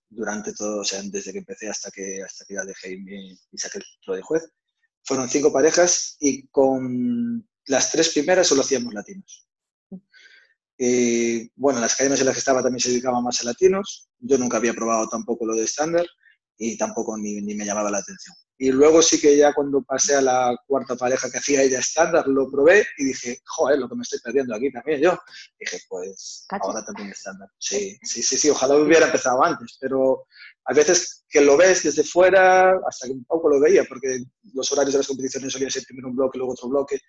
durante 0.09 0.53
todo, 0.53 0.81
o 0.81 0.85
sea, 0.85 1.01
desde 1.03 1.33
que 1.33 1.39
empecé 1.39 1.69
hasta 1.69 1.91
que, 1.91 2.23
hasta 2.23 2.45
que 2.45 2.55
ya 2.55 2.65
dejé 2.65 2.93
y, 2.93 3.39
y 3.51 3.59
saqué 3.59 3.79
el 3.79 3.85
título 3.85 4.17
de 4.17 4.23
juez. 4.23 4.45
Fueron 5.03 5.29
cinco 5.29 5.53
parejas 5.53 6.17
y 6.21 6.47
con 6.49 7.47
las 7.67 7.91
tres 7.91 8.11
primeras 8.11 8.47
solo 8.47 8.63
hacíamos 8.63 8.95
latinos. 8.95 9.49
Y 10.77 11.51
bueno, 11.55 11.81
las 11.81 11.95
academias 11.95 12.21
en 12.21 12.27
las 12.27 12.35
que 12.35 12.41
estaba 12.41 12.63
también 12.63 12.81
se 12.81 12.91
dedicaban 12.91 13.23
más 13.23 13.41
a 13.41 13.45
latinos. 13.45 14.09
Yo 14.19 14.39
nunca 14.39 14.57
había 14.57 14.75
probado 14.75 15.09
tampoco 15.09 15.47
lo 15.47 15.55
de 15.55 15.65
estándar 15.65 16.07
y 16.57 16.77
tampoco 16.77 17.17
ni, 17.17 17.41
ni, 17.41 17.55
me 17.55 17.65
llamaba 17.65 17.91
la 17.91 17.99
atención. 17.99 18.35
Y 18.57 18.71
luego 18.71 19.03
sí 19.03 19.21
que 19.21 19.37
ya 19.37 19.53
cuando 19.53 19.83
pasé 19.83 20.15
a 20.15 20.21
la 20.21 20.57
cuarta 20.67 20.95
pareja 20.95 21.29
que 21.29 21.39
hacía 21.39 21.63
ella 21.63 21.81
estándar, 21.81 22.29
lo 22.29 22.49
probé 22.49 22.87
y 22.99 23.05
dije, 23.07 23.41
joder, 23.45 23.81
lo 23.81 23.89
que 23.89 23.97
me 23.97 24.03
estoy 24.03 24.21
perdiendo 24.21 24.55
aquí 24.55 24.71
también 24.71 25.01
yo. 25.01 25.19
dije, 25.59 25.81
pues 25.89 26.47
ahora 26.51 26.85
también 26.85 27.11
estándar. 27.11 27.49
Sí, 27.59 27.99
sí, 28.03 28.23
sí, 28.23 28.39
sí, 28.39 28.51
ojalá 28.51 28.77
hubiera 28.77 29.07
empezado 29.07 29.43
antes, 29.43 29.77
pero 29.81 30.27
a 30.67 30.73
veces 30.73 31.25
que 31.29 31.41
lo 31.41 31.57
ves 31.57 31.83
desde 31.83 32.05
fuera, 32.05 32.79
hasta 32.89 33.09
que 33.09 33.13
un 33.13 33.25
poco 33.25 33.49
lo 33.49 33.59
veía, 33.59 33.85
porque 33.85 34.23
los 34.53 34.71
horarios 34.71 34.93
de 34.93 34.99
las 34.99 35.09
competiciones 35.09 35.53
solían 35.53 35.71
ser 35.71 35.85
primero 35.85 36.09
un 36.09 36.17
bloque, 36.17 36.39
luego 36.39 36.53
otro 36.53 36.69
bloque, 36.69 37.01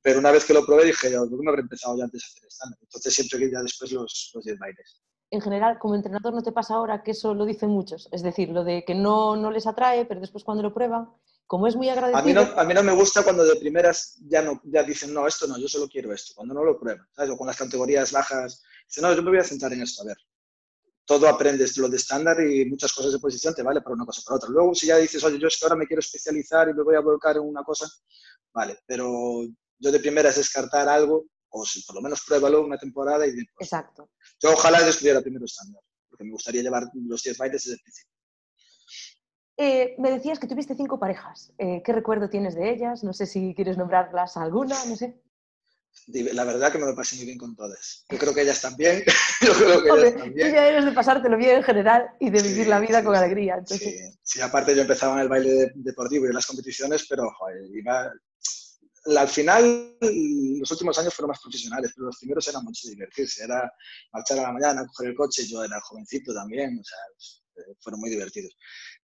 pero 0.00 0.20
una 0.20 0.30
vez 0.30 0.44
que 0.44 0.54
lo 0.54 0.64
probé 0.64 0.84
dije, 0.84 1.10
yo, 1.10 1.28
¿por 1.28 1.40
qué 1.40 1.44
no 1.44 1.50
habré 1.50 1.62
empezado 1.62 1.96
ya 1.98 2.04
antes 2.04 2.22
a 2.22 2.26
hacer 2.26 2.46
estándar? 2.46 2.78
Entonces 2.82 3.14
siempre 3.14 3.38
que 3.40 3.50
ya 3.50 3.62
después 3.62 3.90
los, 3.90 4.30
los 4.34 4.44
10 4.44 4.58
bailes 4.58 5.02
en 5.34 5.40
general, 5.40 5.78
como 5.80 5.96
entrenador, 5.96 6.32
¿no 6.32 6.42
te 6.42 6.52
pasa 6.52 6.74
ahora 6.74 7.02
que 7.02 7.10
eso 7.10 7.34
lo 7.34 7.44
dicen 7.44 7.68
muchos? 7.68 8.08
Es 8.12 8.22
decir, 8.22 8.50
lo 8.50 8.62
de 8.62 8.84
que 8.84 8.94
no, 8.94 9.34
no 9.34 9.50
les 9.50 9.66
atrae, 9.66 10.06
pero 10.06 10.20
después 10.20 10.44
cuando 10.44 10.62
lo 10.62 10.72
prueban, 10.72 11.08
como 11.46 11.66
es 11.66 11.74
muy 11.74 11.88
agradecido... 11.88 12.20
A 12.20 12.22
mí 12.22 12.32
no, 12.32 12.60
a 12.60 12.64
mí 12.64 12.72
no 12.72 12.82
me 12.84 12.92
gusta 12.92 13.24
cuando 13.24 13.44
de 13.44 13.56
primeras 13.56 14.16
ya, 14.28 14.42
no, 14.42 14.60
ya 14.64 14.84
dicen, 14.84 15.12
no, 15.12 15.26
esto 15.26 15.48
no, 15.48 15.58
yo 15.58 15.66
solo 15.66 15.88
quiero 15.88 16.12
esto, 16.12 16.34
cuando 16.36 16.54
no 16.54 16.62
lo 16.62 16.78
prueban, 16.78 17.04
¿sabes? 17.10 17.32
O 17.32 17.36
con 17.36 17.48
las 17.48 17.56
categorías 17.56 18.12
bajas, 18.12 18.62
dicen, 18.86 19.02
no, 19.02 19.12
yo 19.12 19.22
me 19.24 19.30
voy 19.30 19.40
a 19.40 19.44
centrar 19.44 19.72
en 19.72 19.82
esto, 19.82 20.02
a 20.02 20.06
ver. 20.06 20.16
Todo 21.04 21.28
aprendes 21.28 21.76
lo 21.78 21.88
de 21.88 21.96
estándar 21.96 22.40
y 22.40 22.64
muchas 22.66 22.92
cosas 22.92 23.12
de 23.12 23.18
posición 23.18 23.54
te 23.54 23.62
vale 23.64 23.82
para 23.82 23.94
una 23.94 24.06
cosa 24.06 24.20
o 24.20 24.24
para 24.24 24.36
otra. 24.36 24.48
Luego, 24.50 24.72
si 24.74 24.86
ya 24.86 24.96
dices, 24.98 25.22
oye, 25.24 25.38
yo 25.38 25.48
es 25.48 25.58
que 25.58 25.64
ahora 25.64 25.76
me 25.76 25.86
quiero 25.86 26.00
especializar 26.00 26.68
y 26.68 26.74
me 26.74 26.84
voy 26.84 26.94
a 26.94 27.00
volcar 27.00 27.36
en 27.36 27.42
una 27.42 27.64
cosa, 27.64 27.86
vale, 28.54 28.78
pero 28.86 29.42
yo 29.78 29.92
de 29.92 29.98
primeras 29.98 30.36
descartar 30.36 30.88
algo, 30.88 31.26
o 31.56 31.64
si 31.64 31.82
por 31.82 31.96
lo 31.96 32.02
menos 32.02 32.22
pruébalo 32.26 32.64
una 32.64 32.76
temporada 32.76 33.26
y 33.26 33.32
después. 33.32 33.66
Exacto. 33.66 34.10
Yo 34.40 34.52
ojalá 34.52 34.80
yo 34.80 34.88
estuviera 34.88 35.20
primero 35.20 35.44
estándar, 35.44 35.82
porque 36.08 36.24
me 36.24 36.32
gustaría 36.32 36.62
llevar 36.62 36.84
los 36.94 37.22
10 37.22 37.38
bailes 37.38 37.62
desde 37.62 37.74
el 37.76 37.80
principio. 37.80 38.12
Eh, 39.56 39.94
me 39.98 40.10
decías 40.10 40.40
que 40.40 40.48
tuviste 40.48 40.74
cinco 40.74 40.98
parejas. 40.98 41.52
Eh, 41.58 41.80
¿Qué 41.84 41.92
recuerdo 41.92 42.28
tienes 42.28 42.56
de 42.56 42.70
ellas? 42.70 43.04
No 43.04 43.12
sé 43.12 43.26
si 43.26 43.54
quieres 43.54 43.78
nombrarlas 43.78 44.36
alguna, 44.36 44.74
no 44.86 44.96
sé. 44.96 45.22
La 46.08 46.42
verdad 46.42 46.72
que 46.72 46.78
me 46.78 46.86
lo 46.86 46.96
pasé 46.96 47.14
muy 47.14 47.26
bien 47.26 47.38
con 47.38 47.54
todas. 47.54 48.04
Yo 48.10 48.18
creo 48.18 48.34
que 48.34 48.42
ellas 48.42 48.60
también. 48.60 49.04
Yo 49.40 49.52
creo 49.52 49.80
que 49.80 49.90
ellas 49.90 50.16
también. 50.16 50.48
Tú 50.48 50.54
ya 50.54 50.66
eres 50.66 50.84
de 50.84 50.90
pasártelo 50.90 51.36
bien 51.36 51.58
en 51.58 51.62
general 51.62 52.10
y 52.18 52.30
de 52.30 52.42
vivir 52.42 52.66
la 52.66 52.80
vida 52.80 53.04
con 53.04 53.14
alegría. 53.14 53.62
Sí, 53.64 53.96
sí, 54.24 54.40
aparte 54.40 54.74
yo 54.74 54.82
empezaba 54.82 55.14
en 55.14 55.20
el 55.20 55.28
baile 55.28 55.70
deportivo 55.76 56.24
y 56.24 56.30
en 56.30 56.34
las 56.34 56.46
competiciones, 56.46 57.06
pero 57.08 57.30
joder, 57.38 57.62
iba, 57.72 58.12
al 59.04 59.28
final, 59.28 59.96
los 60.00 60.70
últimos 60.70 60.98
años 60.98 61.14
fueron 61.14 61.30
más 61.30 61.40
profesionales, 61.40 61.92
pero 61.94 62.06
los 62.06 62.18
primeros 62.18 62.46
eran 62.48 62.64
mucho 62.64 62.88
divertirse. 62.88 63.44
Era 63.44 63.70
marchar 64.12 64.38
a 64.38 64.42
la 64.42 64.52
mañana, 64.52 64.86
coger 64.86 65.10
el 65.10 65.16
coche, 65.16 65.46
yo 65.46 65.62
era 65.62 65.80
jovencito 65.80 66.32
también, 66.32 66.78
o 66.78 66.84
sea, 66.84 66.98
eh, 67.56 67.74
fueron 67.80 68.00
muy 68.00 68.10
divertidos. 68.10 68.56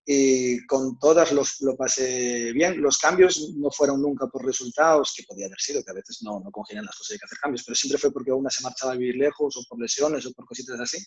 Y 0.05 0.65
con 0.67 0.99
todas 0.99 1.33
los, 1.33 1.61
lo 1.61 1.77
pasé 1.77 2.53
bien. 2.53 2.81
Los 2.81 2.99
cambios 2.99 3.53
no 3.57 3.71
fueron 3.71 4.01
nunca 4.01 4.27
por 4.27 4.45
resultados, 4.45 5.13
que 5.15 5.25
podía 5.25 5.47
haber 5.47 5.61
sido, 5.61 5.85
que 5.85 5.91
a 5.91 5.95
veces 5.95 6.21
no, 6.23 6.41
no 6.41 6.51
congenian 6.51 6.87
las 6.87 6.97
cosas, 6.97 7.13
hay 7.13 7.19
que 7.19 7.27
hacer 7.27 7.39
cambios, 7.39 7.65
pero 7.65 7.77
siempre 7.77 7.99
fue 7.99 8.13
porque 8.13 8.33
una 8.33 8.51
se 8.51 8.63
marchaba 8.63 8.93
a 8.93 8.97
vivir 8.97 9.17
lejos, 9.17 9.57
o 9.57 9.65
por 9.69 9.81
lesiones, 9.81 10.25
o 10.27 10.33
por 10.33 10.47
cositas 10.47 10.81
así. 10.81 10.99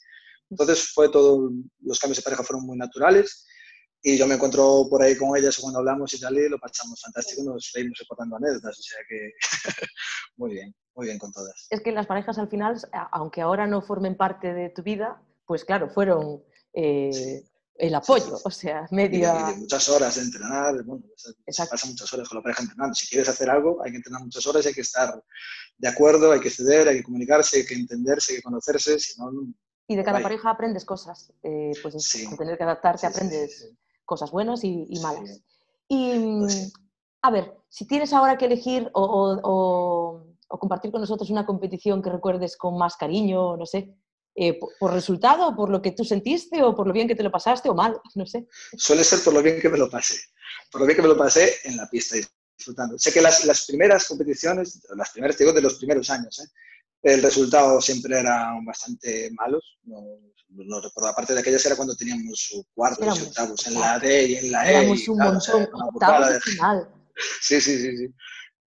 Entonces, 0.49 0.89
fue 0.93 1.09
todo, 1.09 1.49
los 1.81 1.99
cambios 1.99 2.17
de 2.17 2.23
pareja 2.23 2.43
fueron 2.43 2.65
muy 2.65 2.77
naturales 2.77 3.45
y 4.05 4.17
yo 4.17 4.27
me 4.27 4.35
encuentro 4.35 4.85
por 4.89 5.01
ahí 5.01 5.15
con 5.15 5.35
ellas 5.37 5.57
cuando 5.57 5.79
hablamos 5.79 6.13
y 6.13 6.19
tal, 6.19 6.37
y 6.37 6.49
lo 6.49 6.59
pasamos 6.59 6.99
fantástico, 7.01 7.41
nos 7.43 7.71
reímos 7.73 7.97
recordando 7.99 8.35
anécdotas, 8.35 8.77
o 8.77 8.83
sea 8.83 8.99
que 9.07 9.31
muy 10.37 10.51
bien, 10.51 10.75
muy 10.93 11.05
bien 11.07 11.17
con 11.17 11.31
todas. 11.31 11.67
Es 11.69 11.79
que 11.79 11.93
las 11.93 12.05
parejas 12.05 12.37
al 12.37 12.49
final, 12.49 12.77
aunque 13.11 13.39
ahora 13.41 13.65
no 13.65 13.81
formen 13.81 14.17
parte 14.17 14.53
de 14.53 14.69
tu 14.69 14.83
vida, 14.83 15.21
pues 15.45 15.63
claro, 15.63 15.89
fueron 15.89 16.43
eh, 16.73 17.45
el 17.75 17.95
apoyo, 17.95 18.37
o 18.43 18.51
sea, 18.51 18.85
media... 18.91 19.49
Y 19.49 19.53
de, 19.53 19.59
muchas 19.61 19.87
horas 19.87 20.15
de 20.15 20.21
entrenar, 20.23 20.83
bueno, 20.83 21.05
se 21.15 21.65
pasa 21.65 21.87
muchas 21.87 22.13
horas 22.13 22.27
con 22.27 22.39
la 22.39 22.43
pareja 22.43 22.63
entrenando. 22.63 22.93
Si 22.95 23.07
quieres 23.07 23.29
hacer 23.29 23.49
algo, 23.49 23.81
hay 23.83 23.91
que 23.91 23.97
entrenar 23.97 24.21
muchas 24.21 24.45
horas, 24.45 24.65
hay 24.65 24.73
que 24.73 24.81
estar 24.81 25.23
de 25.77 25.87
acuerdo, 25.87 26.33
hay 26.33 26.41
que 26.41 26.49
ceder, 26.49 26.89
hay 26.89 26.97
que 26.97 27.03
comunicarse, 27.03 27.57
hay 27.57 27.65
que 27.65 27.75
entenderse, 27.75 28.33
hay 28.33 28.37
que 28.39 28.43
conocerse, 28.43 28.99
si 28.99 29.19
no... 29.19 29.31
Y 29.87 29.95
de 29.95 30.03
cada 30.03 30.21
pareja 30.21 30.49
aprendes 30.49 30.85
cosas, 30.85 31.33
eh, 31.43 31.71
pues 31.81 31.95
sin 32.03 32.35
tener 32.37 32.57
que 32.57 32.63
adaptarte 32.63 33.05
aprendes 33.05 33.73
cosas 34.05 34.31
buenas 34.31 34.63
y, 34.63 34.87
malas. 35.01 35.41
Y, 35.87 36.39
pues 36.39 36.73
a 37.23 37.31
ver, 37.31 37.57
si 37.69 37.87
tienes 37.87 38.13
ahora 38.13 38.37
que 38.37 38.45
elegir 38.45 38.91
o, 38.93 40.25
compartir 40.47 40.91
con 40.91 41.01
nosotros 41.01 41.31
una 41.31 41.45
competición 41.45 42.01
que 42.01 42.11
recuerdes 42.11 42.57
con 42.57 42.77
más 42.77 42.95
cariño, 42.95 43.57
no 43.57 43.65
sé, 43.65 43.95
eh, 44.35 44.59
por, 44.79 44.93
resultado, 44.93 45.55
por 45.55 45.69
lo 45.69 45.81
que 45.81 45.91
tú 45.91 46.03
sentiste, 46.03 46.61
o 46.61 46.75
por 46.75 46.85
lo 46.85 46.93
bien 46.93 47.07
que 47.07 47.15
te 47.15 47.23
lo 47.23 47.31
pasaste, 47.31 47.69
o 47.69 47.73
mal, 47.73 47.99
no 48.13 48.25
sé. 48.25 48.47
Suele 48.77 49.03
ser 49.03 49.23
por 49.23 49.33
lo 49.33 49.41
bien 49.41 49.59
que 49.59 49.69
me 49.69 49.77
lo 49.77 49.89
pasé. 49.89 50.15
Por 50.71 50.81
lo 50.81 50.87
bien 50.87 50.97
que 50.97 51.01
me 51.01 51.07
lo 51.07 51.17
pasé 51.17 51.49
en 51.63 51.77
la 51.77 51.89
pista 51.89 52.17
disfrutando. 52.57 52.99
Sé 52.99 53.11
que 53.11 53.21
las, 53.21 53.45
las 53.45 53.65
primeras 53.65 54.07
competiciones, 54.07 54.81
las 54.95 55.11
primeras, 55.11 55.37
digo, 55.37 55.53
de 55.53 55.61
los 55.61 55.75
primeros 55.75 56.09
años, 56.09 56.39
¿eh? 56.39 56.47
El 57.03 57.21
resultado 57.21 57.81
siempre 57.81 58.19
eran 58.19 58.65
bastante 58.65 59.29
malos. 59.31 59.77
No, 59.83 60.01
no 60.49 60.81
recuerdo, 60.81 61.09
aparte 61.09 61.33
de 61.33 61.41
aquellas 61.41 61.65
era 61.65 61.75
cuando 61.75 61.95
teníamos 61.95 62.39
su 62.39 62.65
cuarto 62.73 63.05
y 63.05 63.09
octavos 63.09 63.67
en 63.67 63.73
la 63.79 63.99
D 63.99 64.25
y 64.27 64.35
en 64.35 64.51
la 64.51 64.71
E. 64.71 64.77
Éramos 64.77 65.07
un 65.07 65.17
montón, 65.17 65.67
octavos 65.73 66.29
de 66.29 66.41
final. 66.41 66.89
Sí, 67.41 67.61
sí, 67.61 67.77
sí, 67.77 67.95
sí. 67.95 68.13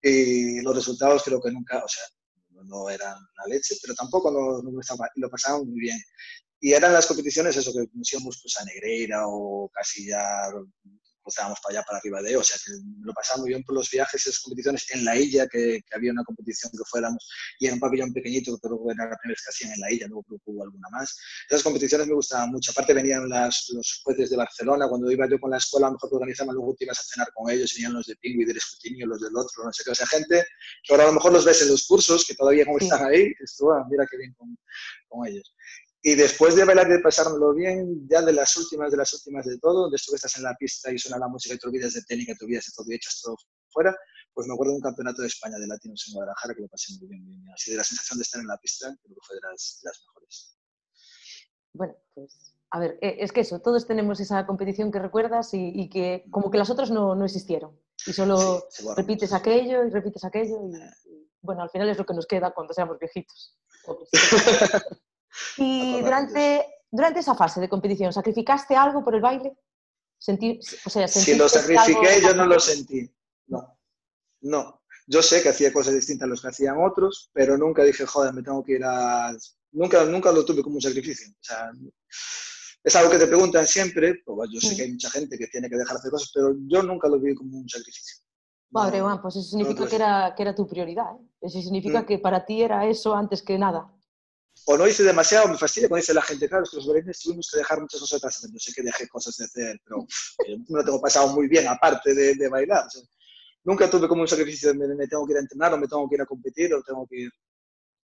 Y 0.03 0.61
los 0.61 0.75
resultados 0.75 1.23
creo 1.23 1.41
que 1.41 1.49
nunca, 1.49 1.83
o 1.83 1.87
sea, 1.87 2.03
no 2.65 2.89
eran 2.91 3.17
la 3.37 3.47
leche, 3.47 3.75
pero 3.81 3.95
tampoco 3.95 4.29
no, 4.29 4.61
no 4.61 4.79
lo 5.15 5.29
pasaban 5.31 5.67
muy 5.67 5.79
bien. 5.79 5.97
Y 6.59 6.73
eran 6.73 6.93
las 6.93 7.07
competiciones, 7.07 7.57
eso, 7.57 7.73
que 7.73 7.87
nos 7.91 8.13
íbamos 8.13 8.39
pues, 8.39 8.55
a 8.59 8.65
Negreira 8.65 9.23
o 9.25 9.67
casi 9.73 10.07
ya 10.07 10.51
cruzábamos 11.25 11.59
para 11.59 11.73
allá, 11.73 11.85
para 11.85 11.97
arriba 11.97 12.21
de, 12.21 12.37
o 12.37 12.43
sea, 12.43 12.57
que 12.63 12.71
lo 13.01 13.13
pasaba 13.13 13.41
muy 13.41 13.49
bien 13.49 13.63
por 13.63 13.73
los 13.75 13.89
viajes, 13.89 14.21
esas 14.21 14.39
competiciones 14.39 14.85
en 14.93 15.03
la 15.03 15.17
isla, 15.17 15.47
que, 15.47 15.81
que, 15.81 15.95
había 15.95 16.11
una 16.11 16.23
competición 16.23 16.71
que 16.71 16.85
fuéramos, 16.85 17.27
y 17.59 17.65
era 17.65 17.73
un 17.73 17.79
pabellón 17.79 18.13
pequeñito, 18.13 18.57
pero 18.61 18.79
era 18.85 19.09
la 19.09 19.17
primera 19.17 19.33
vez 19.33 19.41
que 19.41 19.49
hacían 19.49 19.73
en 19.73 19.79
la 19.79 19.91
isla, 19.91 20.07
luego 20.07 20.23
creo 20.23 20.39
que 20.39 20.51
hubo 20.51 20.63
alguna 20.63 20.87
más. 20.91 21.17
Esas 21.49 21.63
competiciones 21.63 22.07
me 22.07 22.13
gustaban 22.13 22.51
mucho. 22.51 22.71
Aparte 22.71 22.93
venían 22.93 23.27
las, 23.27 23.69
los 23.73 24.01
jueces 24.03 24.29
de 24.29 24.37
Barcelona, 24.37 24.87
cuando 24.87 25.11
iba 25.11 25.27
yo 25.27 25.39
con 25.39 25.49
la 25.49 25.57
escuela, 25.57 25.87
a 25.87 25.89
lo 25.89 25.93
mejor 25.95 26.09
te 26.09 26.15
organizaban, 26.15 26.55
luego 26.55 26.75
te 26.75 26.85
ibas 26.85 26.99
a 26.99 27.03
cenar 27.03 27.27
con 27.33 27.49
ellos, 27.49 27.73
venían 27.73 27.93
los 27.93 28.05
de 28.05 28.15
Pingüi, 28.17 28.45
del 28.45 28.57
escrutinio, 28.57 29.07
los 29.07 29.21
del 29.21 29.35
otro, 29.35 29.63
no 29.63 29.73
sé 29.73 29.83
qué, 29.83 29.91
o 29.91 29.95
sea, 29.95 30.05
gente 30.05 30.45
que 30.83 30.93
ahora 30.93 31.05
a 31.05 31.07
lo 31.07 31.13
mejor 31.13 31.33
los 31.33 31.43
ves 31.43 31.61
en 31.63 31.69
los 31.69 31.87
cursos, 31.87 32.23
que 32.25 32.35
todavía 32.35 32.65
como 32.65 32.77
están 32.77 33.03
ahí, 33.05 33.31
esto, 33.43 33.71
ah, 33.71 33.83
mira 33.89 34.05
qué 34.09 34.17
bien 34.17 34.33
con, 34.33 34.55
con 35.07 35.27
ellos. 35.27 35.55
Y 36.07 36.13
después 36.13 36.55
de 36.55 36.63
bailar 36.65 36.87
y 36.87 36.91
de 36.93 36.99
pasármelo 36.99 37.51
bien, 37.55 38.07
ya 38.07 38.21
de 38.21 38.31
las 38.31 38.55
últimas, 38.57 38.91
de 38.91 38.97
las 38.97 39.11
últimas 39.11 39.43
de 39.43 39.57
todo, 39.57 39.89
de 39.89 39.95
esto 39.95 40.11
que 40.11 40.17
estás 40.17 40.37
en 40.37 40.43
la 40.43 40.53
pista 40.53 40.91
y 40.91 40.99
suena 40.99 41.17
la 41.17 41.27
música 41.27 41.55
y 41.55 41.57
te 41.57 41.67
olvidas 41.67 41.95
de 41.95 42.03
técnica, 42.03 42.35
te 42.35 42.45
olvidas 42.45 42.67
de 42.67 42.73
todo 42.75 42.85
y 42.91 42.93
echas 42.93 43.19
todo 43.23 43.35
fuera, 43.71 43.97
pues 44.31 44.45
me 44.45 44.53
acuerdo 44.53 44.73
de 44.73 44.77
un 44.77 44.83
campeonato 44.83 45.23
de 45.23 45.29
España 45.29 45.57
de 45.57 45.65
latinos 45.65 46.05
en 46.07 46.13
Guadalajara 46.13 46.53
que 46.53 46.61
lo 46.61 46.67
pasé 46.67 46.93
muy 46.99 47.09
bien, 47.09 47.25
bien, 47.25 47.43
Así 47.51 47.71
de 47.71 47.77
la 47.77 47.83
sensación 47.83 48.19
de 48.19 48.21
estar 48.21 48.39
en 48.39 48.45
la 48.45 48.57
pista, 48.57 48.95
creo 49.01 49.15
que 49.15 49.21
fue 49.25 49.35
de 49.35 49.41
las, 49.49 49.79
de 49.81 49.89
las 49.89 50.05
mejores. 50.05 50.57
Bueno, 51.73 51.95
pues 52.13 52.53
a 52.69 52.79
ver, 52.79 52.99
eh, 53.01 53.17
es 53.21 53.31
que 53.31 53.41
eso, 53.41 53.59
todos 53.61 53.87
tenemos 53.87 54.19
esa 54.19 54.45
competición 54.45 54.91
que 54.91 54.99
recuerdas 54.99 55.55
y, 55.55 55.71
y 55.73 55.89
que 55.89 56.25
como 56.29 56.51
que 56.51 56.59
las 56.59 56.69
otras 56.69 56.91
no, 56.91 57.15
no 57.15 57.25
existieron. 57.25 57.81
Y 58.05 58.13
solo 58.13 58.67
sí, 58.69 58.85
repites 58.95 59.33
aquello 59.33 59.83
y 59.83 59.89
repites 59.89 60.23
aquello 60.23 60.69
y, 60.69 60.75
y, 61.09 61.31
bueno, 61.41 61.63
al 61.63 61.71
final 61.71 61.89
es 61.89 61.97
lo 61.97 62.05
que 62.05 62.13
nos 62.13 62.27
queda 62.27 62.53
cuando 62.53 62.75
seamos 62.75 62.99
viejitos. 62.99 63.57
Y 65.57 66.01
durante, 66.01 66.65
durante 66.91 67.19
esa 67.19 67.35
fase 67.35 67.61
de 67.61 67.69
competición, 67.69 68.13
¿sacrificaste 68.13 68.75
algo 68.75 69.03
por 69.03 69.15
el 69.15 69.21
baile? 69.21 69.57
Sentí, 70.17 70.59
o 70.85 70.89
sea, 70.89 71.07
si 71.07 71.35
lo 71.35 71.47
sacrifiqué, 71.47 72.21
yo 72.21 72.33
no 72.33 72.45
lo 72.45 72.59
sentí. 72.59 73.09
No, 73.47 73.77
no. 74.41 74.81
Yo 75.07 75.21
sé 75.21 75.43
que 75.43 75.49
hacía 75.49 75.71
cosas 75.71 75.93
distintas 75.93 76.25
a 76.25 76.29
las 76.29 76.41
que 76.41 76.47
hacían 76.47 76.77
otros, 76.83 77.29
pero 77.31 77.57
nunca 77.57 77.83
dije, 77.83 78.05
joder, 78.05 78.33
me 78.33 78.41
tengo 78.41 78.63
que 78.63 78.73
ir 78.73 78.83
a... 78.83 79.35
Nunca, 79.71 80.03
nunca 80.05 80.31
lo 80.31 80.43
tuve 80.43 80.63
como 80.63 80.75
un 80.75 80.81
sacrificio. 80.81 81.27
O 81.29 81.43
sea, 81.43 81.69
es 82.83 82.95
algo 82.95 83.11
que 83.11 83.17
te 83.17 83.27
preguntan 83.27 83.67
siempre, 83.67 84.21
pues 84.23 84.49
yo 84.51 84.59
sé 84.61 84.75
que 84.75 84.83
hay 84.83 84.91
mucha 84.91 85.09
gente 85.09 85.37
que 85.37 85.47
tiene 85.47 85.69
que 85.69 85.75
dejar 85.75 85.95
de 85.95 85.99
hacer 85.99 86.11
cosas, 86.11 86.31
pero 86.33 86.55
yo 86.67 86.83
nunca 86.83 87.07
lo 87.07 87.19
vi 87.19 87.33
como 87.35 87.57
un 87.57 87.67
sacrificio. 87.67 88.23
Madre, 88.69 88.99
no, 88.99 89.21
pues 89.21 89.35
eso 89.35 89.49
significa 89.49 89.83
no 89.83 89.89
que, 89.89 89.95
era, 89.95 90.33
que 90.35 90.43
era 90.43 90.53
tu 90.53 90.67
prioridad. 90.67 91.15
¿eh? 91.15 91.29
Eso 91.41 91.61
significa 91.61 92.01
mm. 92.01 92.05
que 92.05 92.19
para 92.19 92.45
ti 92.45 92.61
era 92.61 92.85
eso 92.87 93.15
antes 93.15 93.41
que 93.41 93.57
nada. 93.57 93.91
O 94.65 94.77
no 94.77 94.87
hice 94.87 95.03
demasiado, 95.03 95.47
me 95.47 95.57
fastidia 95.57 95.87
cuando 95.87 96.01
dice 96.01 96.13
la 96.13 96.21
gente, 96.21 96.47
claro, 96.47 96.63
es 96.63 96.69
que 96.69 96.77
los 96.77 96.87
bailarines 96.87 97.19
tuvimos 97.19 97.49
que 97.51 97.57
dejar 97.59 97.81
muchas 97.81 97.99
cosas 97.99 98.17
atrás. 98.17 98.47
Yo 98.51 98.59
sé 98.59 98.73
que 98.73 98.81
dejé 98.81 99.07
cosas 99.07 99.35
de 99.37 99.45
hacer, 99.45 99.79
pero 99.83 100.07
no 100.67 100.77
lo 100.77 100.83
tengo 100.83 101.01
pasado 101.01 101.27
muy 101.29 101.47
bien, 101.47 101.67
aparte 101.67 102.13
de, 102.13 102.35
de 102.35 102.47
bailar. 102.47 102.85
nunca 103.63 103.89
tuve 103.89 104.07
como 104.07 104.21
un 104.21 104.27
sacrificio 104.27 104.73
de 104.73 104.95
me, 104.95 105.07
tengo 105.07 105.25
que 105.25 105.33
ir 105.33 105.37
a 105.37 105.41
entrenar 105.41 105.73
o 105.73 105.77
me 105.77 105.87
tengo 105.87 106.07
que 106.09 106.15
ir 106.15 106.21
a 106.21 106.25
competir 106.25 106.73
o 106.73 106.81
tengo 106.81 107.05
que 107.07 107.21
ir. 107.21 107.31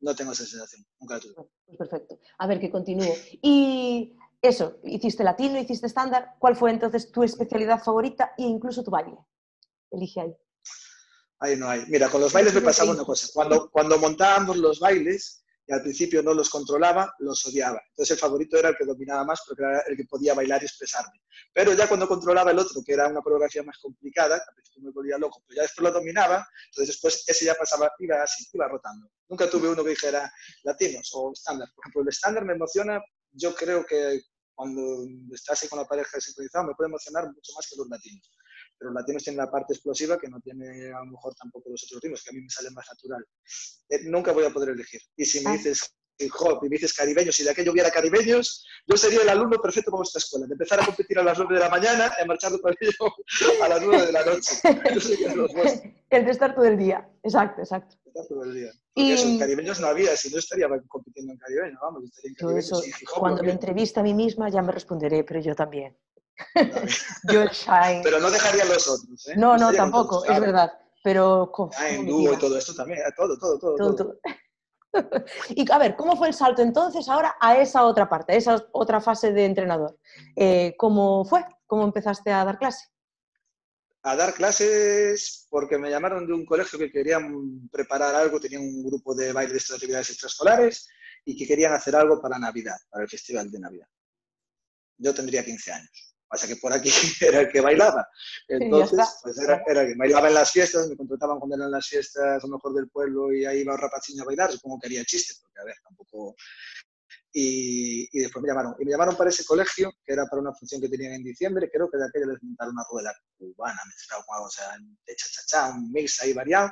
No 0.01 0.13
tengo 0.13 0.33
esa 0.33 0.45
sensación, 0.45 0.85
nunca 0.99 1.15
la 1.15 1.19
tuve. 1.21 1.33
Pues 1.65 1.77
perfecto. 1.77 2.19
A 2.37 2.47
ver, 2.47 2.59
que 2.59 2.69
continúo. 2.69 3.13
Y 3.41 4.15
eso, 4.41 4.77
hiciste 4.83 5.23
latino, 5.23 5.57
hiciste 5.57 5.87
estándar. 5.87 6.35
¿Cuál 6.37 6.55
fue 6.55 6.71
entonces 6.71 7.11
tu 7.11 7.23
especialidad 7.23 7.83
favorita 7.83 8.33
e 8.37 8.43
incluso 8.43 8.83
tu 8.83 8.91
baile? 8.91 9.17
Elige 9.91 10.21
ahí. 10.21 10.35
Ahí 11.39 11.55
no 11.57 11.67
hay. 11.67 11.85
Mira, 11.87 12.09
con 12.09 12.21
los 12.21 12.31
bailes 12.31 12.53
me 12.53 12.61
pasaba 12.61 12.91
una 12.91 13.03
cosa. 13.03 13.27
Cuando, 13.33 13.69
cuando 13.71 13.97
montábamos 13.97 14.57
los 14.57 14.79
bailes, 14.79 15.44
y 15.67 15.73
al 15.73 15.81
principio 15.81 16.21
no 16.21 16.33
los 16.33 16.49
controlaba, 16.49 17.13
los 17.19 17.45
odiaba. 17.45 17.81
Entonces 17.89 18.11
el 18.11 18.19
favorito 18.19 18.57
era 18.57 18.69
el 18.69 18.77
que 18.77 18.85
dominaba 18.85 19.23
más 19.23 19.41
porque 19.47 19.63
era 19.63 19.79
el 19.87 19.97
que 19.97 20.05
podía 20.05 20.33
bailar 20.33 20.61
y 20.61 20.65
expresarme. 20.65 21.21
Pero 21.53 21.73
ya 21.73 21.87
cuando 21.87 22.07
controlaba 22.07 22.51
el 22.51 22.59
otro, 22.59 22.81
que 22.85 22.93
era 22.93 23.07
una 23.07 23.21
coreografía 23.21 23.63
más 23.63 23.77
complicada, 23.79 24.35
al 24.35 24.55
principio 24.55 24.83
me 24.83 24.91
volvía 24.91 25.17
loco, 25.17 25.41
pero 25.47 25.57
ya 25.57 25.61
después 25.63 25.83
lo 25.83 25.91
dominaba, 25.91 26.47
entonces 26.67 26.95
después 26.95 27.23
ese 27.27 27.45
ya 27.45 27.55
pasaba, 27.55 27.91
iba 27.99 28.21
así, 28.21 28.45
iba 28.53 28.67
rotando. 28.67 29.09
Nunca 29.27 29.49
tuve 29.49 29.69
uno 29.69 29.83
que 29.83 29.91
dijera 29.91 30.31
latinos 30.63 31.09
o 31.13 31.31
estándar. 31.31 31.69
Por 31.75 31.83
ejemplo, 31.83 32.01
el 32.03 32.09
estándar 32.09 32.45
me 32.45 32.53
emociona, 32.53 33.01
yo 33.31 33.55
creo 33.55 33.85
que 33.85 34.21
cuando 34.53 34.81
estás 35.33 35.63
ahí 35.63 35.69
con 35.69 35.79
la 35.79 35.85
pareja 35.85 36.19
sincronizada 36.21 36.65
me 36.65 36.75
puede 36.75 36.89
emocionar 36.89 37.25
mucho 37.25 37.53
más 37.55 37.67
que 37.67 37.75
los 37.75 37.89
latinos 37.89 38.34
pero 38.77 38.91
los 38.91 39.01
latinos 39.01 39.23
tienen 39.23 39.37
la 39.37 39.51
parte 39.51 39.73
explosiva 39.73 40.17
que 40.17 40.27
no 40.27 40.39
tiene 40.39 40.91
a 40.91 40.99
lo 40.99 41.11
mejor 41.11 41.33
tampoco 41.35 41.69
los 41.69 41.83
otros 41.83 42.01
ritmos, 42.01 42.23
que 42.23 42.29
a 42.29 42.33
mí 42.33 42.41
me 42.41 42.49
sale 42.49 42.69
más 42.71 42.85
natural. 42.89 43.25
Eh, 43.89 43.99
nunca 44.05 44.31
voy 44.31 44.45
a 44.45 44.49
poder 44.49 44.69
elegir. 44.69 45.01
Y 45.15 45.25
si 45.25 45.41
me 45.41 45.51
ah. 45.51 45.53
dices 45.53 45.95
hip 46.17 46.31
hop 46.39 46.63
y 46.63 46.69
me 46.69 46.75
dices 46.75 46.93
caribeños, 46.93 47.35
si 47.35 47.43
de 47.43 47.49
aquello 47.49 47.71
hubiera 47.71 47.91
caribeños, 47.91 48.65
yo 48.87 48.97
sería 48.97 49.21
el 49.21 49.29
alumno 49.29 49.59
perfecto 49.59 49.91
para 49.91 49.99
vuestra 49.99 50.19
escuela, 50.19 50.47
de 50.47 50.53
empezar 50.53 50.79
a 50.79 50.85
competir 50.85 51.19
a 51.19 51.23
las 51.23 51.37
9 51.37 51.55
de 51.55 51.59
la 51.59 51.69
mañana 51.69 52.11
y 52.21 52.27
marchar 52.27 52.51
de 52.51 52.59
ello 52.79 53.63
a 53.63 53.69
las 53.69 53.81
9 53.81 54.05
de 54.05 54.11
la 54.11 54.25
noche. 54.25 54.55
el 56.09 56.25
de 56.25 56.31
estar 56.31 56.55
todo 56.55 56.65
el 56.65 56.77
día, 56.77 57.09
exacto, 57.23 57.61
exacto. 57.61 57.95
Estar 58.05 58.25
todo 58.27 58.43
el 58.43 58.53
día. 58.53 58.71
Porque 58.93 59.09
y... 59.09 59.11
eso, 59.11 59.27
en 59.27 59.39
caribeños 59.39 59.79
no 59.79 59.87
había, 59.87 60.15
si 60.15 60.31
no 60.31 60.39
estaría 60.39 60.67
compitiendo 60.87 61.33
en 61.33 61.39
caribeño, 61.39 61.77
vamos, 61.81 62.03
estaría 62.05 62.29
en 62.29 62.35
caribeños. 62.35 62.71
Eso, 62.71 62.81
cuando 63.19 63.43
me 63.43 63.51
entrevista 63.51 63.99
a 63.99 64.03
mí 64.03 64.13
misma 64.13 64.49
ya 64.49 64.61
me 64.61 64.71
responderé, 64.71 65.23
pero 65.23 65.41
yo 65.41 65.55
también. 65.55 65.97
Pero 68.03 68.19
no 68.19 68.29
dejaría 68.29 68.65
los 68.65 68.87
otros. 68.87 69.27
¿eh? 69.27 69.35
No, 69.37 69.57
no, 69.57 69.73
tampoco, 69.73 70.25
es 70.25 70.39
verdad. 70.39 70.71
Pero. 71.03 71.51
en 71.87 72.05
dúo 72.05 72.33
y 72.33 72.37
todo 72.37 72.57
esto 72.57 72.73
también, 72.73 72.99
todo, 73.15 73.37
todo, 73.37 73.59
todo. 73.59 73.95
todo, 73.95 74.19
y 75.49 75.71
a 75.71 75.77
ver, 75.77 75.95
¿cómo 75.95 76.15
fue 76.15 76.29
el 76.29 76.33
salto 76.33 76.61
entonces 76.61 77.07
ahora 77.09 77.35
a 77.39 77.57
esa 77.57 77.85
otra 77.85 78.09
parte, 78.09 78.33
a 78.33 78.35
esa 78.35 78.67
otra 78.71 79.01
fase 79.01 79.31
de 79.31 79.45
entrenador? 79.45 79.99
Eh, 80.35 80.73
¿Cómo 80.77 81.25
fue? 81.25 81.45
¿Cómo 81.67 81.83
empezaste 81.83 82.31
a 82.31 82.45
dar 82.45 82.57
clase? 82.57 82.87
A 84.03 84.15
dar 84.15 84.33
clases 84.33 85.47
porque 85.49 85.77
me 85.77 85.89
llamaron 85.89 86.27
de 86.27 86.33
un 86.33 86.45
colegio 86.45 86.77
que 86.77 86.91
querían 86.91 87.67
preparar 87.71 88.15
algo, 88.15 88.39
tenían 88.39 88.61
un 88.61 88.83
grupo 88.83 89.15
de 89.15 89.33
baile 89.33 89.53
de 89.53 89.57
estas 89.57 89.75
actividades 89.75 90.09
extraescolares 90.11 90.87
y 91.25 91.35
que 91.35 91.47
querían 91.47 91.73
hacer 91.73 91.95
algo 91.95 92.21
para 92.21 92.37
Navidad, 92.37 92.77
para 92.89 93.03
el 93.03 93.09
Festival 93.09 93.49
de 93.51 93.59
Navidad. 93.59 93.87
Yo 94.97 95.13
tendría 95.13 95.43
15 95.43 95.71
años. 95.71 96.14
Pasa 96.27 96.47
que 96.47 96.55
por 96.55 96.73
aquí 96.73 96.89
era 97.21 97.41
el 97.41 97.49
que 97.49 97.61
bailaba. 97.61 98.07
Entonces, 98.47 98.99
pues 99.21 99.37
era, 99.39 99.63
el 99.65 99.87
que 99.87 99.95
bailaba 99.95 100.27
en 100.27 100.33
las 100.33 100.51
fiestas, 100.51 100.89
me 100.89 100.97
contrataban 100.97 101.39
cuando 101.39 101.55
eran 101.55 101.71
las 101.71 101.87
fiestas 101.87 102.43
a 102.43 102.47
lo 102.47 102.53
mejor 102.53 102.73
del 102.73 102.89
pueblo 102.89 103.33
y 103.33 103.45
ahí 103.45 103.59
iba 103.59 103.77
rapaciño 103.77 104.23
a 104.23 104.25
bailar, 104.25 104.51
supongo 104.51 104.79
que 104.79 104.87
haría 104.87 105.05
chiste, 105.05 105.35
porque 105.41 105.59
a 105.59 105.65
ver, 105.65 105.75
tampoco... 105.83 106.35
Y, 107.37 108.07
y, 108.17 108.21
después 108.21 108.41
me 108.41 108.47
llamaron. 108.47 108.75
Y 108.79 108.85
me 108.85 108.91
llamaron 108.91 109.17
para 109.17 109.29
ese 109.29 109.43
colegio, 109.43 109.91
que 110.05 110.13
era 110.13 110.25
para 110.25 110.41
una 110.41 110.53
función 110.53 110.79
que 110.79 110.87
tenían 110.87 111.13
en 111.13 111.23
diciembre, 111.23 111.69
creo 111.69 111.89
que 111.91 111.97
de 111.97 112.05
aquella 112.05 112.27
les 112.27 112.41
montaron 112.41 112.73
una 112.73 112.85
rueda 112.89 113.13
cubana, 113.37 113.81
mezclado 113.87 114.23
con 114.25 114.35
algo, 114.37 114.47
o 114.47 114.49
sea, 114.49 114.71
de 115.05 115.15
cha-cha-cha, 115.17 115.75
un 115.75 115.91
mix 115.91 116.21
ahí 116.21 116.31
variado. 116.31 116.71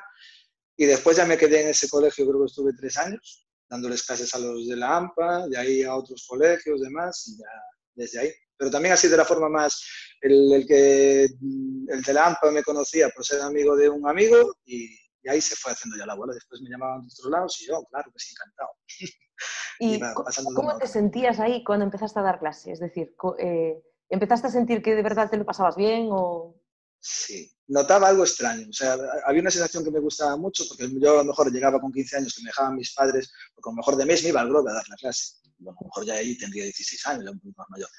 Y 0.77 0.85
después 0.85 1.17
ya 1.17 1.25
me 1.25 1.37
quedé 1.37 1.63
en 1.63 1.67
ese 1.67 1.89
colegio, 1.89 2.25
creo 2.25 2.39
que 2.39 2.45
estuve 2.45 2.71
tres 2.73 2.97
años, 2.97 3.45
dándoles 3.69 4.03
clases 4.03 4.33
a 4.35 4.39
los 4.39 4.67
de 4.67 4.77
la 4.77 4.95
AMPA, 4.95 5.47
de 5.47 5.57
ahí 5.57 5.83
a 5.83 5.95
otros 5.95 6.25
colegios, 6.27 6.81
demás, 6.81 7.27
y 7.27 7.37
ya 7.37 7.49
desde 7.95 8.19
ahí 8.19 8.33
pero 8.63 8.71
también 8.71 8.93
así 8.93 9.10
de 9.10 9.17
la 9.17 9.26
forma 9.26 9.49
más, 9.49 9.86
el, 10.21 10.65
que 10.65 11.26
el 11.26 12.02
de 12.02 12.13
la 12.13 12.28
AMPA 12.28 12.49
me 12.52 12.63
conocía 12.63 13.10
por 13.10 13.26
ser 13.26 13.41
amigo 13.41 13.76
de 13.76 13.89
un 13.89 14.08
amigo 14.08 14.56
y, 14.65 14.88
ahí 15.28 15.41
se 15.41 15.56
fue 15.56 15.73
haciendo 15.73 15.97
ya 15.97 16.06
la 16.06 16.15
bola. 16.15 16.34
Después 16.34 16.62
me 16.62 16.69
llamaban 16.69 17.02
de 17.02 17.08
otros 17.08 17.30
lados 17.30 17.62
y 17.62 17.67
yo, 17.67 17.84
claro, 17.91 18.10
que 18.10 18.19
sí, 18.19 18.34
encantado. 18.34 18.69
¿Y 19.80 20.54
cómo 20.56 20.78
te 20.78 20.88
sentías 20.88 21.41
ahí 21.41 21.62
cuando 21.62 21.84
empezaste 21.84 22.19
a 22.19 22.23
dar 22.23 22.39
clases? 22.39 22.73
Es 22.73 22.80
decir, 22.80 23.13
eh, 23.39 23.84
¿empezaste 24.08 24.47
a 24.47 24.52
sentir 24.52 24.82
que 24.82 24.95
de 24.95 25.04
verdad 25.04 25.30
te 25.30 25.36
lo 25.36 25.45
pasabas 25.45 25.76
bien 25.76 26.08
o...? 26.10 26.56
Sí, 27.05 27.51
notaba 27.67 28.07
algo 28.07 28.23
extraño. 28.23 28.65
O 28.69 28.71
sea, 28.71 28.97
había 29.25 29.41
una 29.41 29.51
sensación 29.51 29.83
que 29.83 29.91
me 29.91 29.99
gustaba 29.99 30.37
mucho, 30.37 30.63
porque 30.69 30.87
yo 31.01 31.15
a 31.19 31.23
lo 31.23 31.25
mejor 31.25 31.51
llegaba 31.51 31.81
con 31.81 31.91
15 31.91 32.15
años 32.15 32.33
que 32.33 32.43
me 32.43 32.47
dejaban 32.47 32.75
mis 32.77 32.93
padres, 32.93 33.29
porque 33.53 33.69
a 33.69 33.73
lo 33.73 33.75
mejor 33.75 33.97
de 33.97 34.05
mes 34.05 34.23
me 34.23 34.29
iba 34.29 34.39
al 34.39 34.47
Globo 34.47 34.69
a 34.69 34.73
dar 34.73 34.87
la 34.87 34.95
clase. 34.95 35.33
Bueno, 35.57 35.77
a 35.77 35.83
lo 35.83 35.87
mejor 35.89 36.05
ya 36.05 36.13
ahí 36.13 36.37
tendría 36.37 36.63
16 36.63 37.07
años, 37.07 37.29
un 37.29 37.39
poco 37.41 37.55
más 37.57 37.67
mayor. 37.71 37.89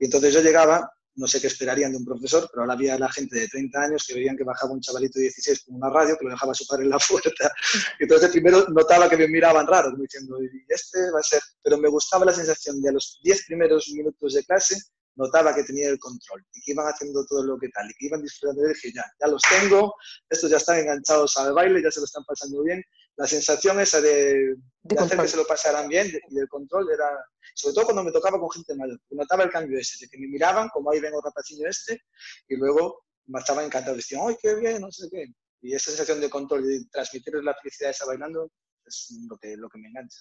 Y 0.00 0.06
entonces 0.06 0.32
yo 0.32 0.40
llegaba, 0.40 0.90
no 1.16 1.26
sé 1.26 1.42
qué 1.42 1.48
esperarían 1.48 1.92
de 1.92 1.98
un 1.98 2.06
profesor, 2.06 2.48
pero 2.50 2.62
ahora 2.62 2.72
había 2.72 2.98
la 2.98 3.12
gente 3.12 3.38
de 3.38 3.48
30 3.48 3.82
años 3.82 4.06
que 4.08 4.14
veían 4.14 4.34
que 4.34 4.44
bajaba 4.44 4.72
un 4.72 4.80
chavalito 4.80 5.18
de 5.18 5.24
16 5.24 5.64
con 5.64 5.74
una 5.74 5.90
radio, 5.90 6.16
que 6.16 6.24
lo 6.24 6.30
dejaba 6.30 6.54
su 6.54 6.66
padre 6.66 6.84
en 6.84 6.90
la 6.90 6.98
puerta. 6.98 7.52
Y 8.00 8.04
entonces 8.04 8.30
primero 8.30 8.64
notaba 8.70 9.10
que 9.10 9.18
me 9.18 9.28
miraban 9.28 9.66
raro, 9.66 9.92
diciendo, 9.94 10.42
y 10.42 10.64
este 10.70 11.10
va 11.10 11.20
a 11.20 11.22
ser. 11.22 11.42
Pero 11.62 11.76
me 11.76 11.90
gustaba 11.90 12.24
la 12.24 12.32
sensación 12.32 12.80
de 12.80 12.88
a 12.88 12.92
los 12.92 13.20
10 13.22 13.44
primeros 13.44 13.90
minutos 13.90 14.32
de 14.32 14.42
clase 14.42 14.80
notaba 15.16 15.54
que 15.54 15.64
tenía 15.64 15.88
el 15.88 15.98
control 15.98 16.44
y 16.52 16.60
que 16.60 16.72
iban 16.72 16.86
haciendo 16.86 17.24
todo 17.26 17.44
lo 17.44 17.58
que 17.58 17.68
tal 17.68 17.90
y 17.90 17.94
que 17.94 18.06
iban 18.06 18.22
disfrutando 18.22 18.62
de 18.62 18.68
dije, 18.70 18.92
ya, 18.94 19.04
ya 19.20 19.28
los 19.28 19.42
tengo, 19.42 19.94
estos 20.28 20.50
ya 20.50 20.56
están 20.56 20.78
enganchados 20.78 21.36
al 21.36 21.52
baile, 21.52 21.82
ya 21.82 21.90
se 21.90 22.00
lo 22.00 22.06
están 22.06 22.24
pasando 22.24 22.62
bien. 22.62 22.82
La 23.16 23.26
sensación 23.26 23.78
esa 23.80 24.00
de, 24.00 24.56
de, 24.82 24.98
hacer 24.98 25.18
que 25.18 25.28
se 25.28 25.36
lo 25.36 25.46
pasaran 25.46 25.88
bien 25.88 26.08
y 26.08 26.34
del 26.34 26.48
control 26.48 26.90
era, 26.92 27.08
sobre 27.54 27.74
todo 27.74 27.84
cuando 27.84 28.04
me 28.04 28.12
tocaba 28.12 28.40
con 28.40 28.50
gente 28.50 28.74
mayor, 28.74 28.98
notaba 29.10 29.44
el 29.44 29.50
cambio 29.50 29.78
ese, 29.78 30.04
de 30.04 30.08
que 30.08 30.18
me 30.18 30.26
miraban 30.26 30.68
como 30.70 30.90
ahí 30.90 31.00
vengo 31.00 31.20
rapaciño 31.20 31.68
este 31.68 32.02
y 32.48 32.56
luego 32.56 33.04
marchaban 33.26 33.66
encantados, 33.66 33.98
decían, 33.98 34.22
¡ay, 34.26 34.36
qué 34.40 34.54
bien! 34.56 34.80
No 34.80 34.90
sé 34.90 35.08
qué. 35.10 35.26
Y 35.62 35.74
esa 35.74 35.90
sensación 35.90 36.20
de 36.20 36.28
control 36.28 36.64
y 36.64 36.78
de 36.78 36.84
transmitirles 36.90 37.44
la 37.44 37.54
felicidad 37.54 37.90
esa 37.90 38.04
bailando 38.04 38.50
es 38.84 39.16
lo 39.28 39.38
que, 39.38 39.56
lo 39.56 39.68
que 39.68 39.78
me 39.78 39.88
engancha. 39.88 40.18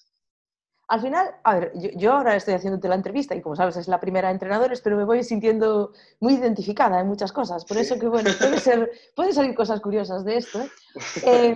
Al 0.87 1.01
final, 1.01 1.35
a 1.43 1.59
ver, 1.59 1.71
yo, 1.75 2.11
ahora 2.11 2.35
estoy 2.35 2.53
haciéndote 2.53 2.87
la 2.87 2.95
entrevista 2.95 3.35
y 3.35 3.41
como 3.41 3.55
sabes 3.55 3.77
es 3.77 3.87
la 3.87 3.99
primera 3.99 4.27
de 4.27 4.33
entrenadores, 4.33 4.81
pero 4.81 4.97
me 4.97 5.05
voy 5.05 5.23
sintiendo 5.23 5.93
muy 6.19 6.33
identificada 6.33 6.99
en 6.99 7.07
muchas 7.07 7.31
cosas. 7.31 7.65
Por 7.65 7.77
eso 7.77 7.97
que, 7.97 8.07
bueno, 8.07 8.29
puede, 8.37 8.59
ser, 8.59 8.91
pueden 9.15 9.33
salir 9.33 9.55
cosas 9.55 9.79
curiosas 9.79 10.25
de 10.25 10.37
esto. 10.37 10.61
¿eh? 10.61 10.69
Eh, 11.25 11.55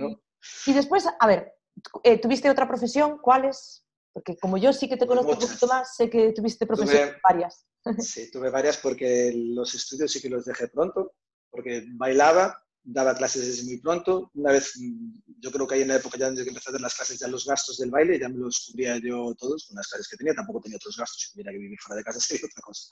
y 0.66 0.72
después, 0.72 1.06
a 1.18 1.26
ver, 1.26 1.54
eh, 2.02 2.18
¿tuviste 2.18 2.48
otra 2.48 2.66
profesión? 2.66 3.18
¿Cuáles? 3.18 3.84
Porque 4.12 4.36
como 4.38 4.56
yo 4.56 4.72
sí 4.72 4.88
que 4.88 4.96
te 4.96 5.06
conozco 5.06 5.32
un 5.32 5.38
poquito 5.38 5.66
más, 5.66 5.94
sé 5.94 6.08
que 6.08 6.32
tuviste 6.32 6.66
profesiones 6.66 7.16
varias. 7.22 7.66
Sí, 7.98 8.30
tuve 8.30 8.50
varias 8.50 8.78
porque 8.78 9.32
los 9.34 9.74
estudios 9.74 10.10
sí 10.10 10.20
que 10.20 10.28
los 10.28 10.44
dejé 10.44 10.68
pronto, 10.68 11.12
porque 11.50 11.84
bailaba, 11.92 12.64
daba 12.90 13.14
clases 13.14 13.46
desde 13.46 13.64
muy 13.64 13.78
pronto. 13.78 14.30
Una 14.34 14.52
vez, 14.52 14.72
mm, 14.78 15.20
yo 15.40 15.50
creo 15.50 15.66
que 15.66 15.74
ahí 15.74 15.82
en 15.82 15.88
la 15.88 15.96
época 15.96 16.16
ya 16.18 16.30
desde 16.30 16.44
que 16.44 16.50
empecé 16.50 16.70
a 16.70 16.72
hacer 16.72 16.80
las 16.80 16.94
clases, 16.94 17.18
ya 17.18 17.28
los 17.28 17.44
gastos 17.44 17.76
del 17.76 17.90
baile, 17.90 18.18
ya 18.18 18.28
me 18.28 18.38
los 18.38 18.66
cubría 18.66 18.96
yo 18.98 19.34
todos 19.38 19.66
con 19.66 19.76
las 19.76 19.86
clases 19.88 20.08
que 20.08 20.16
tenía. 20.16 20.34
Tampoco 20.34 20.62
tenía 20.62 20.76
otros 20.76 20.96
gastos, 20.96 21.20
si 21.20 21.32
tuviera 21.32 21.52
que 21.52 21.58
vivir 21.58 21.78
fuera 21.80 21.98
de 21.98 22.04
casa 22.04 22.20
sería 22.20 22.46
otra 22.46 22.62
cosa. 22.62 22.90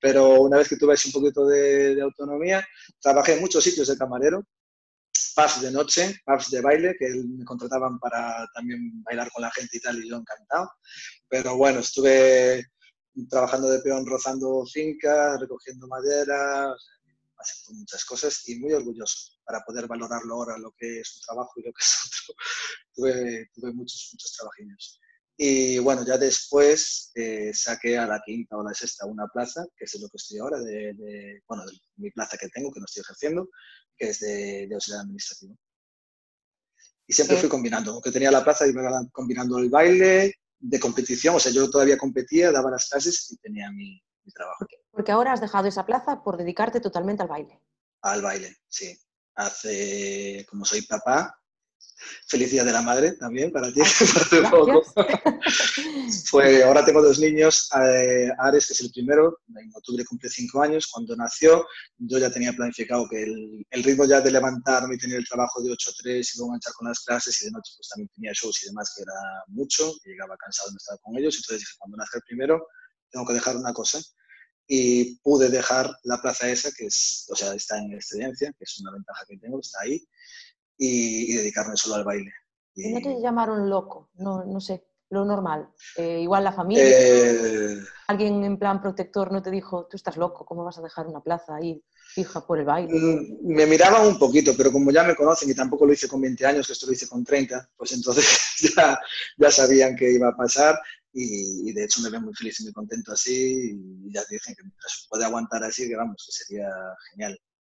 Pero 0.00 0.40
una 0.42 0.58
vez 0.58 0.68
que 0.68 0.76
tuve 0.76 0.94
un 1.04 1.12
poquito 1.12 1.46
de, 1.46 2.00
autonomía, 2.02 2.66
trabajé 3.00 3.34
en 3.34 3.40
muchos 3.40 3.62
sitios 3.62 3.88
de 3.88 3.96
camarero, 3.96 4.44
pubs 5.36 5.60
de 5.62 5.70
noche, 5.70 6.20
pubs 6.24 6.50
de 6.50 6.60
baile, 6.60 6.96
que 6.98 7.08
me 7.08 7.44
contrataban 7.44 7.98
para 8.00 8.46
también 8.52 9.02
bailar 9.04 9.30
con 9.30 9.42
la 9.42 9.50
gente 9.52 9.76
y 9.76 9.80
tal, 9.80 10.04
y 10.04 10.08
yo 10.08 10.16
encantado. 10.16 10.70
Pero 11.28 11.56
bueno, 11.56 11.80
estuve 11.80 12.66
trabajando 13.30 13.68
de 13.70 13.78
peón, 13.78 14.04
rozando 14.06 14.64
fincas, 14.66 15.40
recogiendo 15.40 15.86
madera, 15.86 16.74
haciendo 17.52 17.80
muchas 17.80 18.04
cosas 18.04 18.48
y 18.48 18.58
muy 18.58 18.72
orgulloso 18.72 19.32
para 19.44 19.60
poder 19.64 19.86
valorarlo 19.86 20.34
ahora 20.34 20.58
lo 20.58 20.72
que 20.76 21.00
es 21.00 21.16
un 21.16 21.22
trabajo 21.22 21.52
y 21.56 21.62
lo 21.62 21.72
que 21.72 21.82
es 21.82 21.94
otro. 22.06 22.34
tuve, 22.94 23.50
tuve 23.54 23.72
muchos, 23.72 24.10
muchos 24.12 24.32
trabajillos. 24.32 25.00
Y 25.38 25.78
bueno, 25.78 26.04
ya 26.06 26.16
después 26.16 27.10
eh, 27.14 27.52
saqué 27.52 27.98
a 27.98 28.06
la 28.06 28.22
quinta 28.24 28.56
o 28.56 28.62
la 28.62 28.72
sexta 28.72 29.04
una 29.04 29.26
plaza, 29.28 29.66
que 29.76 29.84
es 29.84 30.00
lo 30.00 30.08
que 30.08 30.16
estoy 30.16 30.38
ahora, 30.38 30.58
de, 30.60 31.42
bueno, 31.46 31.66
de 31.66 31.72
mi 31.96 32.10
plaza 32.10 32.38
que 32.38 32.48
tengo, 32.48 32.72
que 32.72 32.80
no 32.80 32.86
estoy 32.86 33.02
ejerciendo, 33.02 33.50
que 33.98 34.08
es 34.08 34.20
de, 34.20 34.66
de 34.66 34.74
auxiliar 34.74 35.02
administrativo. 35.02 35.58
Y 37.06 37.12
siempre 37.12 37.36
fui 37.36 37.48
combinando, 37.48 37.92
aunque 37.92 38.10
tenía 38.10 38.30
la 38.30 38.42
plaza, 38.42 38.66
iba 38.66 38.82
combinando 39.12 39.58
el 39.58 39.68
baile 39.68 40.34
de 40.58 40.80
competición, 40.80 41.36
o 41.36 41.40
sea, 41.40 41.52
yo 41.52 41.68
todavía 41.70 41.98
competía, 41.98 42.50
daba 42.50 42.70
las 42.70 42.88
clases 42.88 43.30
y 43.30 43.36
tenía 43.36 43.70
mi, 43.70 44.02
mi 44.26 44.32
trabajo. 44.32 44.66
Porque 44.90 45.12
ahora 45.12 45.32
has 45.32 45.40
dejado 45.40 45.68
esa 45.68 45.86
plaza 45.86 46.22
por 46.22 46.36
dedicarte 46.36 46.80
totalmente 46.80 47.22
al 47.22 47.28
baile. 47.28 47.60
Al 48.02 48.22
baile, 48.22 48.56
sí. 48.68 48.98
Hace, 49.34 50.46
como 50.48 50.64
soy 50.64 50.82
papá, 50.82 51.38
Felicidad 52.28 52.64
de 52.64 52.72
la 52.72 52.82
madre 52.82 53.12
también 53.12 53.50
para 53.50 53.72
ti, 53.72 53.80
hace 53.80 54.42
poco. 54.50 54.82
Fue, 56.30 56.62
ahora 56.62 56.84
tengo 56.84 57.02
dos 57.02 57.18
niños, 57.18 57.70
eh, 57.74 58.28
Ares, 58.38 58.66
que 58.66 58.74
es 58.74 58.80
el 58.80 58.90
primero, 58.90 59.38
en 59.48 59.70
octubre 59.74 60.04
cumple 60.04 60.28
cinco 60.28 60.62
años. 60.62 60.88
Cuando 60.92 61.16
nació, 61.16 61.66
yo 61.96 62.18
ya 62.18 62.30
tenía 62.30 62.52
planificado 62.52 63.08
que 63.08 63.22
el, 63.22 63.66
el 63.70 63.82
ritmo 63.82 64.04
ya 64.04 64.20
de 64.20 64.30
levantarme 64.30 64.94
y 64.94 64.98
tener 64.98 65.18
el 65.18 65.26
trabajo 65.26 65.62
de 65.62 65.72
8 65.72 65.90
a 65.90 65.94
3 66.02 66.34
y 66.34 66.38
luego 66.38 66.50
enganchar 66.50 66.72
con 66.74 66.88
las 66.88 67.00
clases 67.00 67.42
y 67.42 67.46
de 67.46 67.52
noche 67.52 67.72
pues 67.76 67.88
también 67.88 68.08
tenía 68.14 68.32
shows 68.34 68.62
y 68.62 68.66
demás, 68.66 68.92
que 68.94 69.02
era 69.02 69.44
mucho, 69.48 69.92
y 70.04 70.10
llegaba 70.10 70.36
cansado 70.36 70.70
de 70.70 70.76
estar 70.76 70.98
con 71.00 71.16
ellos. 71.16 71.34
Entonces 71.36 71.60
dije, 71.60 71.72
cuando 71.78 71.96
nazca 71.96 72.18
el 72.18 72.24
primero, 72.24 72.66
tengo 73.10 73.26
que 73.26 73.34
dejar 73.34 73.56
una 73.56 73.72
cosa 73.72 74.00
y 74.66 75.16
pude 75.16 75.48
dejar 75.48 75.90
la 76.04 76.20
plaza 76.20 76.48
esa, 76.48 76.70
que 76.72 76.86
es, 76.86 77.26
o 77.30 77.36
sea, 77.36 77.54
está 77.54 77.78
en 77.78 77.92
excedencia, 77.92 78.52
que 78.52 78.64
es 78.64 78.80
una 78.80 78.92
ventaja 78.92 79.24
que 79.28 79.38
tengo, 79.38 79.60
está 79.60 79.80
ahí, 79.82 80.04
y, 80.76 81.34
dedicarme 81.34 81.76
solo 81.76 81.96
al 81.96 82.04
baile. 82.04 82.32
Y... 82.74 82.92
¿No 82.92 83.00
te 83.00 83.20
llamaron 83.20 83.70
loco? 83.70 84.10
No, 84.14 84.44
no 84.44 84.60
sé, 84.60 84.84
lo 85.10 85.24
normal. 85.24 85.68
Eh, 85.96 86.20
igual 86.20 86.44
la 86.44 86.52
familia, 86.52 86.84
eh... 86.84 87.78
alguien 88.08 88.42
en 88.44 88.58
plan 88.58 88.80
protector 88.80 89.32
no 89.32 89.40
te 89.40 89.50
dijo, 89.50 89.86
tú 89.88 89.96
estás 89.96 90.16
loco, 90.16 90.44
¿cómo 90.44 90.64
vas 90.64 90.78
a 90.78 90.82
dejar 90.82 91.06
una 91.06 91.20
plaza 91.20 91.54
ahí 91.56 91.82
fija 92.14 92.44
por 92.44 92.58
el 92.58 92.64
baile? 92.64 92.92
Mm, 92.92 93.54
me 93.54 93.66
miraban 93.66 94.06
un 94.06 94.18
poquito, 94.18 94.52
pero 94.56 94.72
como 94.72 94.90
ya 94.90 95.04
me 95.04 95.14
conocen 95.14 95.48
y 95.50 95.54
tampoco 95.54 95.86
lo 95.86 95.92
hice 95.92 96.08
con 96.08 96.20
20 96.20 96.44
años, 96.44 96.66
que 96.66 96.72
esto 96.72 96.86
lo 96.86 96.92
hice 96.92 97.08
con 97.08 97.24
30, 97.24 97.70
pues 97.76 97.92
entonces 97.92 98.26
ya, 98.76 98.98
ya 99.38 99.50
sabían 99.50 99.94
que 99.94 100.12
iba 100.12 100.28
a 100.28 100.36
pasar 100.36 100.76
y, 101.18 101.72
de 101.72 101.84
hecho 101.84 102.02
me 102.02 102.10
ven 102.10 102.22
muy 102.22 102.34
feliz 102.34 102.60
y 102.60 102.64
muy 102.64 102.72
contento 102.72 103.12
así 103.12 103.78
y 104.06 104.12
ya 104.12 104.22
dicen 104.28 104.54
que 104.54 104.62
mientras 104.62 105.06
puede 105.08 105.24
aguantar 105.24 105.64
así, 105.64 105.88
que 105.88 105.96
vamos, 105.96 106.22
que 106.26 106.44
sería 106.44 106.68
genial. 107.10 107.38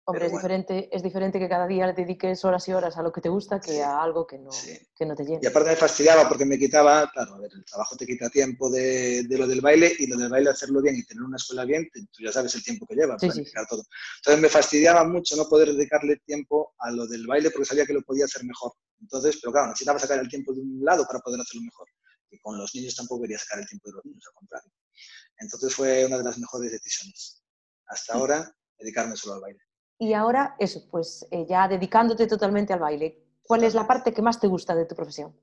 Hombre, 0.09 0.27
es, 0.27 0.33
diferente, 0.33 0.89
es 0.93 1.03
diferente 1.03 1.39
que 1.41 1.49
cada 1.49 1.67
día 1.67 1.85
le 1.89 1.93
dediques 1.93 2.45
horas 2.45 2.69
y 2.69 2.73
horas 2.73 2.97
a 2.97 3.03
lo 3.03 3.11
que 3.11 3.21
te 3.21 3.29
gusta 3.29 3.61
que 3.61 3.83
a 3.83 4.01
algo 4.01 4.25
que 4.25 4.39
no, 4.39 4.51
que 4.97 5.05
no 5.05 5.17
te 5.17 5.25
llena. 5.25 5.41
Y 5.43 5.47
aparte 5.47 5.71
me 5.71 5.77
fastidiaba 5.77 6.29
porque 6.29 6.47
me 6.47 6.57
quitaba, 6.61 7.11
claro, 7.11 7.35
a 7.35 7.39
ver, 7.41 7.51
el 7.53 7.65
trabajo 7.65 7.97
te 7.97 8.07
quita 8.07 8.31
tiempo 8.31 8.71
de, 8.71 9.25
de, 9.25 9.37
lo 9.37 9.49
del 9.49 9.61
baile 9.61 9.93
y 9.99 10.07
lo 10.07 10.17
del 10.17 10.29
baile 10.29 10.51
hacerlo 10.51 10.81
bien 10.81 10.95
y 10.95 11.05
tener 11.05 11.25
una 11.25 11.37
escuela 11.37 11.65
bien, 11.65 11.91
tú 11.93 12.23
ya 12.23 12.31
sabes 12.31 12.55
el 12.55 12.63
tiempo 12.63 12.87
que 12.87 12.95
lleva, 12.95 13.19
sí, 13.19 13.29
todo. 13.69 13.83
Entonces 14.19 14.41
me 14.41 14.49
fastidiaba 14.49 15.03
mucho 15.03 15.35
no 15.35 15.49
poder 15.49 15.73
dedicarle 15.73 16.19
tiempo 16.25 16.75
a 16.79 16.93
lo 16.93 17.09
del 17.09 17.27
baile 17.27 17.51
porque 17.51 17.67
sabía 17.67 17.85
que 17.85 17.95
lo 17.95 18.03
podía 18.03 18.27
hacer 18.27 18.45
mejor. 18.45 18.75
Entonces, 19.01 19.41
pero 19.43 19.51
claro, 19.51 19.69
necesitaba 19.69 19.99
sacar 19.99 20.21
el 20.21 20.29
tiempo 20.29 20.55
de 20.55 20.61
un 20.61 20.85
lado 20.85 21.05
para 21.05 21.19
poder 21.19 21.41
hacerlo 21.41 21.63
mejor. 21.63 21.89
Con 22.41 22.59
los 22.59 22.75
niños 22.75 22.95
tampoco 22.95 23.23
quería 23.23 23.39
sacar 23.39 23.61
el 23.61 23.67
tiempo 23.67 23.89
de 23.89 23.97
los 23.97 24.05
niños, 24.05 24.25
al 24.29 24.35
contrario. 24.35 24.73
Entonces 25.39 25.75
fue 25.75 26.05
una 26.07 26.19
de 26.19 26.25
las 26.25 26.39
mejores 26.39 26.73
decisiones. 26.73 27.43
Hasta 27.87 28.15
ahora, 28.15 28.57
dedicarme 28.79 29.17
solo 29.17 29.35
al 29.35 29.41
baile. 29.41 29.61
Y 29.99 30.13
ahora, 30.13 30.57
eso, 30.59 30.87
pues 30.91 31.27
eh, 31.31 31.47
ya 31.49 31.69
dedicándote 31.69 32.27
totalmente 32.27 32.73
al 32.73 32.81
baile, 32.81 33.25
¿cuál 33.43 33.65
es 33.65 33.75
la 33.75 33.87
parte 33.87 34.13
que 34.13 34.23
más 34.23 34.39
te 34.39 34.47
gusta 34.47 34.75
de 34.75 34.85
tu 34.85 34.95
profesión? 34.95 35.35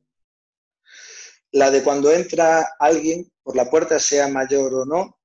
La 1.51 1.71
de 1.71 1.83
cuando 1.83 2.11
entra 2.11 2.75
alguien 2.79 3.31
por 3.41 3.55
la 3.55 3.69
puerta, 3.69 3.99
sea 3.99 4.27
mayor 4.27 4.73
o 4.73 4.85
no, 4.85 5.19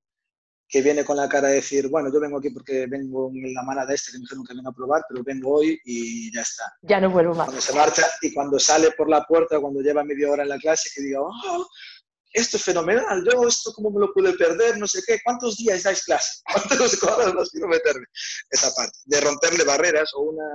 que 0.69 0.83
viene 0.83 1.03
con 1.03 1.17
la 1.17 1.27
cara 1.27 1.47
de 1.47 1.55
decir, 1.55 1.87
bueno, 1.87 2.13
yo 2.13 2.19
vengo 2.19 2.37
aquí 2.37 2.51
porque 2.51 2.85
vengo 2.85 3.31
en 3.33 3.53
la 3.55 3.63
mano 3.63 3.85
de 3.87 3.95
este, 3.95 4.11
que 4.11 4.19
me 4.19 4.21
dijeron 4.21 4.45
que 4.45 4.53
vengo 4.53 4.69
a 4.69 4.73
probar, 4.73 5.03
pero 5.09 5.23
vengo 5.23 5.55
hoy 5.55 5.79
y 5.83 6.31
ya 6.31 6.41
está. 6.41 6.71
Ya 6.83 7.01
no 7.01 7.09
vuelvo 7.09 7.33
más. 7.33 7.45
Cuando 7.45 7.61
se 7.61 7.73
marcha 7.73 8.07
y 8.21 8.31
cuando 8.31 8.59
sale 8.59 8.91
por 8.91 9.09
la 9.09 9.25
puerta, 9.25 9.59
cuando 9.59 9.81
lleva 9.81 10.03
media 10.03 10.29
hora 10.29 10.43
en 10.43 10.49
la 10.49 10.59
clase, 10.59 10.91
que 10.93 11.01
diga, 11.01 11.21
oh, 11.21 11.67
esto 12.33 12.57
es 12.57 12.63
fenomenal, 12.63 13.25
yo 13.25 13.47
esto 13.47 13.73
cómo 13.73 13.89
me 13.89 13.99
lo 13.99 14.13
pude 14.13 14.31
perder, 14.33 14.77
no 14.77 14.85
sé 14.85 15.01
qué, 15.07 15.17
¿cuántos 15.23 15.57
días 15.57 15.81
dais 15.81 16.03
clase? 16.03 16.41
¿Cuántos 16.53 17.01
horas 17.01 17.33
los 17.33 17.49
quiero 17.49 17.67
meterme? 17.67 18.05
Esa 18.51 18.71
parte, 18.75 18.95
de 19.05 19.21
romperle 19.21 19.63
barreras 19.63 20.11
o 20.13 20.21
una 20.21 20.45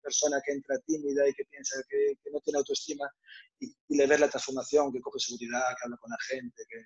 persona 0.00 0.40
que 0.46 0.52
entra 0.52 0.78
tímida 0.86 1.28
y 1.28 1.34
que 1.34 1.44
piensa 1.46 1.82
que, 1.88 2.14
que 2.22 2.30
no 2.30 2.38
tiene 2.40 2.58
autoestima 2.58 3.10
y, 3.58 3.74
y, 3.88 3.96
le 3.96 4.06
ver 4.06 4.20
la 4.20 4.28
transformación, 4.28 4.92
que 4.92 5.00
coge 5.00 5.18
seguridad, 5.18 5.62
que 5.70 5.84
habla 5.84 5.96
con 5.96 6.10
la 6.10 6.18
gente, 6.28 6.62
que 6.68 6.84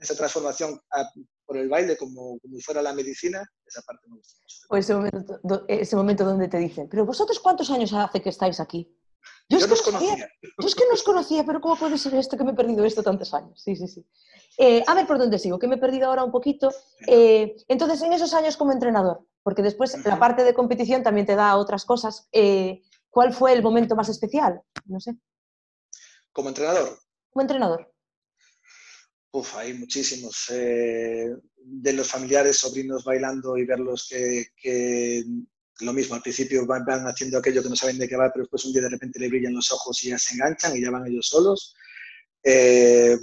esa 0.00 0.14
transformación 0.14 0.80
a, 0.92 1.10
por 1.44 1.56
el 1.56 1.68
baile 1.68 1.96
como, 1.96 2.38
como 2.40 2.58
fuera 2.60 2.82
la 2.82 2.92
medicina, 2.92 3.44
esa 3.66 3.82
parte 3.82 4.06
me 4.08 4.16
gusta 4.16 4.38
mucho. 4.40 4.56
O 4.68 4.76
ese 4.76 4.94
momento, 4.94 5.64
ese 5.68 5.96
momento 5.96 6.24
donde 6.24 6.48
te 6.48 6.58
dicen, 6.58 6.88
pero 6.88 7.04
vosotros 7.06 7.40
cuántos 7.40 7.70
años 7.70 7.92
hace 7.92 8.20
que 8.20 8.28
estáis 8.28 8.60
aquí? 8.60 8.94
Yo, 9.48 9.58
yo 9.58 9.66
es 9.66 9.82
que 9.82 9.90
conocía. 9.90 10.28
Yo 10.42 10.68
es 10.68 10.74
que 10.74 10.84
no 10.86 10.94
os 10.94 11.02
conocía, 11.02 11.44
pero 11.44 11.60
¿cómo 11.60 11.76
puede 11.76 11.98
ser 11.98 12.14
esto 12.14 12.36
que 12.36 12.44
me 12.44 12.52
he 12.52 12.54
perdido 12.54 12.84
esto 12.84 13.02
tantos 13.02 13.32
años? 13.32 13.60
Sí, 13.62 13.76
sí, 13.76 13.88
sí. 13.88 14.06
Eh, 14.58 14.82
a 14.86 14.94
ver 14.94 15.06
por 15.06 15.18
dónde 15.18 15.38
sigo, 15.38 15.58
que 15.58 15.68
me 15.68 15.76
he 15.76 15.78
perdido 15.78 16.08
ahora 16.08 16.24
un 16.24 16.30
poquito. 16.30 16.70
Eh, 17.06 17.56
entonces, 17.68 18.02
en 18.02 18.12
esos 18.12 18.34
años 18.34 18.56
como 18.56 18.72
entrenador, 18.72 19.26
porque 19.42 19.62
después 19.62 19.94
uh 19.94 19.98
-huh. 19.98 20.08
la 20.08 20.18
parte 20.18 20.44
de 20.44 20.52
competición 20.52 21.02
también 21.02 21.26
te 21.26 21.36
da 21.36 21.56
otras 21.56 21.84
cosas, 21.84 22.28
eh, 22.32 22.82
¿cuál 23.10 23.32
fue 23.32 23.52
el 23.52 23.62
momento 23.62 23.96
más 23.96 24.08
especial? 24.08 24.60
No 24.84 25.00
sé. 25.00 25.16
¿Como 26.32 26.50
entrenador? 26.50 26.98
Como 27.30 27.42
entrenador. 27.42 27.92
Uf, 29.38 29.54
hay 29.54 29.72
muchísimos. 29.74 30.50
Eh, 30.50 31.30
de 31.56 31.92
los 31.92 32.08
familiares, 32.08 32.56
sobrinos 32.56 33.04
bailando 33.04 33.56
y 33.56 33.64
verlos 33.64 34.08
que, 34.08 35.24
lo 35.80 35.92
mismo, 35.92 36.16
al 36.16 36.22
principio 36.22 36.66
van, 36.66 36.84
haciendo 37.06 37.38
aquello 37.38 37.62
que 37.62 37.68
no 37.68 37.76
saben 37.76 37.98
de 37.98 38.08
qué 38.08 38.16
va, 38.16 38.32
pero 38.32 38.44
después 38.44 38.64
un 38.64 38.72
día 38.72 38.82
de 38.82 38.88
repente 38.88 39.20
le 39.20 39.28
brillan 39.28 39.54
los 39.54 39.70
ojos 39.70 40.02
y 40.02 40.08
ya 40.08 40.18
se 40.18 40.34
enganchan 40.34 40.76
y 40.76 40.82
ya 40.82 40.90
van 40.90 41.06
ellos 41.06 41.28
solos. 41.28 41.76
Eh, 42.42 43.16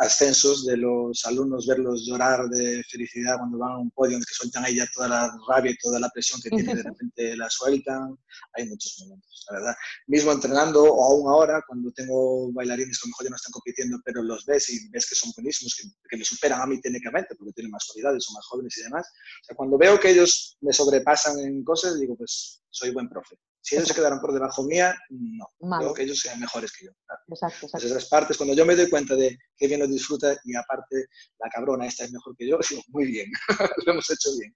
ascensos 0.00 0.64
de 0.64 0.78
los 0.78 1.24
alumnos, 1.26 1.66
verlos 1.66 2.06
llorar 2.06 2.48
de 2.48 2.82
felicidad 2.90 3.36
cuando 3.36 3.58
van 3.58 3.72
a 3.72 3.78
un 3.78 3.90
podio, 3.90 4.18
que 4.18 4.34
sueltan 4.34 4.64
ahí 4.64 4.76
ya 4.76 4.86
toda 4.94 5.08
la 5.08 5.30
rabia 5.46 5.72
y 5.72 5.76
toda 5.76 6.00
la 6.00 6.08
presión 6.08 6.40
que 6.42 6.48
tienen, 6.48 6.76
de 6.76 6.82
repente 6.82 7.36
la 7.36 7.50
sueltan. 7.50 8.16
Hay 8.54 8.66
muchos 8.66 8.96
momentos, 9.00 9.46
la 9.50 9.58
verdad. 9.58 9.74
Mismo 10.06 10.32
entrenando, 10.32 10.82
o 10.84 11.04
aún 11.04 11.28
ahora, 11.28 11.62
cuando 11.66 11.92
tengo 11.92 12.50
bailarines 12.52 12.98
que 12.98 13.04
a 13.04 13.08
lo 13.08 13.10
mejor 13.10 13.24
ya 13.24 13.30
no 13.30 13.36
están 13.36 13.52
compitiendo, 13.52 13.98
pero 14.02 14.22
los 14.22 14.46
ves 14.46 14.70
y 14.70 14.88
ves 14.88 15.06
que 15.06 15.14
son 15.14 15.32
buenísimos, 15.36 15.74
que, 15.76 15.88
que 16.08 16.16
me 16.16 16.24
superan 16.24 16.62
a 16.62 16.66
mí 16.66 16.80
técnicamente, 16.80 17.34
porque 17.36 17.52
tienen 17.52 17.70
más 17.70 17.86
cualidades, 17.86 18.24
son 18.24 18.34
más 18.34 18.46
jóvenes 18.46 18.78
y 18.78 18.82
demás. 18.84 19.06
O 19.06 19.44
sea, 19.44 19.56
cuando 19.56 19.76
veo 19.76 20.00
que 20.00 20.10
ellos 20.10 20.56
me 20.62 20.72
sobrepasan 20.72 21.38
en 21.40 21.62
cosas, 21.62 22.00
digo, 22.00 22.16
pues 22.16 22.62
soy 22.70 22.90
buen 22.90 23.08
profe. 23.08 23.36
Si 23.62 23.76
ellos 23.76 23.88
se 23.88 23.94
quedaron 23.94 24.20
por 24.20 24.32
debajo 24.32 24.62
mía, 24.62 24.96
no. 25.10 25.78
Creo 25.78 25.94
que 25.94 26.02
ellos 26.04 26.18
sean 26.18 26.40
mejores 26.40 26.72
que 26.72 26.86
yo. 26.86 26.92
Claro. 27.04 27.22
Exacto, 27.28 27.66
exacto. 27.66 27.86
esas 27.86 28.08
partes, 28.08 28.36
cuando 28.36 28.54
yo 28.54 28.64
me 28.64 28.74
doy 28.74 28.88
cuenta 28.88 29.14
de 29.14 29.36
que 29.56 29.66
bien 29.68 29.80
lo 29.80 29.86
disfruta 29.86 30.34
y 30.44 30.56
aparte 30.56 31.06
la 31.38 31.50
cabrona 31.50 31.86
esta 31.86 32.04
es 32.04 32.12
mejor 32.12 32.34
que 32.36 32.48
yo, 32.48 32.58
digo, 32.70 32.82
muy 32.88 33.06
bien, 33.06 33.30
lo 33.86 33.92
hemos 33.92 34.10
hecho 34.10 34.30
bien. 34.38 34.54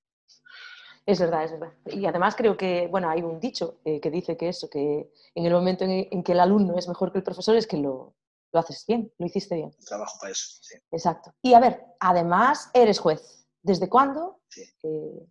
Es 1.07 1.21
verdad, 1.21 1.45
es 1.45 1.53
verdad. 1.53 1.75
Y 1.87 2.07
además 2.07 2.35
creo 2.35 2.57
que, 2.57 2.87
bueno, 2.87 3.11
hay 3.11 3.21
un 3.21 3.39
dicho 3.39 3.79
eh, 3.85 4.01
que 4.01 4.11
dice 4.11 4.39
que 4.39 4.49
eso, 4.49 4.71
que 4.71 5.13
en 5.35 5.45
el 5.45 5.53
momento 5.53 5.85
en, 5.85 6.09
en, 6.11 6.23
que 6.23 6.33
el 6.33 6.41
alumno 6.41 6.79
es 6.79 6.89
mejor 6.89 7.13
que 7.13 7.19
el 7.19 7.25
profesor 7.25 7.57
es 7.57 7.67
que 7.67 7.77
lo, 7.77 8.17
lo 8.53 8.59
haces 8.59 8.87
bien, 8.89 9.13
lo 9.19 9.27
hiciste 9.27 9.55
bien. 9.57 9.71
Trabajo 9.85 10.17
para 10.19 10.33
eso, 10.33 10.47
sí. 10.63 10.77
Exacto. 10.91 11.35
Y 11.43 11.53
a 11.53 11.61
ver, 11.61 11.85
además 12.01 12.71
eres 12.73 12.99
juez. 12.99 13.47
¿Desde 13.61 13.91
cuándo? 13.91 14.41
Sí. 14.49 14.63
Eh... 14.83 15.27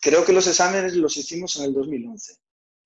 Creo 0.00 0.24
que 0.24 0.32
los 0.32 0.46
exámenes 0.46 0.94
los 0.94 1.14
hicimos 1.18 1.56
en 1.56 1.64
el 1.64 1.74
2011 1.74 2.43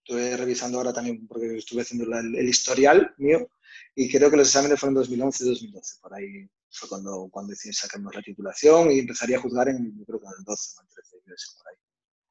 estuve 0.08 0.36
revisando 0.38 0.78
ahora 0.78 0.92
también 0.92 1.26
porque 1.26 1.58
estuve 1.58 1.82
haciendo 1.82 2.06
la, 2.06 2.20
el, 2.20 2.48
historial 2.48 3.14
mío 3.18 3.50
y 3.94 4.10
creo 4.10 4.30
que 4.30 4.38
los 4.38 4.48
exámenes 4.48 4.80
fueron 4.80 5.04
2011-2012, 5.04 6.00
por 6.00 6.14
ahí 6.14 6.48
fue 6.70 6.88
cuando, 6.88 7.28
cuando 7.30 7.50
decidí 7.50 7.74
sacarnos 7.74 8.14
la 8.14 8.22
titulación 8.22 8.90
y 8.90 9.00
empezaría 9.00 9.36
a 9.36 9.40
juzgar 9.40 9.68
en, 9.68 9.98
yo 9.98 10.04
creo 10.06 10.20
que 10.20 10.26
en 10.26 10.32
el 10.38 10.44
12 10.44 10.74
o 10.78 10.82
el 10.82 11.24
13, 11.24 11.46
por 11.58 11.68
ahí. 11.68 11.76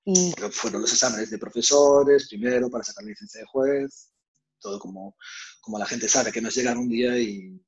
Y... 0.05 0.51
Fueron 0.51 0.81
los 0.81 0.91
exámenes 0.91 1.29
de 1.29 1.37
profesores, 1.37 2.27
primero 2.27 2.69
para 2.69 2.83
sacar 2.83 3.03
la 3.03 3.11
licencia 3.11 3.41
de 3.41 3.47
juez, 3.47 4.11
todo 4.59 4.79
como, 4.79 5.15
como 5.61 5.77
la 5.77 5.85
gente 5.85 6.09
sabe, 6.09 6.31
que 6.31 6.41
nos 6.41 6.55
llegan 6.55 6.79
un 6.79 6.89
día 6.89 7.19
y 7.19 7.61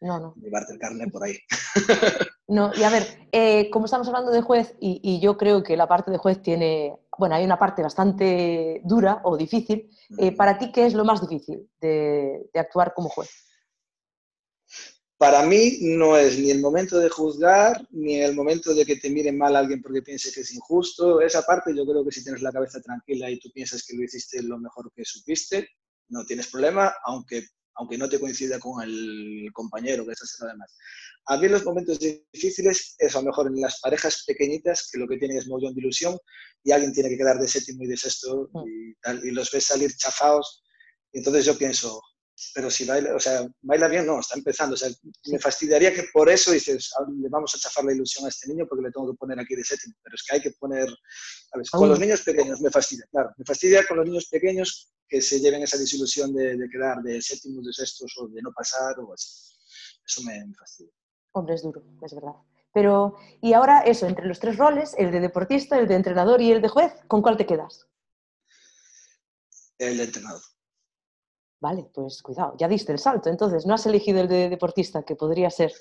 no, 0.00 0.18
no. 0.18 0.34
llevarte 0.36 0.72
el 0.72 0.78
carnet 0.78 1.10
por 1.10 1.24
ahí. 1.24 1.38
No, 2.50 2.72
y 2.74 2.82
a 2.82 2.90
ver, 2.90 3.06
eh, 3.30 3.70
como 3.70 3.84
estamos 3.84 4.08
hablando 4.08 4.32
de 4.32 4.42
juez, 4.42 4.74
y, 4.80 5.00
y, 5.04 5.20
yo 5.20 5.36
creo 5.36 5.62
que 5.62 5.76
la 5.76 5.86
parte 5.86 6.10
de 6.10 6.18
juez 6.18 6.42
tiene, 6.42 6.98
bueno, 7.16 7.36
hay 7.36 7.44
una 7.44 7.60
parte 7.60 7.80
bastante 7.80 8.80
dura 8.82 9.20
o 9.22 9.36
difícil. 9.36 9.88
Eh, 10.18 10.32
¿Para 10.34 10.58
ti 10.58 10.72
qué 10.72 10.84
es 10.84 10.94
lo 10.94 11.04
más 11.04 11.20
difícil 11.20 11.70
de, 11.80 12.50
de, 12.52 12.58
actuar 12.58 12.92
como 12.92 13.08
juez? 13.08 13.30
Para 15.16 15.44
mí 15.44 15.78
no 15.82 16.16
es 16.16 16.40
ni 16.40 16.50
el 16.50 16.60
momento 16.60 16.98
de 16.98 17.08
juzgar, 17.08 17.86
ni 17.92 18.16
el 18.16 18.34
momento 18.34 18.74
de 18.74 18.84
que 18.84 18.96
te 18.96 19.10
mire 19.10 19.30
mal 19.30 19.54
alguien 19.54 19.80
porque 19.80 20.02
piense 20.02 20.32
que 20.32 20.40
es 20.40 20.52
injusto. 20.52 21.20
Esa 21.20 21.42
parte 21.42 21.72
yo 21.72 21.86
creo 21.86 22.04
que 22.04 22.10
si 22.10 22.24
tienes 22.24 22.42
la 22.42 22.50
cabeza 22.50 22.80
tranquila 22.80 23.30
y 23.30 23.38
tú 23.38 23.48
piensas 23.52 23.84
que 23.86 23.96
lo 23.96 24.02
hiciste 24.02 24.42
lo 24.42 24.58
mejor 24.58 24.90
que 24.92 25.04
supiste, 25.04 25.68
no 26.08 26.24
tienes 26.24 26.48
problema, 26.48 26.92
aunque 27.04 27.44
aunque 27.80 27.96
no 27.96 28.10
te 28.10 28.20
coincida 28.20 28.58
con 28.58 28.82
el 28.82 29.48
compañero 29.54 30.04
que 30.04 30.12
estás 30.12 30.28
haciendo 30.28 30.50
además. 30.50 30.76
A 31.26 31.38
mí 31.38 31.48
los 31.48 31.64
momentos 31.64 31.98
difíciles 31.98 32.94
es 32.98 33.16
a 33.16 33.20
lo 33.20 33.26
mejor 33.28 33.46
en 33.46 33.58
las 33.58 33.80
parejas 33.80 34.22
pequeñitas 34.26 34.90
que 34.92 34.98
lo 34.98 35.08
que 35.08 35.16
tienen 35.16 35.38
es 35.38 35.48
mogollón 35.48 35.74
de 35.74 35.80
ilusión 35.80 36.18
y 36.62 36.72
alguien 36.72 36.92
tiene 36.92 37.08
que 37.08 37.16
quedar 37.16 37.38
de 37.38 37.48
séptimo 37.48 37.84
y 37.84 37.86
de 37.86 37.96
sexto 37.96 38.50
y, 38.66 38.94
tal, 39.00 39.24
y 39.24 39.30
los 39.30 39.50
ves 39.50 39.64
salir 39.64 39.90
chafados. 39.96 40.62
Entonces 41.12 41.46
yo 41.46 41.56
pienso, 41.56 42.02
pero 42.54 42.70
si 42.70 42.84
baila, 42.84 43.14
o 43.14 43.20
sea, 43.20 43.46
baila 43.62 43.88
bien, 43.88 44.06
no, 44.06 44.20
está 44.20 44.36
empezando. 44.36 44.74
O 44.74 44.76
sea, 44.76 44.88
me 45.26 45.38
fastidiaría 45.38 45.92
que 45.92 46.04
por 46.12 46.28
eso 46.28 46.52
dices, 46.52 46.90
ah, 46.98 47.04
le 47.08 47.28
vamos 47.28 47.54
a 47.54 47.58
chafar 47.58 47.84
la 47.84 47.92
ilusión 47.92 48.26
a 48.26 48.28
este 48.28 48.48
niño 48.48 48.66
porque 48.68 48.84
le 48.84 48.90
tengo 48.90 49.10
que 49.10 49.16
poner 49.16 49.38
aquí 49.38 49.54
de 49.54 49.64
séptimo. 49.64 49.94
Pero 50.02 50.14
es 50.14 50.22
que 50.22 50.36
hay 50.36 50.42
que 50.42 50.50
poner, 50.52 50.88
¿sabes? 51.50 51.70
Con 51.70 51.88
los 51.88 51.98
niños 51.98 52.22
pequeños 52.22 52.60
me 52.60 52.70
fastidia, 52.70 53.04
claro. 53.10 53.30
Me 53.36 53.44
fastidia 53.44 53.86
con 53.86 53.98
los 53.98 54.06
niños 54.06 54.26
pequeños 54.26 54.92
que 55.08 55.20
se 55.20 55.40
lleven 55.40 55.62
esa 55.62 55.76
desilusión 55.76 56.32
de, 56.32 56.56
de 56.56 56.68
quedar 56.68 57.02
de 57.02 57.20
séptimos, 57.20 57.64
de 57.64 57.72
sextos 57.72 58.12
o 58.18 58.28
de 58.28 58.40
no 58.42 58.52
pasar 58.52 58.98
o 59.00 59.12
así. 59.12 59.54
Eso 60.06 60.22
me, 60.22 60.46
me 60.46 60.54
fastidia. 60.54 60.92
Hombre, 61.32 61.54
es 61.54 61.62
duro, 61.62 61.82
es 62.02 62.14
verdad. 62.14 62.34
Pero, 62.72 63.16
y 63.40 63.52
ahora 63.52 63.80
eso, 63.80 64.06
entre 64.06 64.26
los 64.26 64.38
tres 64.38 64.56
roles, 64.56 64.94
el 64.96 65.10
de 65.10 65.20
deportista, 65.20 65.78
el 65.78 65.88
de 65.88 65.96
entrenador 65.96 66.40
y 66.40 66.52
el 66.52 66.62
de 66.62 66.68
juez, 66.68 66.92
¿con 67.08 67.22
cuál 67.22 67.36
te 67.36 67.46
quedas? 67.46 67.88
El 69.78 69.96
de 69.96 70.04
entrenador. 70.04 70.42
Vale, 71.60 71.88
pues 71.94 72.22
cuidado, 72.22 72.54
ya 72.58 72.66
diste 72.68 72.92
el 72.92 72.98
salto, 72.98 73.28
entonces 73.30 73.64
no 73.66 73.74
has 73.74 73.86
elegido 73.86 74.20
el 74.20 74.28
de 74.28 74.48
deportista, 74.48 75.04
que 75.04 75.14
podría 75.16 75.48
ser. 75.50 75.72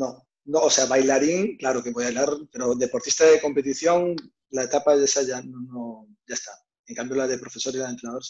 No, 0.00 0.26
no, 0.44 0.58
o 0.60 0.70
sea, 0.70 0.86
bailarín, 0.86 1.56
claro 1.56 1.82
que 1.82 1.90
voy 1.90 2.04
a 2.04 2.06
bailar, 2.08 2.28
pero 2.52 2.74
deportista 2.74 3.24
de 3.26 3.40
competición, 3.40 4.14
la 4.50 4.64
etapa 4.64 4.96
de 4.96 5.04
esa 5.04 5.22
ya 5.22 5.40
no, 5.42 5.60
no- 5.60 6.06
ya 6.28 6.34
está. 6.34 6.52
En 6.86 6.94
cambio, 6.94 7.16
la 7.16 7.26
de 7.26 7.38
profesor 7.38 7.74
y 7.74 7.78
la 7.78 7.84
de 7.86 7.90
entrenador, 7.92 8.22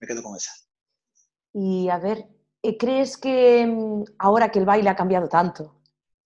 me 0.00 0.06
quedo 0.08 0.22
con 0.22 0.36
esa. 0.36 0.52
Y 1.52 1.88
a 1.88 1.98
ver, 1.98 2.28
eh, 2.62 2.76
¿crees 2.78 3.16
que 3.16 3.66
mm, 3.66 4.04
ahora 4.18 4.50
que 4.50 4.58
el 4.58 4.66
baile 4.66 4.90
ha 4.90 4.96
cambiado 4.96 5.28
tanto, 5.28 5.74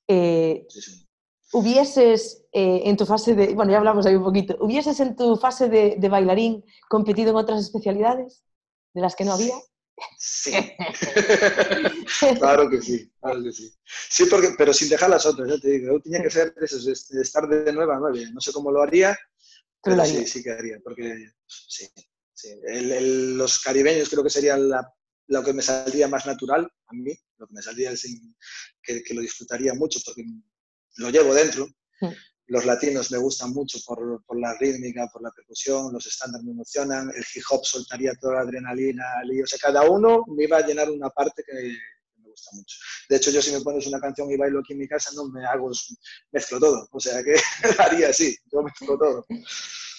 eh, 0.08 0.66
Sí, 0.68 0.80
sí. 0.80 1.08
hubieses 1.52 2.46
eh, 2.52 2.82
en 2.86 2.96
tu 2.96 3.06
fase 3.06 3.34
de, 3.34 3.54
bueno, 3.54 3.72
ya 3.72 3.78
hablamos 3.78 4.06
ahí 4.06 4.14
un 4.16 4.24
poquito, 4.24 4.56
hubieses 4.60 5.00
en 5.00 5.16
tu 5.16 5.36
fase 5.36 5.68
de, 5.68 5.96
de 5.98 6.08
bailarín 6.08 6.64
competido 6.88 7.30
en 7.30 7.36
otras 7.36 7.60
especialidades 7.60 8.44
de 8.94 9.00
las 9.00 9.14
que 9.16 9.24
no 9.24 9.32
había? 9.34 9.54
Sí. 10.18 10.52
claro 12.38 12.68
que 12.68 12.80
sí, 12.80 13.10
claro 13.20 13.42
que 13.42 13.52
sí. 13.52 13.72
Sí, 13.84 14.24
porque, 14.26 14.54
pero 14.56 14.72
sin 14.72 14.88
dejar 14.88 15.10
las 15.10 15.26
otras, 15.26 15.48
ya 15.48 15.58
te 15.58 15.70
digo. 15.70 15.92
Yo 15.94 16.00
tenía 16.02 16.22
que 16.22 16.30
ser 16.30 16.54
de 16.54 17.22
estar 17.22 17.46
de 17.48 17.72
9 17.72 17.92
a 17.94 17.98
9. 17.98 18.30
No 18.32 18.40
sé 18.40 18.52
cómo 18.52 18.70
lo 18.72 18.82
haría, 18.82 19.16
Tú 19.82 19.90
lo 19.90 19.96
pero 19.96 20.06
sí, 20.08 20.26
sí 20.26 20.42
que 20.42 20.50
haría. 20.50 20.78
Porque 20.82 21.30
sí, 21.46 21.86
sí. 22.34 22.48
El- 22.66 22.92
el- 22.92 23.36
los 23.36 23.60
caribeños 23.60 24.08
creo 24.08 24.22
que 24.24 24.30
sería 24.30 24.56
la- 24.56 24.92
lo 25.28 25.42
que 25.44 25.52
me 25.52 25.62
saldría 25.62 26.08
más 26.08 26.26
natural 26.26 26.70
a 26.86 26.92
mí, 26.94 27.12
lo 27.38 27.46
que 27.46 27.54
me 27.54 27.62
saldría 27.62 27.96
sin, 27.96 28.36
que, 28.82 29.02
que 29.02 29.14
lo 29.14 29.20
disfrutaría 29.20 29.74
mucho 29.74 30.00
porque 30.04 30.24
lo 30.96 31.10
llevo 31.10 31.34
dentro. 31.34 31.68
Los 32.52 32.66
latinos 32.66 33.10
me 33.10 33.16
gustan 33.16 33.50
mucho 33.54 33.78
por, 33.86 34.22
por 34.26 34.38
la 34.38 34.52
rítmica, 34.60 35.08
por 35.10 35.22
la 35.22 35.30
percusión, 35.30 35.90
los 35.90 36.04
estándares 36.04 36.44
me 36.44 36.52
emocionan, 36.52 37.08
el 37.08 37.24
hip 37.34 37.42
hop 37.48 37.64
soltaría 37.64 38.12
toda 38.20 38.34
la 38.34 38.40
adrenalina, 38.42 39.04
o 39.42 39.46
sea, 39.46 39.58
cada 39.58 39.90
uno 39.90 40.22
me 40.26 40.44
iba 40.44 40.58
a 40.58 40.66
llenar 40.66 40.90
una 40.90 41.08
parte 41.08 41.42
que 41.46 41.54
me 41.54 42.28
gusta 42.28 42.50
mucho. 42.52 42.76
De 43.08 43.16
hecho, 43.16 43.30
yo 43.30 43.40
si 43.40 43.52
me 43.52 43.62
pones 43.62 43.86
una 43.86 43.98
canción 43.98 44.30
y 44.30 44.36
bailo 44.36 44.60
aquí 44.60 44.74
en 44.74 44.80
mi 44.80 44.86
casa, 44.86 45.12
no 45.14 45.30
me 45.30 45.46
hago, 45.46 45.70
mezclo 46.30 46.60
todo, 46.60 46.86
o 46.92 47.00
sea 47.00 47.22
que 47.22 47.36
haría 47.78 48.10
así, 48.10 48.36
yo 48.52 48.60
mezclo 48.62 48.98
todo. 48.98 49.24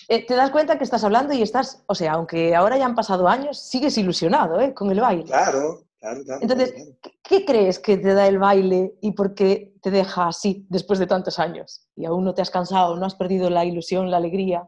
Eh, 0.08 0.24
te 0.24 0.36
das 0.36 0.52
cuenta 0.52 0.78
que 0.78 0.84
estás 0.84 1.04
hablando 1.04 1.34
y 1.34 1.42
estás, 1.42 1.82
o 1.88 1.96
sea, 1.96 2.12
aunque 2.12 2.54
ahora 2.54 2.78
ya 2.78 2.86
han 2.86 2.94
pasado 2.94 3.28
años, 3.28 3.68
sigues 3.68 3.98
ilusionado 3.98 4.62
¿eh? 4.62 4.76
con 4.76 4.92
el 4.92 5.00
baile. 5.00 5.24
Claro, 5.24 5.88
claro, 6.04 6.24
claro. 6.24 6.42
Entonces, 6.42 6.72
claro. 6.74 6.98
¿qué, 7.02 7.12
qué 7.24 7.46
crees 7.46 7.80
que 7.80 7.98
te 7.98 8.14
da 8.14 8.28
el 8.28 8.38
baile 8.38 8.96
y 9.02 9.14
por 9.14 9.34
qué 9.34 9.74
te 9.82 9.90
deja 9.90 10.28
así 10.28 10.66
después 10.70 11.00
de 11.00 11.08
tantos 11.08 11.40
años? 11.40 11.88
Y 11.96 12.06
aún 12.06 12.26
no 12.26 12.34
te 12.34 12.42
has 12.42 12.50
cansado, 12.50 12.98
no 12.98 13.06
has 13.06 13.16
perdido 13.16 13.50
la 13.50 13.64
ilusión, 13.66 14.12
la 14.12 14.18
alegría. 14.18 14.68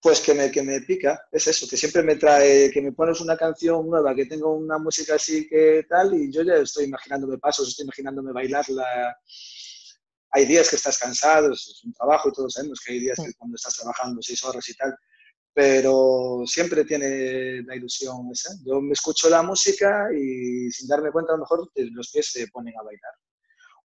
Pues 0.00 0.20
que 0.20 0.34
me, 0.34 0.50
que 0.50 0.62
me 0.62 0.80
pica, 0.80 1.28
es 1.30 1.46
eso, 1.46 1.68
que 1.70 1.76
siempre 1.76 2.02
me 2.02 2.16
trae, 2.16 2.72
que 2.72 2.82
me 2.82 2.90
pones 2.90 3.20
una 3.20 3.36
canción 3.36 3.88
nueva, 3.88 4.16
que 4.16 4.26
tengo 4.26 4.52
una 4.52 4.76
música 4.76 5.14
así 5.14 5.46
que 5.46 5.86
tal, 5.88 6.12
y 6.14 6.32
yo 6.32 6.42
ya 6.42 6.54
estoy 6.54 6.86
imaginándome 6.86 7.38
pasos, 7.38 7.68
estoy 7.68 7.84
imaginándome 7.84 8.32
bailarla. 8.32 9.16
Hay 10.32 10.44
días 10.46 10.68
que 10.68 10.74
estás 10.74 10.98
cansado, 10.98 11.52
es 11.52 11.68
es 11.68 11.84
un 11.84 11.92
trabajo 11.92 12.28
y 12.28 12.32
todos 12.32 12.52
sabemos 12.52 12.80
que 12.84 12.94
hay 12.94 12.98
días 12.98 13.16
que 13.24 13.32
cuando 13.34 13.54
estás 13.54 13.76
trabajando 13.76 14.20
seis 14.20 14.42
horas 14.42 14.68
y 14.68 14.74
tal, 14.74 14.92
pero 15.54 16.44
siempre 16.46 16.84
tiene 16.84 17.62
la 17.62 17.76
ilusión 17.76 18.30
esa. 18.32 18.54
Yo 18.64 18.80
me 18.80 18.92
escucho 18.92 19.28
la 19.28 19.42
música 19.42 20.08
y 20.14 20.70
sin 20.70 20.88
darme 20.88 21.12
cuenta 21.12 21.32
a 21.32 21.36
lo 21.36 21.42
mejor 21.42 21.70
eh, 21.74 21.88
los 21.90 22.10
pies 22.10 22.30
se 22.32 22.48
ponen 22.48 22.74
a 22.78 22.82
bailar. 22.82 23.12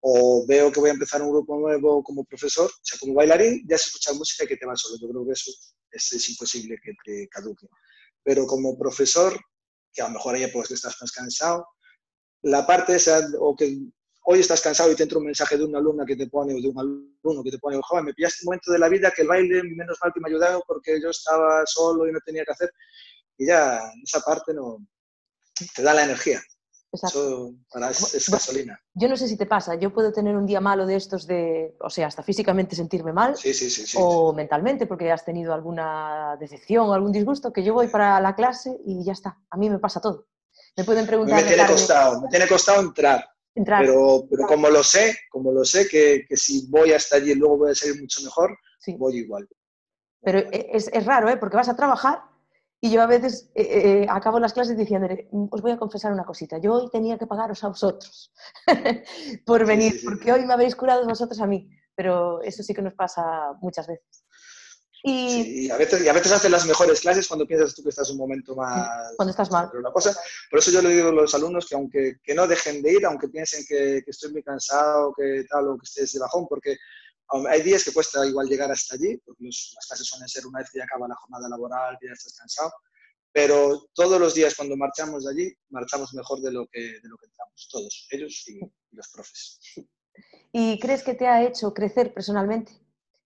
O 0.00 0.46
veo 0.46 0.70
que 0.70 0.80
voy 0.80 0.90
a 0.90 0.92
empezar 0.92 1.22
un 1.22 1.30
grupo 1.30 1.58
nuevo 1.58 2.02
como 2.04 2.24
profesor, 2.24 2.70
o 2.70 2.84
sea, 2.84 2.98
como 3.00 3.14
bailarín, 3.14 3.66
ya 3.68 3.76
se 3.76 3.88
escucha 3.88 4.12
música 4.12 4.46
que 4.46 4.56
te 4.56 4.66
va 4.66 4.76
solo. 4.76 4.96
Yo 5.00 5.08
creo 5.08 5.26
que 5.26 5.32
eso 5.32 5.50
es, 5.90 6.12
es 6.12 6.28
imposible 6.28 6.78
que 6.82 6.92
te 7.04 7.28
caduque. 7.28 7.66
Pero 8.22 8.46
como 8.46 8.78
profesor, 8.78 9.36
que 9.92 10.02
a 10.02 10.08
lo 10.08 10.14
mejor 10.14 10.38
ya 10.38 10.48
pues 10.52 10.68
que 10.68 10.74
estás 10.74 10.96
más 11.00 11.10
cansado, 11.10 11.66
la 12.42 12.66
parte 12.66 12.94
esa, 12.94 13.26
o 13.40 13.56
que 13.56 13.76
hoy 14.28 14.40
estás 14.40 14.60
cansado 14.60 14.90
y 14.90 14.96
te 14.96 15.04
entra 15.04 15.18
un 15.18 15.24
mensaje 15.24 15.56
de 15.56 15.64
una 15.64 15.78
alumna 15.78 16.04
que 16.04 16.16
te 16.16 16.26
pone, 16.26 16.52
o 16.52 16.60
de 16.60 16.68
un 16.68 16.78
alumno 16.78 17.44
que 17.44 17.50
te 17.50 17.58
pone, 17.58 17.78
joder, 17.80 18.04
me 18.04 18.12
pillaste 18.12 18.40
un 18.42 18.46
momento 18.46 18.72
de 18.72 18.78
la 18.78 18.88
vida 18.88 19.12
que 19.14 19.22
el 19.22 19.28
baile, 19.28 19.62
menos 19.62 19.98
mal 20.02 20.12
que 20.12 20.20
me 20.20 20.28
ha 20.28 20.30
ayudado 20.30 20.64
porque 20.66 21.00
yo 21.00 21.10
estaba 21.10 21.64
solo 21.64 22.08
y 22.08 22.12
no 22.12 22.18
tenía 22.24 22.44
que 22.44 22.52
hacer. 22.52 22.70
Y 23.38 23.46
ya, 23.46 23.80
esa 24.02 24.20
parte 24.20 24.52
no, 24.52 24.78
te 25.74 25.82
da 25.82 25.94
la 25.94 26.04
energía. 26.04 26.40
Eso 26.92 27.52
para, 27.70 27.90
es, 27.90 28.28
gasolina. 28.30 28.80
Yo 28.94 29.08
no 29.08 29.16
sé 29.16 29.28
si 29.28 29.36
te 29.36 29.46
pasa, 29.46 29.74
yo 29.74 29.92
puedo 29.92 30.12
tener 30.12 30.34
un 30.34 30.46
día 30.46 30.60
malo 30.60 30.86
de 30.86 30.96
estos 30.96 31.26
de, 31.26 31.76
o 31.80 31.90
sea, 31.90 32.06
hasta 32.06 32.22
físicamente 32.22 32.74
sentirme 32.74 33.12
mal 33.12 33.36
Sí, 33.36 33.52
sí, 33.52 33.68
sí. 33.68 33.86
sí. 33.86 33.98
o 34.00 34.32
mentalmente 34.32 34.86
porque 34.86 35.12
has 35.12 35.24
tenido 35.24 35.52
alguna 35.52 36.36
decepción 36.40 36.88
o 36.88 36.94
algún 36.94 37.12
disgusto, 37.12 37.52
que 37.52 37.62
yo 37.62 37.74
voy 37.74 37.88
para 37.88 38.18
la 38.20 38.34
clase 38.34 38.76
y 38.84 39.04
ya 39.04 39.12
está. 39.12 39.38
A 39.50 39.56
mí 39.56 39.68
me 39.68 39.78
pasa 39.78 40.00
todo. 40.00 40.26
Me 40.76 40.84
pueden 40.84 41.06
preguntar 41.06 41.42
me 41.42 41.48
tiene 41.48 41.66
costado, 41.66 42.22
me 42.22 42.28
tiene 42.28 42.46
costado 42.48 42.80
entrar, 42.80 43.24
entrar. 43.56 43.84
pero, 43.84 44.26
pero 44.30 44.46
como 44.46 44.68
lo 44.70 44.82
sé, 44.84 45.16
como 45.30 45.50
lo 45.52 45.64
sé 45.64 45.88
que, 45.88 46.24
que 46.28 46.36
si 46.36 46.68
voy 46.68 46.92
hasta 46.92 47.16
allí 47.16 47.32
y 47.32 47.34
luego 47.34 47.58
voy 47.58 47.70
a 47.72 47.74
salir 47.74 48.00
mucho 48.00 48.22
mejor, 48.22 48.56
Sí. 48.78 48.94
voy 48.98 49.16
igual. 49.18 49.48
Pero 50.22 50.38
e- 50.38 50.70
es, 50.72 50.88
es 50.92 51.04
raro, 51.04 51.28
¿eh? 51.28 51.36
Porque 51.36 51.56
vas 51.56 51.68
a 51.68 51.76
trabajar 51.76 52.20
y 52.80 52.90
yo 52.90 53.00
a 53.02 53.06
veces 53.06 53.50
eh, 53.54 54.02
eh, 54.02 54.06
acabo 54.08 54.38
las 54.38 54.52
clases 54.52 54.76
diciéndole, 54.76 55.28
os 55.50 55.62
voy 55.62 55.72
a 55.72 55.78
confesar 55.78 56.12
una 56.12 56.24
cosita, 56.24 56.58
yo 56.58 56.74
hoy 56.74 56.90
tenía 56.90 57.16
que 57.18 57.26
pagaros 57.26 57.64
a 57.64 57.68
vosotros 57.68 58.32
por 59.46 59.66
venir, 59.66 59.92
sí, 59.92 59.98
sí. 60.00 60.04
porque 60.06 60.32
hoy 60.32 60.44
me 60.44 60.52
habéis 60.52 60.76
curado 60.76 61.04
vosotros 61.06 61.40
a 61.40 61.46
mí, 61.46 61.68
pero 61.94 62.42
eso 62.42 62.62
sí 62.62 62.74
que 62.74 62.82
nos 62.82 62.94
pasa 62.94 63.24
muchas 63.62 63.86
veces. 63.86 64.25
Y 65.08 65.28
Sí, 65.30 65.66
y, 65.66 65.70
a 65.70 65.76
veces, 65.76 66.02
y 66.04 66.08
a 66.08 66.12
veces 66.12 66.32
haces 66.32 66.50
las 66.50 66.66
mejores 66.66 67.00
clases 67.00 67.28
cuando 67.28 67.46
piensas 67.46 67.72
tú 67.76 67.82
que 67.84 67.90
estás 67.90 68.10
un 68.10 68.16
momento 68.16 68.56
más... 68.56 69.14
cuando 69.16 69.30
estás 69.30 69.52
mal. 69.52 69.68
Pero 69.70 69.78
una 69.80 69.92
cosa, 69.92 70.12
por 70.50 70.58
eso 70.58 70.72
yo 70.72 70.82
le 70.82 70.88
digo 70.90 71.10
a 71.10 71.12
los 71.12 71.32
alumnos 71.32 71.64
que 71.66 71.76
aunque 71.76 72.16
que 72.24 72.34
no 72.34 72.48
dejen 72.48 72.82
de 72.82 72.92
ir, 72.94 73.06
aunque 73.06 73.28
piensen 73.28 73.64
que, 73.68 74.02
que 74.04 74.10
estoy 74.10 74.32
muy 74.32 74.42
cansado, 74.42 75.14
que 75.16 75.44
tal, 75.48 75.68
o 75.68 75.78
que 75.78 75.84
estés 75.84 76.12
de 76.12 76.18
bajón, 76.18 76.48
porque 76.48 76.76
hay 77.48 77.62
días 77.62 77.84
que 77.84 77.92
cuesta 77.92 78.26
igual 78.26 78.48
llegar 78.48 78.68
hasta 78.72 78.96
allí, 78.96 79.16
porque 79.24 79.44
los- 79.44 79.72
las 79.76 79.86
clases 79.86 80.06
suelen 80.08 80.28
ser 80.28 80.44
una 80.44 80.58
vez 80.58 80.70
que 80.72 80.78
ya 80.78 80.84
acaba 80.84 81.06
la 81.06 81.14
jornada 81.14 81.48
laboral, 81.48 81.96
que 82.00 82.08
ya 82.08 82.12
estás 82.12 82.34
cansado, 82.36 82.72
pero 83.30 83.86
todos 83.94 84.18
los 84.20 84.34
días 84.34 84.56
cuando 84.56 84.76
marchamos 84.76 85.24
de 85.24 85.30
allí, 85.30 85.54
marchamos 85.70 86.14
mejor 86.14 86.40
de 86.40 86.50
lo 86.50 86.66
que, 86.66 86.80
de 86.80 87.08
lo 87.08 87.16
que 87.16 87.26
entramos, 87.26 87.68
todos, 87.70 88.08
ellos 88.10 88.42
y, 88.48 88.58
y 88.58 88.96
los 88.96 89.08
profes. 89.10 89.60
¿Y 90.52 90.80
crees 90.80 91.04
que 91.04 91.14
te 91.14 91.28
ha 91.28 91.44
hecho 91.44 91.72
crecer 91.72 92.12
personalmente? 92.12 92.72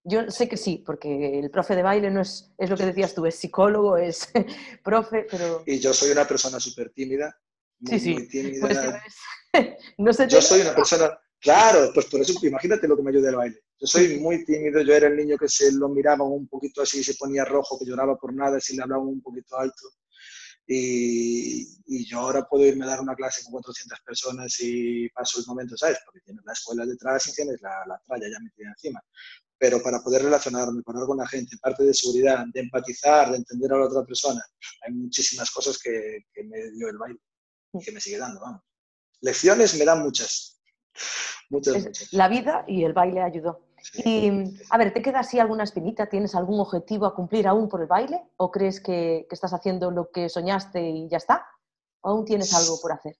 Yo 0.02 0.30
sé 0.30 0.48
que 0.48 0.56
sí, 0.56 0.82
porque 0.84 1.38
el 1.38 1.50
profe 1.50 1.76
de 1.76 1.82
baile 1.82 2.10
no 2.10 2.22
es, 2.22 2.52
es 2.56 2.70
lo 2.70 2.76
que 2.76 2.86
decías 2.86 3.14
tú, 3.14 3.26
es 3.26 3.34
psicólogo, 3.34 3.96
es 3.98 4.30
profe, 4.82 5.26
pero... 5.30 5.62
Y 5.66 5.78
yo 5.78 5.92
soy 5.92 6.10
una 6.10 6.26
persona 6.26 6.58
súper 6.58 6.90
tímida, 6.90 7.38
muy, 7.80 7.98
Sí, 7.98 8.00
sí, 8.00 8.12
muy 8.14 8.28
tímida. 8.28 8.60
Pues 9.52 9.74
no 9.98 10.12
te 10.12 10.28
Yo 10.28 10.40
soy 10.40 10.62
una 10.62 10.74
persona, 10.74 11.18
claro, 11.38 11.90
pues 11.92 12.06
por 12.06 12.20
eso 12.20 12.34
imagínate 12.46 12.88
lo 12.88 12.96
que 12.96 13.02
me 13.02 13.10
ayuda 13.10 13.30
el 13.30 13.36
baile. 13.36 13.60
Yo 13.78 13.86
soy 13.86 14.18
muy 14.20 14.44
tímido, 14.44 14.80
yo 14.82 14.94
era 14.94 15.08
el 15.08 15.16
niño 15.16 15.36
que 15.38 15.48
se 15.48 15.72
lo 15.72 15.88
miraba 15.88 16.24
un 16.24 16.48
poquito 16.48 16.82
así, 16.82 17.02
se 17.02 17.14
ponía 17.14 17.44
rojo, 17.44 17.78
que 17.78 17.86
lloraba 17.86 18.16
por 18.16 18.34
nada, 18.34 18.60
si 18.60 18.76
le 18.76 18.82
hablaba 18.82 19.02
un 19.02 19.22
poquito 19.22 19.58
alto. 19.58 19.88
Y, 20.66 21.66
y 21.86 22.06
yo 22.06 22.20
ahora 22.20 22.46
puedo 22.48 22.64
irme 22.64 22.84
a 22.84 22.88
dar 22.88 23.00
una 23.00 23.16
clase 23.16 23.42
con 23.42 23.52
400 23.52 24.00
personas 24.00 24.54
y 24.60 25.08
paso 25.08 25.40
el 25.40 25.46
momento, 25.46 25.76
¿sabes? 25.76 25.98
Porque 26.04 26.20
tienes 26.20 26.44
la 26.44 26.52
escuela 26.52 26.86
detrás 26.86 27.26
y 27.26 27.32
tienes 27.32 27.60
la, 27.60 27.84
la 27.88 28.00
tralla 28.06 28.28
ya 28.30 28.38
metida 28.38 28.68
encima. 28.68 29.02
Pero 29.60 29.82
para 29.82 30.02
poder 30.02 30.22
relacionarme, 30.22 30.82
para 30.82 30.96
hablar 30.96 31.08
con 31.08 31.18
la 31.18 31.28
gente, 31.28 31.58
parte 31.60 31.84
de 31.84 31.92
seguridad, 31.92 32.46
de 32.54 32.60
empatizar, 32.60 33.30
de 33.30 33.36
entender 33.36 33.70
a 33.74 33.76
la 33.76 33.84
otra 33.84 34.04
persona, 34.06 34.42
hay 34.80 34.94
muchísimas 34.94 35.50
cosas 35.50 35.78
que, 35.78 36.24
que 36.32 36.44
me 36.44 36.70
dio 36.70 36.88
el 36.88 36.96
baile 36.96 37.20
y 37.74 37.84
que 37.84 37.92
me 37.92 38.00
sigue 38.00 38.16
dando, 38.16 38.40
vamos. 38.40 38.62
Lecciones 39.20 39.78
me 39.78 39.84
dan 39.84 40.02
muchas. 40.02 40.62
Muchas, 41.50 41.76
es 41.76 41.84
muchas. 41.84 42.12
la 42.14 42.28
vida 42.28 42.64
y 42.66 42.84
el 42.84 42.94
baile 42.94 43.20
ayudó. 43.20 43.66
Sí. 43.82 44.02
Y, 44.02 44.60
a 44.70 44.78
ver, 44.78 44.94
¿te 44.94 45.02
queda 45.02 45.20
así 45.20 45.38
alguna 45.38 45.64
espinita? 45.64 46.08
¿Tienes 46.08 46.34
algún 46.34 46.58
objetivo 46.58 47.04
a 47.04 47.14
cumplir 47.14 47.46
aún 47.46 47.68
por 47.68 47.82
el 47.82 47.86
baile? 47.86 48.18
¿O 48.38 48.50
crees 48.50 48.80
que, 48.80 49.26
que 49.28 49.34
estás 49.34 49.52
haciendo 49.52 49.90
lo 49.90 50.10
que 50.10 50.30
soñaste 50.30 50.88
y 50.88 51.08
ya 51.10 51.18
está? 51.18 51.46
¿O 52.00 52.10
aún 52.10 52.24
tienes 52.24 52.54
algo 52.54 52.80
por 52.80 52.92
hacer? 52.92 53.18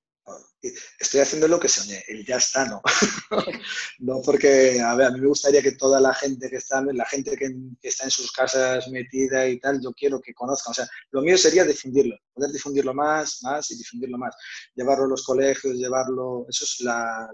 Estoy 0.63 1.21
haciendo 1.21 1.49
lo 1.49 1.59
que 1.59 1.69
soñé, 1.69 2.05
el 2.09 2.25
ya 2.25 2.37
está, 2.37 2.67
no. 2.67 2.83
no 4.01 4.21
porque, 4.23 4.81
a 4.81 4.95
ver, 4.95 5.07
a 5.07 5.11
mí 5.11 5.21
me 5.21 5.29
gustaría 5.29 5.63
que 5.63 5.73
toda 5.73 6.01
la 6.01 6.15
gente 6.15 6.51
que 6.51 6.57
está, 6.57 6.83
la 6.83 7.05
gente 7.07 7.37
que, 7.37 7.51
está 7.83 8.05
en 8.05 8.11
sus 8.11 8.31
casas 8.33 8.89
metida 8.89 9.49
y 9.49 9.59
tal, 9.59 9.81
yo 9.83 9.93
quiero 9.93 10.21
que 10.21 10.35
conozcan. 10.35 10.73
O 10.73 10.75
sea, 10.75 10.89
lo 11.13 11.23
mío 11.23 11.39
sería 11.39 11.65
difundirlo, 11.65 12.17
poder 12.35 12.51
difundirlo 12.51 12.93
más, 12.93 13.43
más 13.43 13.71
y 13.71 13.77
difundirlo 13.77 14.19
más. 14.19 14.35
Llevarlo 14.75 15.05
a 15.05 15.09
los 15.09 15.25
colegios, 15.25 15.75
llevarlo, 15.75 16.47
eso 16.49 16.65
es 16.65 16.81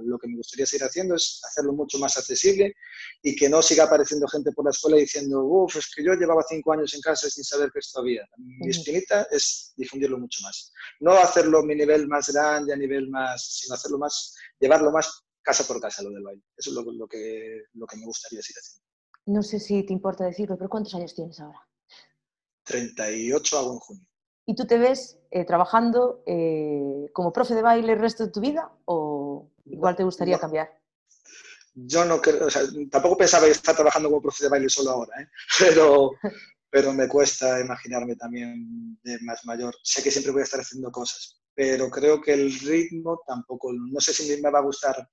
lo 0.04 0.18
que 0.18 0.28
me 0.28 0.36
gustaría 0.36 0.66
seguir 0.66 0.84
haciendo, 0.84 1.16
es 1.16 1.40
hacerlo 1.44 1.72
mucho 1.72 1.98
más 1.98 2.16
accesible 2.16 2.74
y 3.22 3.34
que 3.34 3.48
no 3.48 3.60
siga 3.60 3.84
apareciendo 3.84 4.28
gente 4.28 4.52
por 4.52 4.64
la 4.64 4.70
escuela 4.70 4.98
diciendo, 4.98 5.42
uff, 5.42 5.76
es 5.76 5.92
que 5.94 6.04
yo 6.04 6.14
llevaba 6.14 6.44
cinco 6.48 6.72
años 6.72 6.94
en 6.94 7.00
casa 7.00 7.28
sin 7.28 7.44
saber 7.44 7.70
que 7.72 7.80
esto 7.80 8.00
había. 8.00 8.22
Mi 8.36 8.70
espinita 8.70 9.26
es 9.30 9.72
difundirlo 9.76 10.18
mucho 10.18 10.42
más. 10.42 10.72
No 11.00 11.12
hacerlo 11.12 11.58
a 11.58 11.64
mi 11.64 11.74
nivel 11.74 12.06
más 12.06 12.28
grande, 12.32 12.72
a 12.72 12.76
nivel 12.76 13.08
más, 13.08 13.15
sino 13.36 13.74
hacerlo 13.74 13.98
más, 13.98 14.34
llevarlo 14.58 14.90
más 14.90 15.24
casa 15.42 15.64
por 15.64 15.80
casa 15.80 16.02
lo 16.02 16.10
del 16.10 16.22
baile. 16.22 16.42
Eso 16.56 16.70
es 16.70 16.76
lo, 16.76 17.08
que, 17.08 17.62
lo 17.74 17.86
que 17.86 17.96
me 17.96 18.04
gustaría 18.04 18.42
seguir 18.42 18.58
haciendo. 18.58 18.86
No 19.26 19.42
sé 19.42 19.60
si 19.60 19.84
te 19.84 19.92
importa 19.92 20.24
decirlo, 20.24 20.56
pero 20.56 20.68
¿cuántos 20.70 20.94
años 20.94 21.14
tienes 21.14 21.38
ahora? 21.40 21.60
38 22.64 23.58
hago 23.58 23.72
en 23.74 23.78
junio. 23.78 24.06
¿Y 24.46 24.54
tú 24.54 24.66
te 24.66 24.78
ves 24.78 25.18
eh, 25.30 25.44
trabajando 25.44 26.22
eh, 26.26 27.10
como 27.12 27.32
profe 27.32 27.54
de 27.54 27.62
baile 27.62 27.92
el 27.92 27.98
resto 27.98 28.24
de 28.26 28.32
tu 28.32 28.40
vida 28.40 28.70
o 28.84 29.50
igual 29.64 29.96
te 29.96 30.04
gustaría 30.04 30.38
cambiar? 30.38 30.70
Yo 31.74 32.04
no 32.04 32.20
creo, 32.20 32.46
o 32.46 32.50
sea, 32.50 32.62
tampoco 32.90 33.16
pensaba 33.16 33.46
estar 33.48 33.74
trabajando 33.74 34.08
como 34.08 34.22
profe 34.22 34.44
de 34.44 34.50
baile 34.50 34.68
solo 34.68 34.90
ahora, 34.90 35.20
¿eh? 35.20 35.28
pero, 35.58 36.12
pero 36.70 36.92
me 36.92 37.08
cuesta 37.08 37.60
imaginarme 37.60 38.16
también 38.16 38.98
de 39.02 39.18
más 39.22 39.44
mayor. 39.44 39.74
Sé 39.82 40.02
que 40.02 40.10
siempre 40.10 40.32
voy 40.32 40.42
a 40.42 40.44
estar 40.44 40.60
haciendo 40.60 40.90
cosas, 40.90 41.40
pero 41.56 41.88
creo 41.88 42.20
que 42.20 42.34
el 42.34 42.52
ritmo 42.60 43.22
tampoco, 43.26 43.72
no 43.72 43.98
sé 43.98 44.12
si 44.12 44.40
me 44.42 44.50
va 44.50 44.58
a 44.58 44.62
gustar 44.62 45.08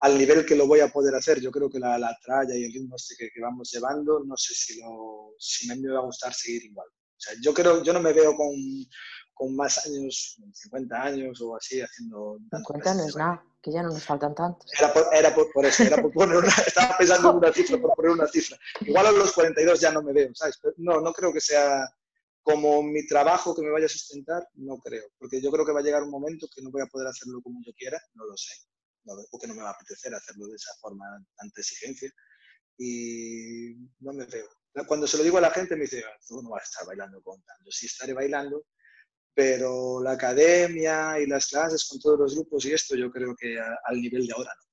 al 0.00 0.18
nivel 0.18 0.44
que 0.44 0.56
lo 0.56 0.66
voy 0.66 0.80
a 0.80 0.88
poder 0.88 1.14
hacer. 1.14 1.40
Yo 1.40 1.52
creo 1.52 1.70
que 1.70 1.78
la, 1.78 1.96
la 1.98 2.18
tralla 2.20 2.56
y 2.56 2.64
el 2.64 2.72
ritmo 2.72 2.96
este 2.96 3.14
que, 3.16 3.40
vamos 3.40 3.70
llevando, 3.70 4.24
no 4.24 4.36
sé 4.36 4.54
si, 4.54 4.80
lo, 4.80 5.34
si 5.38 5.68
me 5.68 5.88
va 5.88 6.00
a 6.00 6.04
gustar 6.04 6.34
seguir 6.34 6.64
igual. 6.64 6.88
O 6.88 7.22
sea, 7.22 7.34
yo 7.40 7.54
creo, 7.54 7.84
yo 7.84 7.92
no 7.92 8.00
me 8.00 8.12
veo 8.12 8.34
con, 8.34 8.50
con 9.32 9.54
más 9.54 9.86
años, 9.86 10.36
50 10.52 11.00
años 11.00 11.40
o 11.42 11.54
así, 11.54 11.80
haciendo... 11.80 12.38
50 12.50 12.94
no 12.94 13.06
es 13.06 13.14
nada, 13.14 13.44
que 13.62 13.70
ya 13.70 13.82
no 13.82 13.90
nos 13.90 14.02
faltan 14.02 14.34
tantos. 14.34 14.68
Era 14.76 14.92
por, 14.92 15.06
era 15.12 15.34
por, 15.34 15.64
eso, 15.64 15.84
era 15.84 16.02
por 16.02 16.12
poner 16.12 16.38
una, 16.38 16.48
estaba 16.66 16.96
pensando 16.98 17.30
en 17.30 17.36
una 17.36 17.52
cifra, 17.52 17.78
por 17.78 17.94
poner 17.94 18.10
una 18.12 18.26
cifra. 18.26 18.58
Igual 18.80 19.06
a 19.06 19.12
los 19.12 19.32
42 19.32 19.80
ya 19.80 19.92
no 19.92 20.02
me 20.02 20.12
veo, 20.12 20.34
¿sabes? 20.34 20.58
no, 20.78 21.00
no 21.00 21.12
creo 21.12 21.32
que 21.32 21.40
sea 21.40 21.86
como 22.42 22.82
mi 22.82 23.06
trabajo 23.06 23.54
que 23.54 23.62
me 23.62 23.70
vaya 23.70 23.86
a 23.86 23.88
sustentar, 23.88 24.46
no 24.54 24.78
creo, 24.78 25.04
porque 25.18 25.40
yo 25.40 25.50
creo 25.50 25.64
que 25.64 25.72
va 25.72 25.80
a 25.80 25.82
llegar 25.82 26.02
un 26.02 26.10
momento 26.10 26.48
que 26.54 26.62
no 26.62 26.70
voy 26.70 26.82
a 26.82 26.86
poder 26.86 27.08
hacerlo 27.08 27.40
como 27.42 27.60
yo 27.64 27.72
quiera, 27.74 28.00
no 28.14 28.24
lo 28.24 28.36
sé, 28.36 28.54
no, 29.04 29.14
o 29.30 29.38
que 29.38 29.46
no 29.46 29.54
me 29.54 29.62
va 29.62 29.70
a 29.70 29.72
apetecer 29.72 30.14
hacerlo 30.14 30.46
de 30.46 30.56
esa 30.56 30.72
forma, 30.80 31.04
tanta 31.36 31.60
exigencia, 31.60 32.10
y 32.78 33.74
no 34.00 34.12
me 34.12 34.24
veo. 34.26 34.48
Cuando 34.86 35.06
se 35.06 35.18
lo 35.18 35.24
digo 35.24 35.38
a 35.38 35.42
la 35.42 35.50
gente 35.50 35.74
me 35.76 35.82
dice, 35.82 36.02
ah, 36.06 36.18
tú 36.26 36.40
no 36.42 36.50
vas 36.50 36.62
a 36.62 36.64
estar 36.64 36.86
bailando 36.86 37.20
con 37.22 37.42
tanto, 37.42 37.70
sí 37.70 37.86
estaré 37.86 38.14
bailando, 38.14 38.64
pero 39.34 40.02
la 40.02 40.12
academia 40.12 41.18
y 41.20 41.26
las 41.26 41.46
clases 41.48 41.86
con 41.88 42.00
todos 42.00 42.18
los 42.18 42.34
grupos 42.34 42.64
y 42.64 42.72
esto 42.72 42.96
yo 42.96 43.10
creo 43.10 43.34
que 43.36 43.58
al 43.58 44.00
nivel 44.00 44.26
de 44.26 44.32
ahora 44.32 44.50
no. 44.56 44.70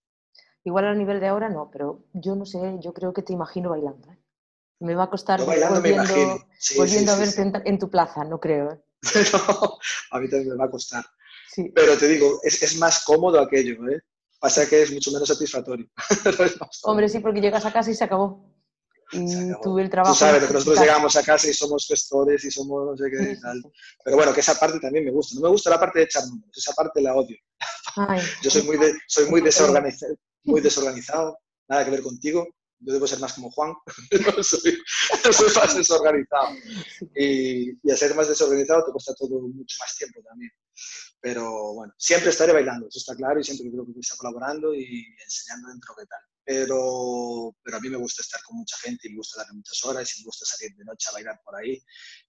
Igual 0.64 0.86
al 0.86 0.98
nivel 0.98 1.20
de 1.20 1.28
ahora 1.28 1.50
no, 1.50 1.70
pero 1.72 2.06
yo 2.14 2.36
no 2.36 2.46
sé, 2.46 2.60
yo 2.82 2.94
creo 2.94 3.14
que 3.14 3.24
te 3.24 3.34
imagino 3.34 3.70
bailando. 3.70 4.12
¿eh? 4.12 4.17
Me 4.80 4.94
va 4.94 5.04
a 5.04 5.10
costar 5.10 5.42
volviendo, 5.42 6.40
volviendo 6.76 7.12
a 7.12 7.16
verte 7.16 7.52
en, 7.66 7.80
tu 7.80 7.90
plaza, 7.90 8.24
no 8.24 8.40
creo. 8.40 8.72
¿eh? 8.72 8.80
a 10.12 10.20
mí 10.20 10.30
también 10.30 10.50
me 10.50 10.56
va 10.56 10.66
a 10.66 10.72
costar. 10.72 11.06
Pero 11.74 11.98
te 11.98 12.08
digo, 12.08 12.40
es, 12.44 12.62
es, 12.62 12.78
más 12.78 13.04
cómodo 13.04 13.40
aquello, 13.40 13.90
¿eh? 13.90 14.00
Pasa 14.40 14.70
que 14.70 14.84
es 14.84 14.92
mucho 14.92 15.12
menos 15.12 15.28
satisfactorio. 15.28 15.88
Hombre, 16.84 17.10
sí, 17.10 17.20
porque 17.20 17.42
llegas 17.42 17.66
a 17.66 17.74
casa 17.74 17.90
y 17.90 17.96
se 17.96 18.04
acabó. 18.04 18.54
Y 19.12 19.52
tuve 19.64 19.82
el 19.82 19.90
trabajo. 19.90 20.14
Tú 20.14 20.20
sabes 20.20 20.46
que 20.46 20.54
nosotros 20.54 20.80
llegamos 20.80 21.16
a 21.16 21.24
casa 21.24 21.50
y 21.50 21.54
somos 21.54 21.88
gestores 21.88 22.44
y 22.44 22.52
somos 22.52 22.86
no 22.86 22.98
sé 22.98 23.10
qué 23.10 23.32
y 23.32 23.42
tal. 23.42 23.64
Pero 24.04 24.18
bueno, 24.18 24.34
que 24.34 24.42
esa 24.42 24.54
parte 24.60 24.80
también 24.80 25.06
me 25.06 25.12
gusta. 25.12 25.36
No 25.36 25.42
me 25.42 25.50
gusta 25.50 25.72
la 25.72 25.80
parte 25.80 26.00
de 26.00 26.06
echar 26.06 26.28
números, 26.28 26.56
esa 26.56 26.74
parte 26.74 27.02
la 27.02 27.16
odio. 27.16 27.38
Yo 28.44 28.52
soy 28.52 28.64
muy, 28.64 28.78
soy 29.08 29.26
muy 29.30 29.42
desorganizado, 29.42 30.16
muy 30.44 30.62
desorganizado, 30.62 31.40
nada 31.68 31.86
que 31.86 31.92
ver 31.92 32.04
contigo 32.04 32.46
yo 32.80 32.94
debo 32.94 33.08
ser 33.08 33.20
más 33.20 33.34
como 33.34 33.52
Juan, 33.52 33.74
soy, 34.44 34.78
soy, 35.32 35.56
más 35.56 35.76
desorganizado. 35.76 36.56
Y, 37.16 37.72
y 37.72 37.92
al 37.92 37.98
ser 37.98 38.16
más 38.16 38.28
desorganizado 38.28 38.86
te 38.86 38.92
cuesta 38.92 39.14
todo 39.16 39.42
mucho 39.42 39.78
más 39.80 39.96
tiempo 39.96 40.22
también. 40.24 40.52
Pero 41.20 41.74
bueno, 41.74 41.94
siempre 41.98 42.30
estaré 42.30 42.54
bailando, 42.54 42.88
eso 42.88 43.00
está 43.00 43.16
claro, 43.16 43.40
y 43.40 43.44
siempre 43.44 43.72
creo 43.72 43.86
que 43.86 44.00
estar 44.00 44.18
colaborando 44.18 44.74
y 44.74 45.16
enseñando 45.24 45.70
dentro 45.70 45.96
de 45.98 46.06
tal. 46.06 46.20
Pero, 46.46 47.56
pero 47.64 47.78
a 47.78 47.80
mí 47.80 47.90
me 47.90 47.98
gusta 47.98 48.22
estar 48.22 48.42
con 48.44 48.58
mucha 48.58 48.78
gente 48.78 49.08
y 49.08 49.12
me 49.12 49.18
gusta 49.18 49.40
darle 49.42 49.56
muchas 49.58 49.84
horas 49.84 50.16
y 50.16 50.22
me 50.22 50.26
gusta 50.26 50.46
salir 50.46 50.76
de 50.78 50.86
noche 50.86 51.10
a 51.10 51.14
bailar 51.14 51.42
por 51.44 51.56
ahí. 51.56 51.84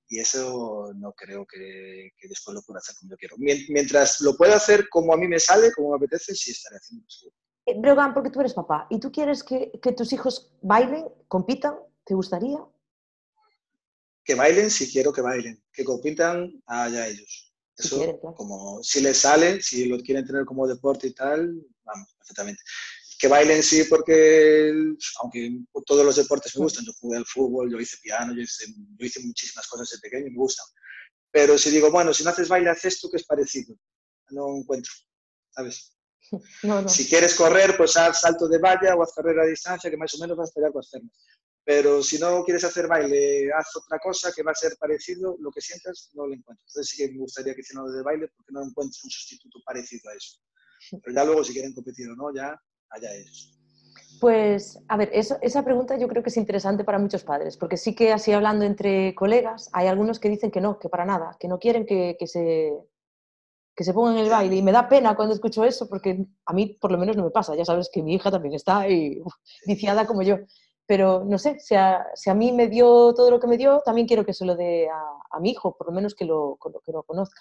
Y 0.09 0.19
eso 0.19 0.91
no 0.97 1.13
creo 1.13 1.47
que, 1.47 2.11
que 2.19 2.29
después 2.29 2.55
lo 2.55 2.63
pueda 2.63 2.79
hacer 2.79 2.97
como 2.97 3.11
yo 3.11 3.17
quiero. 3.19 3.37
Mientras 3.39 4.21
lo 4.23 4.37
pueda 4.37 4.57
hacer 4.57 4.89
como 4.89 5.13
a 5.13 5.19
mí 5.19 5.29
me 5.29 5.39
sale, 5.39 5.71
como 5.73 5.91
me 5.91 5.97
apetece, 5.97 6.35
sí 6.35 6.51
estaré 6.51 6.77
haciendo 6.79 7.07
eso. 7.07 7.31
Eh, 7.69 7.75
Brogan, 7.77 8.15
porque 8.15 8.31
tú 8.31 8.41
eres 8.41 8.55
papá 8.55 8.87
y 8.89 8.99
tú 8.99 9.13
quieres 9.13 9.43
que, 9.43 9.71
que, 9.83 9.93
tus 9.93 10.13
hijos 10.13 10.51
bailen, 10.63 11.07
compitan, 11.29 11.77
¿te 12.05 12.15
gustaría? 12.15 12.59
Que 14.25 14.35
bailen, 14.35 14.71
si 14.71 14.91
quiero 14.91 15.13
que 15.13 15.21
bailen. 15.21 15.63
Que 15.73 15.85
compitan, 15.85 16.63
allá 16.67 17.07
ellos. 17.09 17.53
Eso, 17.77 18.19
como 18.35 18.83
si 18.83 19.01
les 19.01 19.19
sale, 19.19 19.61
si 19.61 19.85
lo 19.87 19.99
quieren 19.99 20.27
tener 20.27 20.45
como 20.45 20.67
deporte 20.67 21.09
y 21.09 21.15
tal, 21.15 21.63
vamos, 21.85 22.15
perfectamente. 22.19 22.61
Que 23.19 23.29
bailen 23.29 23.63
sí, 23.63 23.85
porque 23.85 24.73
aunque 25.23 25.61
todos 25.85 26.05
los 26.05 26.17
deportes 26.17 26.57
me 26.57 26.63
gustan, 26.63 26.85
yo 26.85 26.93
jugué 27.01 27.19
al 27.19 27.27
fútbol, 27.27 27.71
yo 27.71 27.79
hice 27.79 27.99
piano, 28.03 28.35
yo 28.35 28.43
hice, 28.43 28.67
yo 28.97 29.07
hice 29.07 29.21
muchísimas 29.25 29.67
cosas 29.69 29.91
de 29.91 30.09
pequeño 30.09 30.27
y 30.27 30.31
me 30.31 30.39
gustan. 30.39 30.67
Pero 31.31 31.59
si 31.59 31.71
digo, 31.71 31.91
bueno, 31.91 32.15
si 32.15 32.25
no 32.25 32.31
haces 32.31 32.49
baile, 32.49 32.71
haz 32.71 32.85
esto 32.85 33.09
que 33.11 33.19
es 33.19 33.27
parecido. 33.27 33.77
No 34.31 34.57
encuentro, 34.57 34.93
¿sabes? 35.51 35.98
Si 36.89 37.09
quieres 37.09 37.35
correr, 37.35 37.77
pues 37.77 37.97
haz 37.97 38.21
salto 38.21 38.49
de 38.49 38.59
valla 38.59 38.95
o 38.95 39.03
haz 39.03 39.13
carrera 39.13 39.43
a 39.43 39.47
distancia, 39.47 39.91
que 39.91 39.97
más 39.97 40.15
o 40.15 40.19
menos 40.19 40.37
vas 40.37 40.51
a 40.51 40.55
pegar 40.55 40.73
con 40.73 40.81
las 40.81 40.91
piernas. 40.91 41.13
Pero 41.65 42.03
si 42.03 42.19
no 42.19 42.45
quieres 42.45 42.65
hacer 42.65 42.87
baile, 42.87 43.51
haz 43.53 43.77
otra 43.77 43.99
cosa 43.99 44.33
que 44.35 44.43
va 44.43 44.53
a 44.53 44.55
ser 44.55 44.77
parecido, 44.79 45.37
lo 45.39 45.51
que 45.51 45.61
sientas, 45.61 46.11
no 46.15 46.27
lo 46.27 46.35
encuentro. 46.35 46.65
Entonces 46.67 46.89
sí 46.89 46.97
que 46.97 47.13
me 47.13 47.19
gustaría 47.19 47.55
que 47.55 47.61
hicieran 47.61 47.87
lo 47.87 47.93
de 47.93 48.03
baile 48.03 48.29
porque 48.35 48.53
no 48.53 48.61
encuentro 48.61 48.99
un 49.05 49.11
sustituto 49.11 49.59
parecido 49.65 50.11
a 50.11 50.15
eso. 50.15 50.39
Pero 51.03 51.15
ya 51.15 51.25
luego 51.25 51.45
si 51.45 51.53
quieren 51.53 51.75
competir 51.75 52.09
o 52.09 52.17
no, 52.17 52.35
ya 52.35 52.59
allá 52.91 53.15
ellos. 53.15 53.55
Pues, 54.21 54.79
a 54.89 54.97
ver, 54.97 55.11
eso, 55.13 55.39
esa 55.43 55.65
pregunta 55.65 55.97
yo 55.99 56.09
creo 56.09 56.23
que 56.23 56.31
es 56.31 56.37
interesante 56.37 56.85
para 56.85 56.99
muchos 56.99 57.23
padres, 57.23 57.57
porque 57.57 57.77
sí 57.77 57.95
que 57.95 58.13
así 58.13 58.33
hablando 58.33 58.65
entre 58.65 59.15
colegas, 59.15 59.69
hay 59.73 59.87
algunos 59.87 60.19
que 60.19 60.29
dicen 60.29 60.51
que 60.51 60.61
no, 60.61 60.79
que 60.79 60.89
para 60.89 61.05
nada, 61.05 61.37
que 61.39 61.49
no 61.49 61.59
quieren 61.59 61.87
que, 61.87 62.17
que 62.19 62.27
se, 62.27 62.73
que 63.79 63.85
se 63.85 63.95
pongan 63.95 64.17
en 64.17 64.25
el 64.25 64.31
baile. 64.31 64.57
Y 64.57 64.63
me 64.63 64.73
da 64.73 64.89
pena 64.89 65.15
cuando 65.15 65.37
escucho 65.37 65.65
eso, 65.65 65.89
porque 65.89 66.27
a 66.47 66.53
mí 66.53 66.77
por 66.81 66.91
lo 66.91 66.99
menos 66.99 67.17
no 67.17 67.23
me 67.23 67.31
pasa. 67.31 67.55
Ya 67.55 67.65
sabes 67.65 67.89
que 67.93 68.03
mi 68.03 68.17
hija 68.17 68.29
también 68.29 68.55
está 68.55 68.81
ahí, 68.81 69.23
viciada 69.67 70.05
como 70.05 70.23
yo. 70.23 70.39
Pero 70.85 71.25
no 71.25 71.39
sé, 71.39 71.61
si 71.61 71.77
a, 71.77 72.05
si 72.17 72.29
a, 72.29 72.35
mí 72.35 72.51
me 72.51 72.67
dio 72.67 73.15
todo 73.15 73.31
lo 73.31 73.39
que 73.39 73.47
me 73.47 73.57
dio, 73.57 73.81
también 73.85 74.09
quiero 74.09 74.27
que 74.27 74.35
se 74.35 74.45
lo 74.45 74.57
dé 74.57 74.89
a, 74.89 75.01
a 75.31 75.39
mi 75.39 75.51
hijo, 75.51 75.77
por 75.77 75.87
lo 75.87 75.93
menos 75.93 76.17
que 76.17 76.25
lo, 76.25 76.59
que 76.85 76.91
lo 76.91 77.05
conozca. 77.05 77.41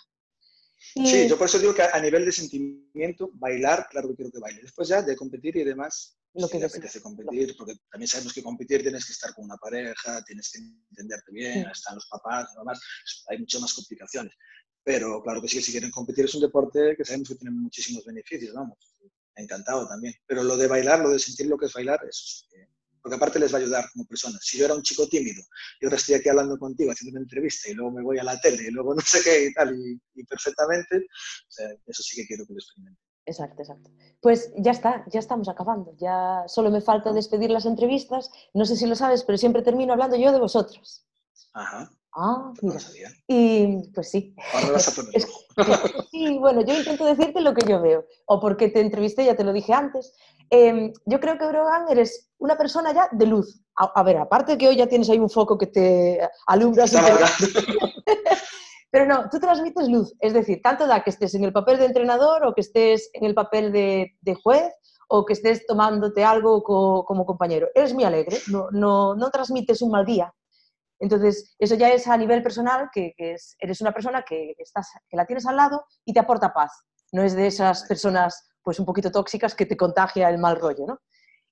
Sí, 0.77 1.27
yo 1.27 1.39
por 1.39 1.47
eso 1.47 1.57
digo 1.57 1.73
que 1.73 1.81
a 1.81 1.99
nivel 1.99 2.23
de 2.23 2.31
sentimiento, 2.31 3.31
bailar, 3.33 3.87
claro 3.89 4.09
que 4.09 4.15
quiero 4.17 4.31
que 4.31 4.39
baile. 4.39 4.61
Después 4.61 4.87
ya 4.87 5.01
de 5.01 5.15
competir 5.15 5.57
y 5.57 5.63
demás, 5.63 6.19
lo 6.35 6.47
que 6.47 6.59
te 6.59 6.65
apetece 6.65 7.01
competir, 7.01 7.55
porque 7.57 7.73
también 7.89 8.07
sabemos 8.07 8.33
que 8.33 8.43
competir 8.43 8.83
tienes 8.83 9.07
que 9.07 9.13
estar 9.13 9.33
con 9.33 9.45
una 9.45 9.57
pareja, 9.57 10.23
tienes 10.23 10.51
que 10.51 10.59
entenderte 10.91 11.31
bien, 11.31 11.65
están 11.67 11.95
los 11.95 12.07
papás, 12.07 12.53
demás, 12.55 12.79
hay 13.29 13.39
muchas 13.39 13.61
más 13.61 13.73
complicaciones. 13.73 14.35
Pero 14.87 15.21
claro 15.21 15.41
que 15.41 15.49
sí, 15.49 15.61
si 15.61 15.73
quieren 15.73 15.91
competir 15.91 16.23
es 16.23 16.35
un 16.35 16.39
deporte 16.39 16.95
que 16.95 17.03
sabemos 17.03 17.27
que 17.27 17.35
tiene 17.35 17.53
muchísimos 17.53 18.05
beneficios, 18.05 18.53
vamos. 18.53 18.77
Encantado 19.35 19.85
también. 19.85 20.13
Pero 20.25 20.43
lo 20.43 20.55
de 20.55 20.65
bailar, 20.65 21.01
lo 21.01 21.09
de 21.09 21.19
sentir 21.19 21.47
lo 21.47 21.57
que 21.57 21.65
es 21.65 21.73
bailar, 21.73 21.99
eso 22.09 22.23
sí 22.25 22.45
que... 22.49 22.69
Porque 23.01 23.17
aparte 23.17 23.37
les 23.37 23.53
va 23.53 23.57
a 23.57 23.61
ayudar 23.61 23.83
como 23.91 24.05
personas. 24.05 24.39
Si 24.45 24.57
yo 24.57 24.63
era 24.63 24.75
un 24.75 24.81
chico 24.81 25.05
tímido 25.09 25.43
y 25.81 25.85
ahora 25.85 25.97
estoy 25.97 26.15
aquí 26.15 26.29
hablando 26.29 26.57
contigo, 26.57 26.93
haciendo 26.93 27.17
una 27.17 27.25
entrevista 27.25 27.69
y 27.69 27.73
luego 27.73 27.91
me 27.91 28.01
voy 28.01 28.17
a 28.17 28.23
la 28.23 28.39
tele 28.39 28.63
y 28.65 28.71
luego 28.71 28.95
no 28.95 29.01
sé 29.01 29.19
qué 29.25 29.47
y 29.47 29.53
tal, 29.53 29.75
y, 29.77 30.23
perfectamente, 30.23 31.05
eso 31.85 32.03
sí 32.03 32.21
que 32.21 32.25
quiero 32.25 32.45
que 32.45 32.53
lo 32.53 32.59
experimenten. 32.59 33.03
Exacto, 33.25 33.63
exacto. 33.63 33.91
Pues 34.21 34.53
ya 34.55 34.71
está, 34.71 35.03
ya 35.11 35.19
estamos 35.19 35.49
acabando. 35.49 35.97
Ya 35.97 36.45
solo 36.47 36.71
me 36.71 36.79
falta 36.79 37.11
despedir 37.11 37.49
las 37.49 37.65
entrevistas. 37.65 38.31
No 38.53 38.63
sé 38.63 38.77
si 38.77 38.87
lo 38.87 38.95
sabes, 38.95 39.25
pero 39.25 39.37
siempre 39.37 39.63
termino 39.63 39.91
hablando 39.91 40.15
yo 40.15 40.31
de 40.31 40.39
vosotros. 40.39 41.05
Ajá. 41.51 41.91
Ah, 42.19 42.51
mira. 42.63 42.79
Y 43.27 43.91
pues 43.93 44.09
sí. 44.09 44.33
Ahora 44.53 44.71
vas 44.71 44.87
a 44.87 44.95
poner. 44.95 45.21
sí, 46.11 46.39
bueno, 46.39 46.65
yo 46.65 46.75
intento 46.75 47.05
decirte 47.05 47.41
lo 47.41 47.53
que 47.53 47.69
yo 47.69 47.79
veo. 47.79 48.05
O 48.25 48.39
porque 48.39 48.69
te 48.69 48.81
entrevisté, 48.81 49.23
ya 49.23 49.35
te 49.35 49.43
lo 49.43 49.53
dije 49.53 49.71
antes. 49.71 50.15
Em, 50.49 50.91
yo 51.05 51.19
creo 51.19 51.37
que 51.37 51.45
Brogan 51.45 51.85
eres 51.89 52.31
una 52.39 52.57
persona 52.57 52.91
ya 52.91 53.07
de 53.11 53.27
luz. 53.27 53.61
A, 53.75 54.01
ver, 54.01 54.17
aparte 54.17 54.57
que 54.57 54.67
hoy 54.67 54.77
ya 54.77 54.87
tienes 54.87 55.11
ahí 55.11 55.19
un 55.19 55.29
foco 55.29 55.59
que 55.59 55.67
te 55.67 56.19
alumbra. 56.47 56.85
Pero 58.89 59.05
no, 59.05 59.29
tú 59.29 59.39
transmites 59.39 59.87
luz, 59.87 60.15
es 60.19 60.33
decir, 60.33 60.59
tanto 60.63 60.87
da 60.87 61.03
que 61.03 61.11
estés 61.11 61.35
en 61.35 61.43
el 61.43 61.53
papel 61.53 61.77
de 61.77 61.85
entrenador 61.85 62.43
o 62.45 62.55
que 62.55 62.61
estés 62.61 63.11
en 63.13 63.25
el 63.25 63.35
papel 63.35 63.71
de, 63.71 64.17
juez 64.41 64.73
o 65.09 65.23
que 65.25 65.33
estés 65.33 65.67
tomándote 65.67 66.23
algo 66.23 66.63
como 66.63 67.25
compañero. 67.25 67.67
Eres 67.75 67.93
muy 67.93 68.05
alegre, 68.05 68.39
no, 68.47 68.71
no, 68.71 69.13
no, 69.13 69.29
transmites 69.29 69.83
un 69.83 69.91
mal 69.91 70.05
día. 70.05 70.33
Entonces, 70.99 71.55
eso 71.59 71.75
ya 71.75 71.89
es 71.89 72.07
a 72.07 72.17
nivel 72.17 72.41
personal, 72.41 72.89
que, 72.91 73.13
eres 73.17 73.81
una 73.81 73.91
persona 73.91 74.23
que, 74.23 74.55
estás, 74.57 74.89
que 75.07 75.17
la 75.17 75.25
tienes 75.25 75.45
al 75.45 75.57
lado 75.57 75.85
y 76.05 76.13
te 76.13 76.19
aporta 76.19 76.53
paz. 76.53 76.71
No 77.11 77.23
es 77.23 77.35
de 77.35 77.47
esas 77.47 77.83
personas 77.83 78.49
pues 78.61 78.79
un 78.79 78.85
poquito 78.85 79.11
tóxicas 79.11 79.55
que 79.55 79.65
te 79.65 79.77
contagia 79.77 80.29
el 80.29 80.39
mal 80.39 80.59
rollo, 80.59 80.85
¿no? 80.87 80.99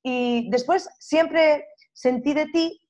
Y 0.04 0.50
después 0.50 0.90
siempre 1.00 1.66
sentí 1.94 2.34
de 2.34 2.48
ti 2.48 2.82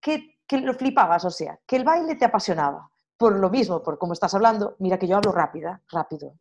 que, 0.00 0.38
que 0.46 0.58
lo 0.58 0.72
flipabas, 0.74 1.24
o 1.24 1.30
sea, 1.30 1.58
que 1.66 1.76
el 1.76 1.84
baile 1.84 2.16
te 2.16 2.24
apasionaba 2.24 2.90
por 3.18 3.38
lo 3.38 3.50
mismo, 3.50 3.82
por 3.82 3.98
cómo 3.98 4.12
estás 4.12 4.32
hablando, 4.34 4.76
mira 4.78 4.98
que 4.98 5.08
yo 5.08 5.16
hablo 5.16 5.32
rápida, 5.32 5.82
rápido. 5.90 6.34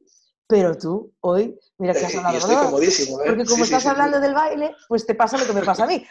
Pero 0.49 0.77
tú, 0.77 1.13
hoy, 1.19 1.59
mira 1.77 1.93
que 1.93 2.05
has 2.05 2.15
hablado. 2.15 2.37
estoy 2.37 2.55
comodísimo, 2.55 3.21
¿eh? 3.21 3.25
Porque 3.27 3.45
como 3.45 3.65
estás 3.65 3.85
hablando 3.85 4.21
del 4.21 4.33
baile, 4.33 4.75
pues 4.87 5.05
te 5.05 5.13
pasa 5.13 5.37
lo 5.37 5.45
que 5.45 5.51
me 5.51 5.61
pasa 5.61 5.83
a 5.83 5.87
mí. 5.87 6.05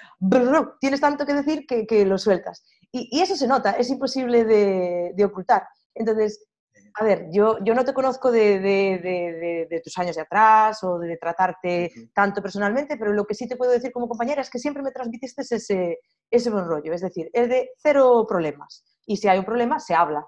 tienes 0.79 1.01
tanto 1.01 1.25
que 1.25 1.33
decir 1.33 1.67
que, 1.67 1.87
que 1.87 2.05
lo 2.05 2.19
sueltas. 2.19 2.63
Y, 2.93 3.09
y, 3.11 3.23
eso 3.23 3.35
se 3.35 3.47
nota, 3.47 3.73
es 3.73 3.89
imposible 3.89 4.45
de, 4.45 5.13
de, 5.15 5.25
ocultar. 5.25 5.67
Entonces, 5.95 6.47
a 7.01 7.05
ver, 7.05 7.29
yo, 7.31 7.57
yo 7.65 7.75
no 7.75 7.85
te 7.85 7.95
conozco 7.95 8.31
de, 8.31 8.61
de, 8.61 9.67
de, 9.71 9.81
tus 9.81 9.97
años 9.97 10.17
de 10.17 10.23
atrás 10.23 10.85
o 10.85 10.99
de 10.99 11.17
tratarte 11.17 12.11
tanto 12.15 12.43
personalmente, 12.43 12.99
pero 12.99 13.15
lo 13.15 13.25
que 13.25 13.35
sí 13.35 13.49
te 13.49 13.57
puedo 13.57 13.73
decir 13.73 13.91
como 13.91 14.07
compañera 14.07 14.43
es 14.43 14.51
que 14.51 14.59
siempre 14.59 14.83
me 14.83 14.93
transmitiste 14.93 15.43
ese, 15.43 15.99
ese 16.31 16.51
buen 16.51 16.67
rollo. 16.67 16.93
Es 16.93 17.01
decir, 17.01 17.31
es 17.33 17.49
de 17.49 17.71
cero 17.79 18.27
problemas. 18.29 18.85
Y 19.07 19.17
si 19.17 19.29
hay 19.29 19.39
un 19.39 19.47
problema, 19.47 19.81
se 19.81 19.95
habla 19.95 20.27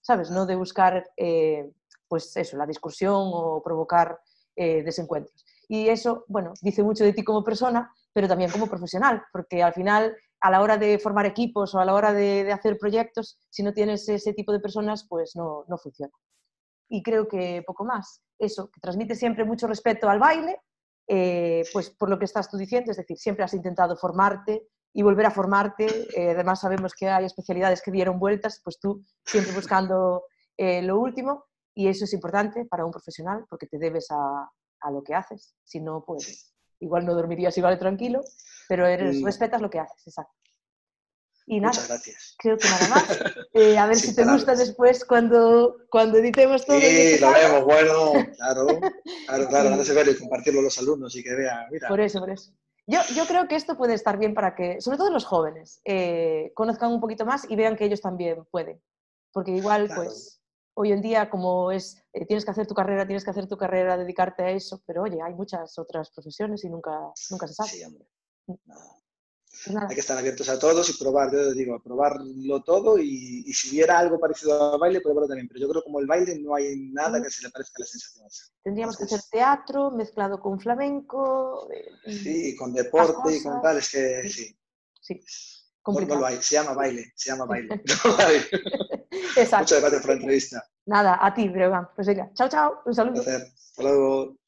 ¿sabes? 0.00 0.30
No 0.30 0.46
de 0.46 0.56
buscar, 0.56 1.10
eh, 1.16 1.70
pues 2.10 2.36
eso, 2.36 2.56
la 2.56 2.66
discusión 2.66 3.30
o 3.32 3.62
provocar 3.62 4.18
eh, 4.56 4.82
desencuentros. 4.82 5.46
Y 5.68 5.88
eso, 5.88 6.24
bueno, 6.26 6.52
dice 6.60 6.82
mucho 6.82 7.04
de 7.04 7.12
ti 7.12 7.22
como 7.22 7.44
persona, 7.44 7.94
pero 8.12 8.26
también 8.26 8.50
como 8.50 8.66
profesional, 8.66 9.22
porque 9.32 9.62
al 9.62 9.72
final, 9.72 10.16
a 10.40 10.50
la 10.50 10.60
hora 10.60 10.76
de 10.76 10.98
formar 10.98 11.24
equipos 11.26 11.72
o 11.72 11.78
a 11.78 11.84
la 11.84 11.94
hora 11.94 12.12
de, 12.12 12.50
hacer 12.50 12.76
proyectos, 12.78 13.38
si 13.48 13.62
no 13.62 13.72
tienes 13.72 14.08
ese 14.08 14.34
tipo 14.34 14.52
de 14.52 14.58
personas, 14.58 15.06
pues 15.08 15.36
no, 15.36 15.64
no 15.68 15.78
funciona. 15.78 16.12
Y 16.88 17.00
creo 17.04 17.28
que 17.28 17.62
poco 17.64 17.84
más. 17.84 18.20
Eso, 18.36 18.68
que 18.72 18.80
transmite 18.80 19.14
siempre 19.14 19.44
mucho 19.44 19.68
respeto 19.68 20.08
al 20.10 20.18
baile, 20.18 20.60
eh, 21.06 21.62
pues 21.72 21.90
por 21.90 22.10
lo 22.10 22.18
que 22.18 22.24
estás 22.24 22.50
tú 22.50 22.56
diciendo, 22.56 22.90
es 22.90 22.96
decir, 22.96 23.16
siempre 23.16 23.44
has 23.44 23.54
intentado 23.54 23.96
formarte, 23.96 24.66
y 24.92 25.02
volver 25.02 25.26
a 25.26 25.30
formarte. 25.30 26.08
Eh, 26.16 26.32
además 26.32 26.60
sabemos 26.60 26.94
que 26.94 27.08
hay 27.08 27.24
especialidades 27.24 27.82
que 27.82 27.90
dieron 27.90 28.18
vueltas, 28.18 28.60
pues 28.62 28.78
tú 28.78 29.04
siempre 29.24 29.54
buscando 29.54 30.24
eh, 30.56 30.82
lo 30.82 30.98
último 30.98 31.44
y 31.74 31.88
eso 31.88 32.04
es 32.04 32.12
importante 32.12 32.64
para 32.64 32.84
un 32.84 32.92
profesional 32.92 33.44
porque 33.48 33.66
te 33.66 33.78
debes 33.78 34.10
a, 34.10 34.50
a, 34.80 34.90
lo 34.90 35.02
que 35.02 35.14
haces. 35.14 35.54
Si 35.64 35.80
no, 35.80 36.04
pues 36.04 36.54
igual 36.80 37.06
no 37.06 37.14
dormirías 37.14 37.56
igual 37.58 37.78
tranquilo, 37.78 38.22
pero 38.68 38.86
eres, 38.86 39.22
respetas 39.22 39.60
lo 39.60 39.70
que 39.70 39.80
haces, 39.80 40.06
exacto. 40.06 40.32
Y 41.46 41.60
nada, 41.60 41.72
Muchas 41.72 41.88
gracias. 41.88 42.36
creo 42.38 42.56
que 42.56 42.68
nada 42.68 42.88
más. 42.88 43.20
Eh, 43.54 43.76
a 43.76 43.86
ver 43.88 43.96
si 43.96 44.14
te 44.14 44.24
gusta 44.24 44.54
después 44.54 45.04
cuando, 45.04 45.78
cuando 45.90 46.18
editemos 46.18 46.64
todo. 46.64 46.78
Sí, 46.78 47.18
lo 47.18 47.32
vemos, 47.32 47.64
bueno, 47.64 48.12
claro, 48.36 48.66
claro, 49.26 49.48
claro, 49.48 49.70
van 49.70 49.80
a 49.80 49.92
ver 49.92 50.08
y 50.08 50.18
compartirlo 50.18 50.62
los 50.62 50.78
alumnos 50.78 51.16
y 51.16 51.22
que 51.22 51.34
vean, 51.34 51.66
mira. 51.70 51.88
Por 51.88 52.00
eso, 52.00 52.20
por 52.20 52.30
eso. 52.30 52.52
Yo, 52.86 53.24
creo 53.26 53.46
que 53.46 53.54
esto 53.54 53.76
puede 53.76 53.94
estar 53.94 54.18
bien 54.18 54.34
para 54.34 54.54
que, 54.56 54.80
sobre 54.80 54.98
todo 54.98 55.10
los 55.10 55.24
jóvenes, 55.24 55.80
eh, 55.84 56.50
conozcan 56.54 56.90
un 56.90 57.00
poquito 57.00 57.24
más 57.24 57.48
y 57.48 57.54
vean 57.54 57.76
que 57.76 57.84
ellos 57.84 58.00
también 58.00 58.44
pueden. 58.50 58.82
Porque 59.32 59.52
igual, 59.52 59.88
pues, 59.94 60.39
hoy 60.80 60.92
en 60.92 61.02
día, 61.02 61.28
como 61.28 61.70
es, 61.70 62.02
eh, 62.14 62.24
tienes 62.24 62.44
que 62.44 62.52
hacer 62.52 62.66
tu 62.66 62.74
carrera, 62.74 63.06
tienes 63.06 63.22
que 63.22 63.30
hacer 63.30 63.46
tu 63.46 63.58
carrera, 63.58 63.98
dedicarte 63.98 64.42
a 64.42 64.50
eso, 64.50 64.82
pero 64.86 65.02
oye, 65.02 65.18
hay 65.22 65.34
muchas 65.34 65.78
otras 65.78 66.10
profesiones 66.10 66.64
y 66.64 66.70
nunca, 66.70 67.12
nunca 67.30 67.46
se 67.46 67.54
sabe. 67.54 67.68
Sí, 67.68 67.84
hombre. 67.84 68.06
Mm. 68.46 68.54
Pues 69.66 69.76
hay 69.76 69.94
que 69.94 70.00
estar 70.00 70.16
abiertos 70.16 70.48
a 70.48 70.58
todos 70.58 70.88
y 70.88 70.94
probar, 70.94 71.30
yo 71.30 71.52
digo, 71.52 71.82
probarlo 71.82 72.62
todo 72.62 72.96
y, 72.98 73.42
si 73.52 73.70
hubiera 73.70 73.98
algo 73.98 74.18
parecido 74.18 74.72
al 74.72 74.80
baile, 74.80 75.02
probarlo 75.02 75.28
también. 75.28 75.48
Pero 75.48 75.60
yo 75.60 75.68
creo 75.68 75.82
que 75.82 75.86
como 75.86 76.00
el 76.00 76.06
baile 76.06 76.38
no 76.38 76.54
hay 76.54 76.76
nada 76.92 77.22
que 77.22 77.28
se 77.28 77.42
le 77.42 77.50
parezca 77.50 77.74
a 77.76 77.80
la 77.80 77.86
sensación 77.86 78.26
Tendríamos 78.62 78.96
que 78.96 79.04
hacer 79.04 79.20
teatro 79.30 79.90
mezclado 79.90 80.40
con 80.40 80.58
flamenco. 80.60 81.68
Eh, 81.72 82.12
sí, 82.12 82.56
con 82.56 82.72
deporte 82.72 83.36
y 83.36 83.42
con 83.42 83.60
tal, 83.60 83.78
es 83.78 83.90
que 83.90 84.30
sí. 84.30 84.56
Sí. 85.02 85.20
No, 85.86 86.00
lo 86.16 86.26
hay, 86.26 86.36
se 86.40 86.54
llama 86.54 86.72
baile, 86.72 87.12
se 87.16 87.30
llama 87.30 87.44
baile. 87.44 87.82
no. 88.06 89.00
Exacto. 89.36 89.74
Muchas 89.74 89.80
gracias 89.80 90.00
por 90.00 90.10
la 90.10 90.16
entrevista. 90.16 90.69
Nada, 90.86 91.18
a 91.20 91.32
ti, 91.34 91.48
Bregan. 91.48 91.88
Pues 91.94 92.06
venga, 92.06 92.30
chao, 92.34 92.48
chao, 92.48 92.82
un 92.84 92.94
saludo. 92.94 93.20
Hasta 93.20 93.82
luego. 93.82 94.39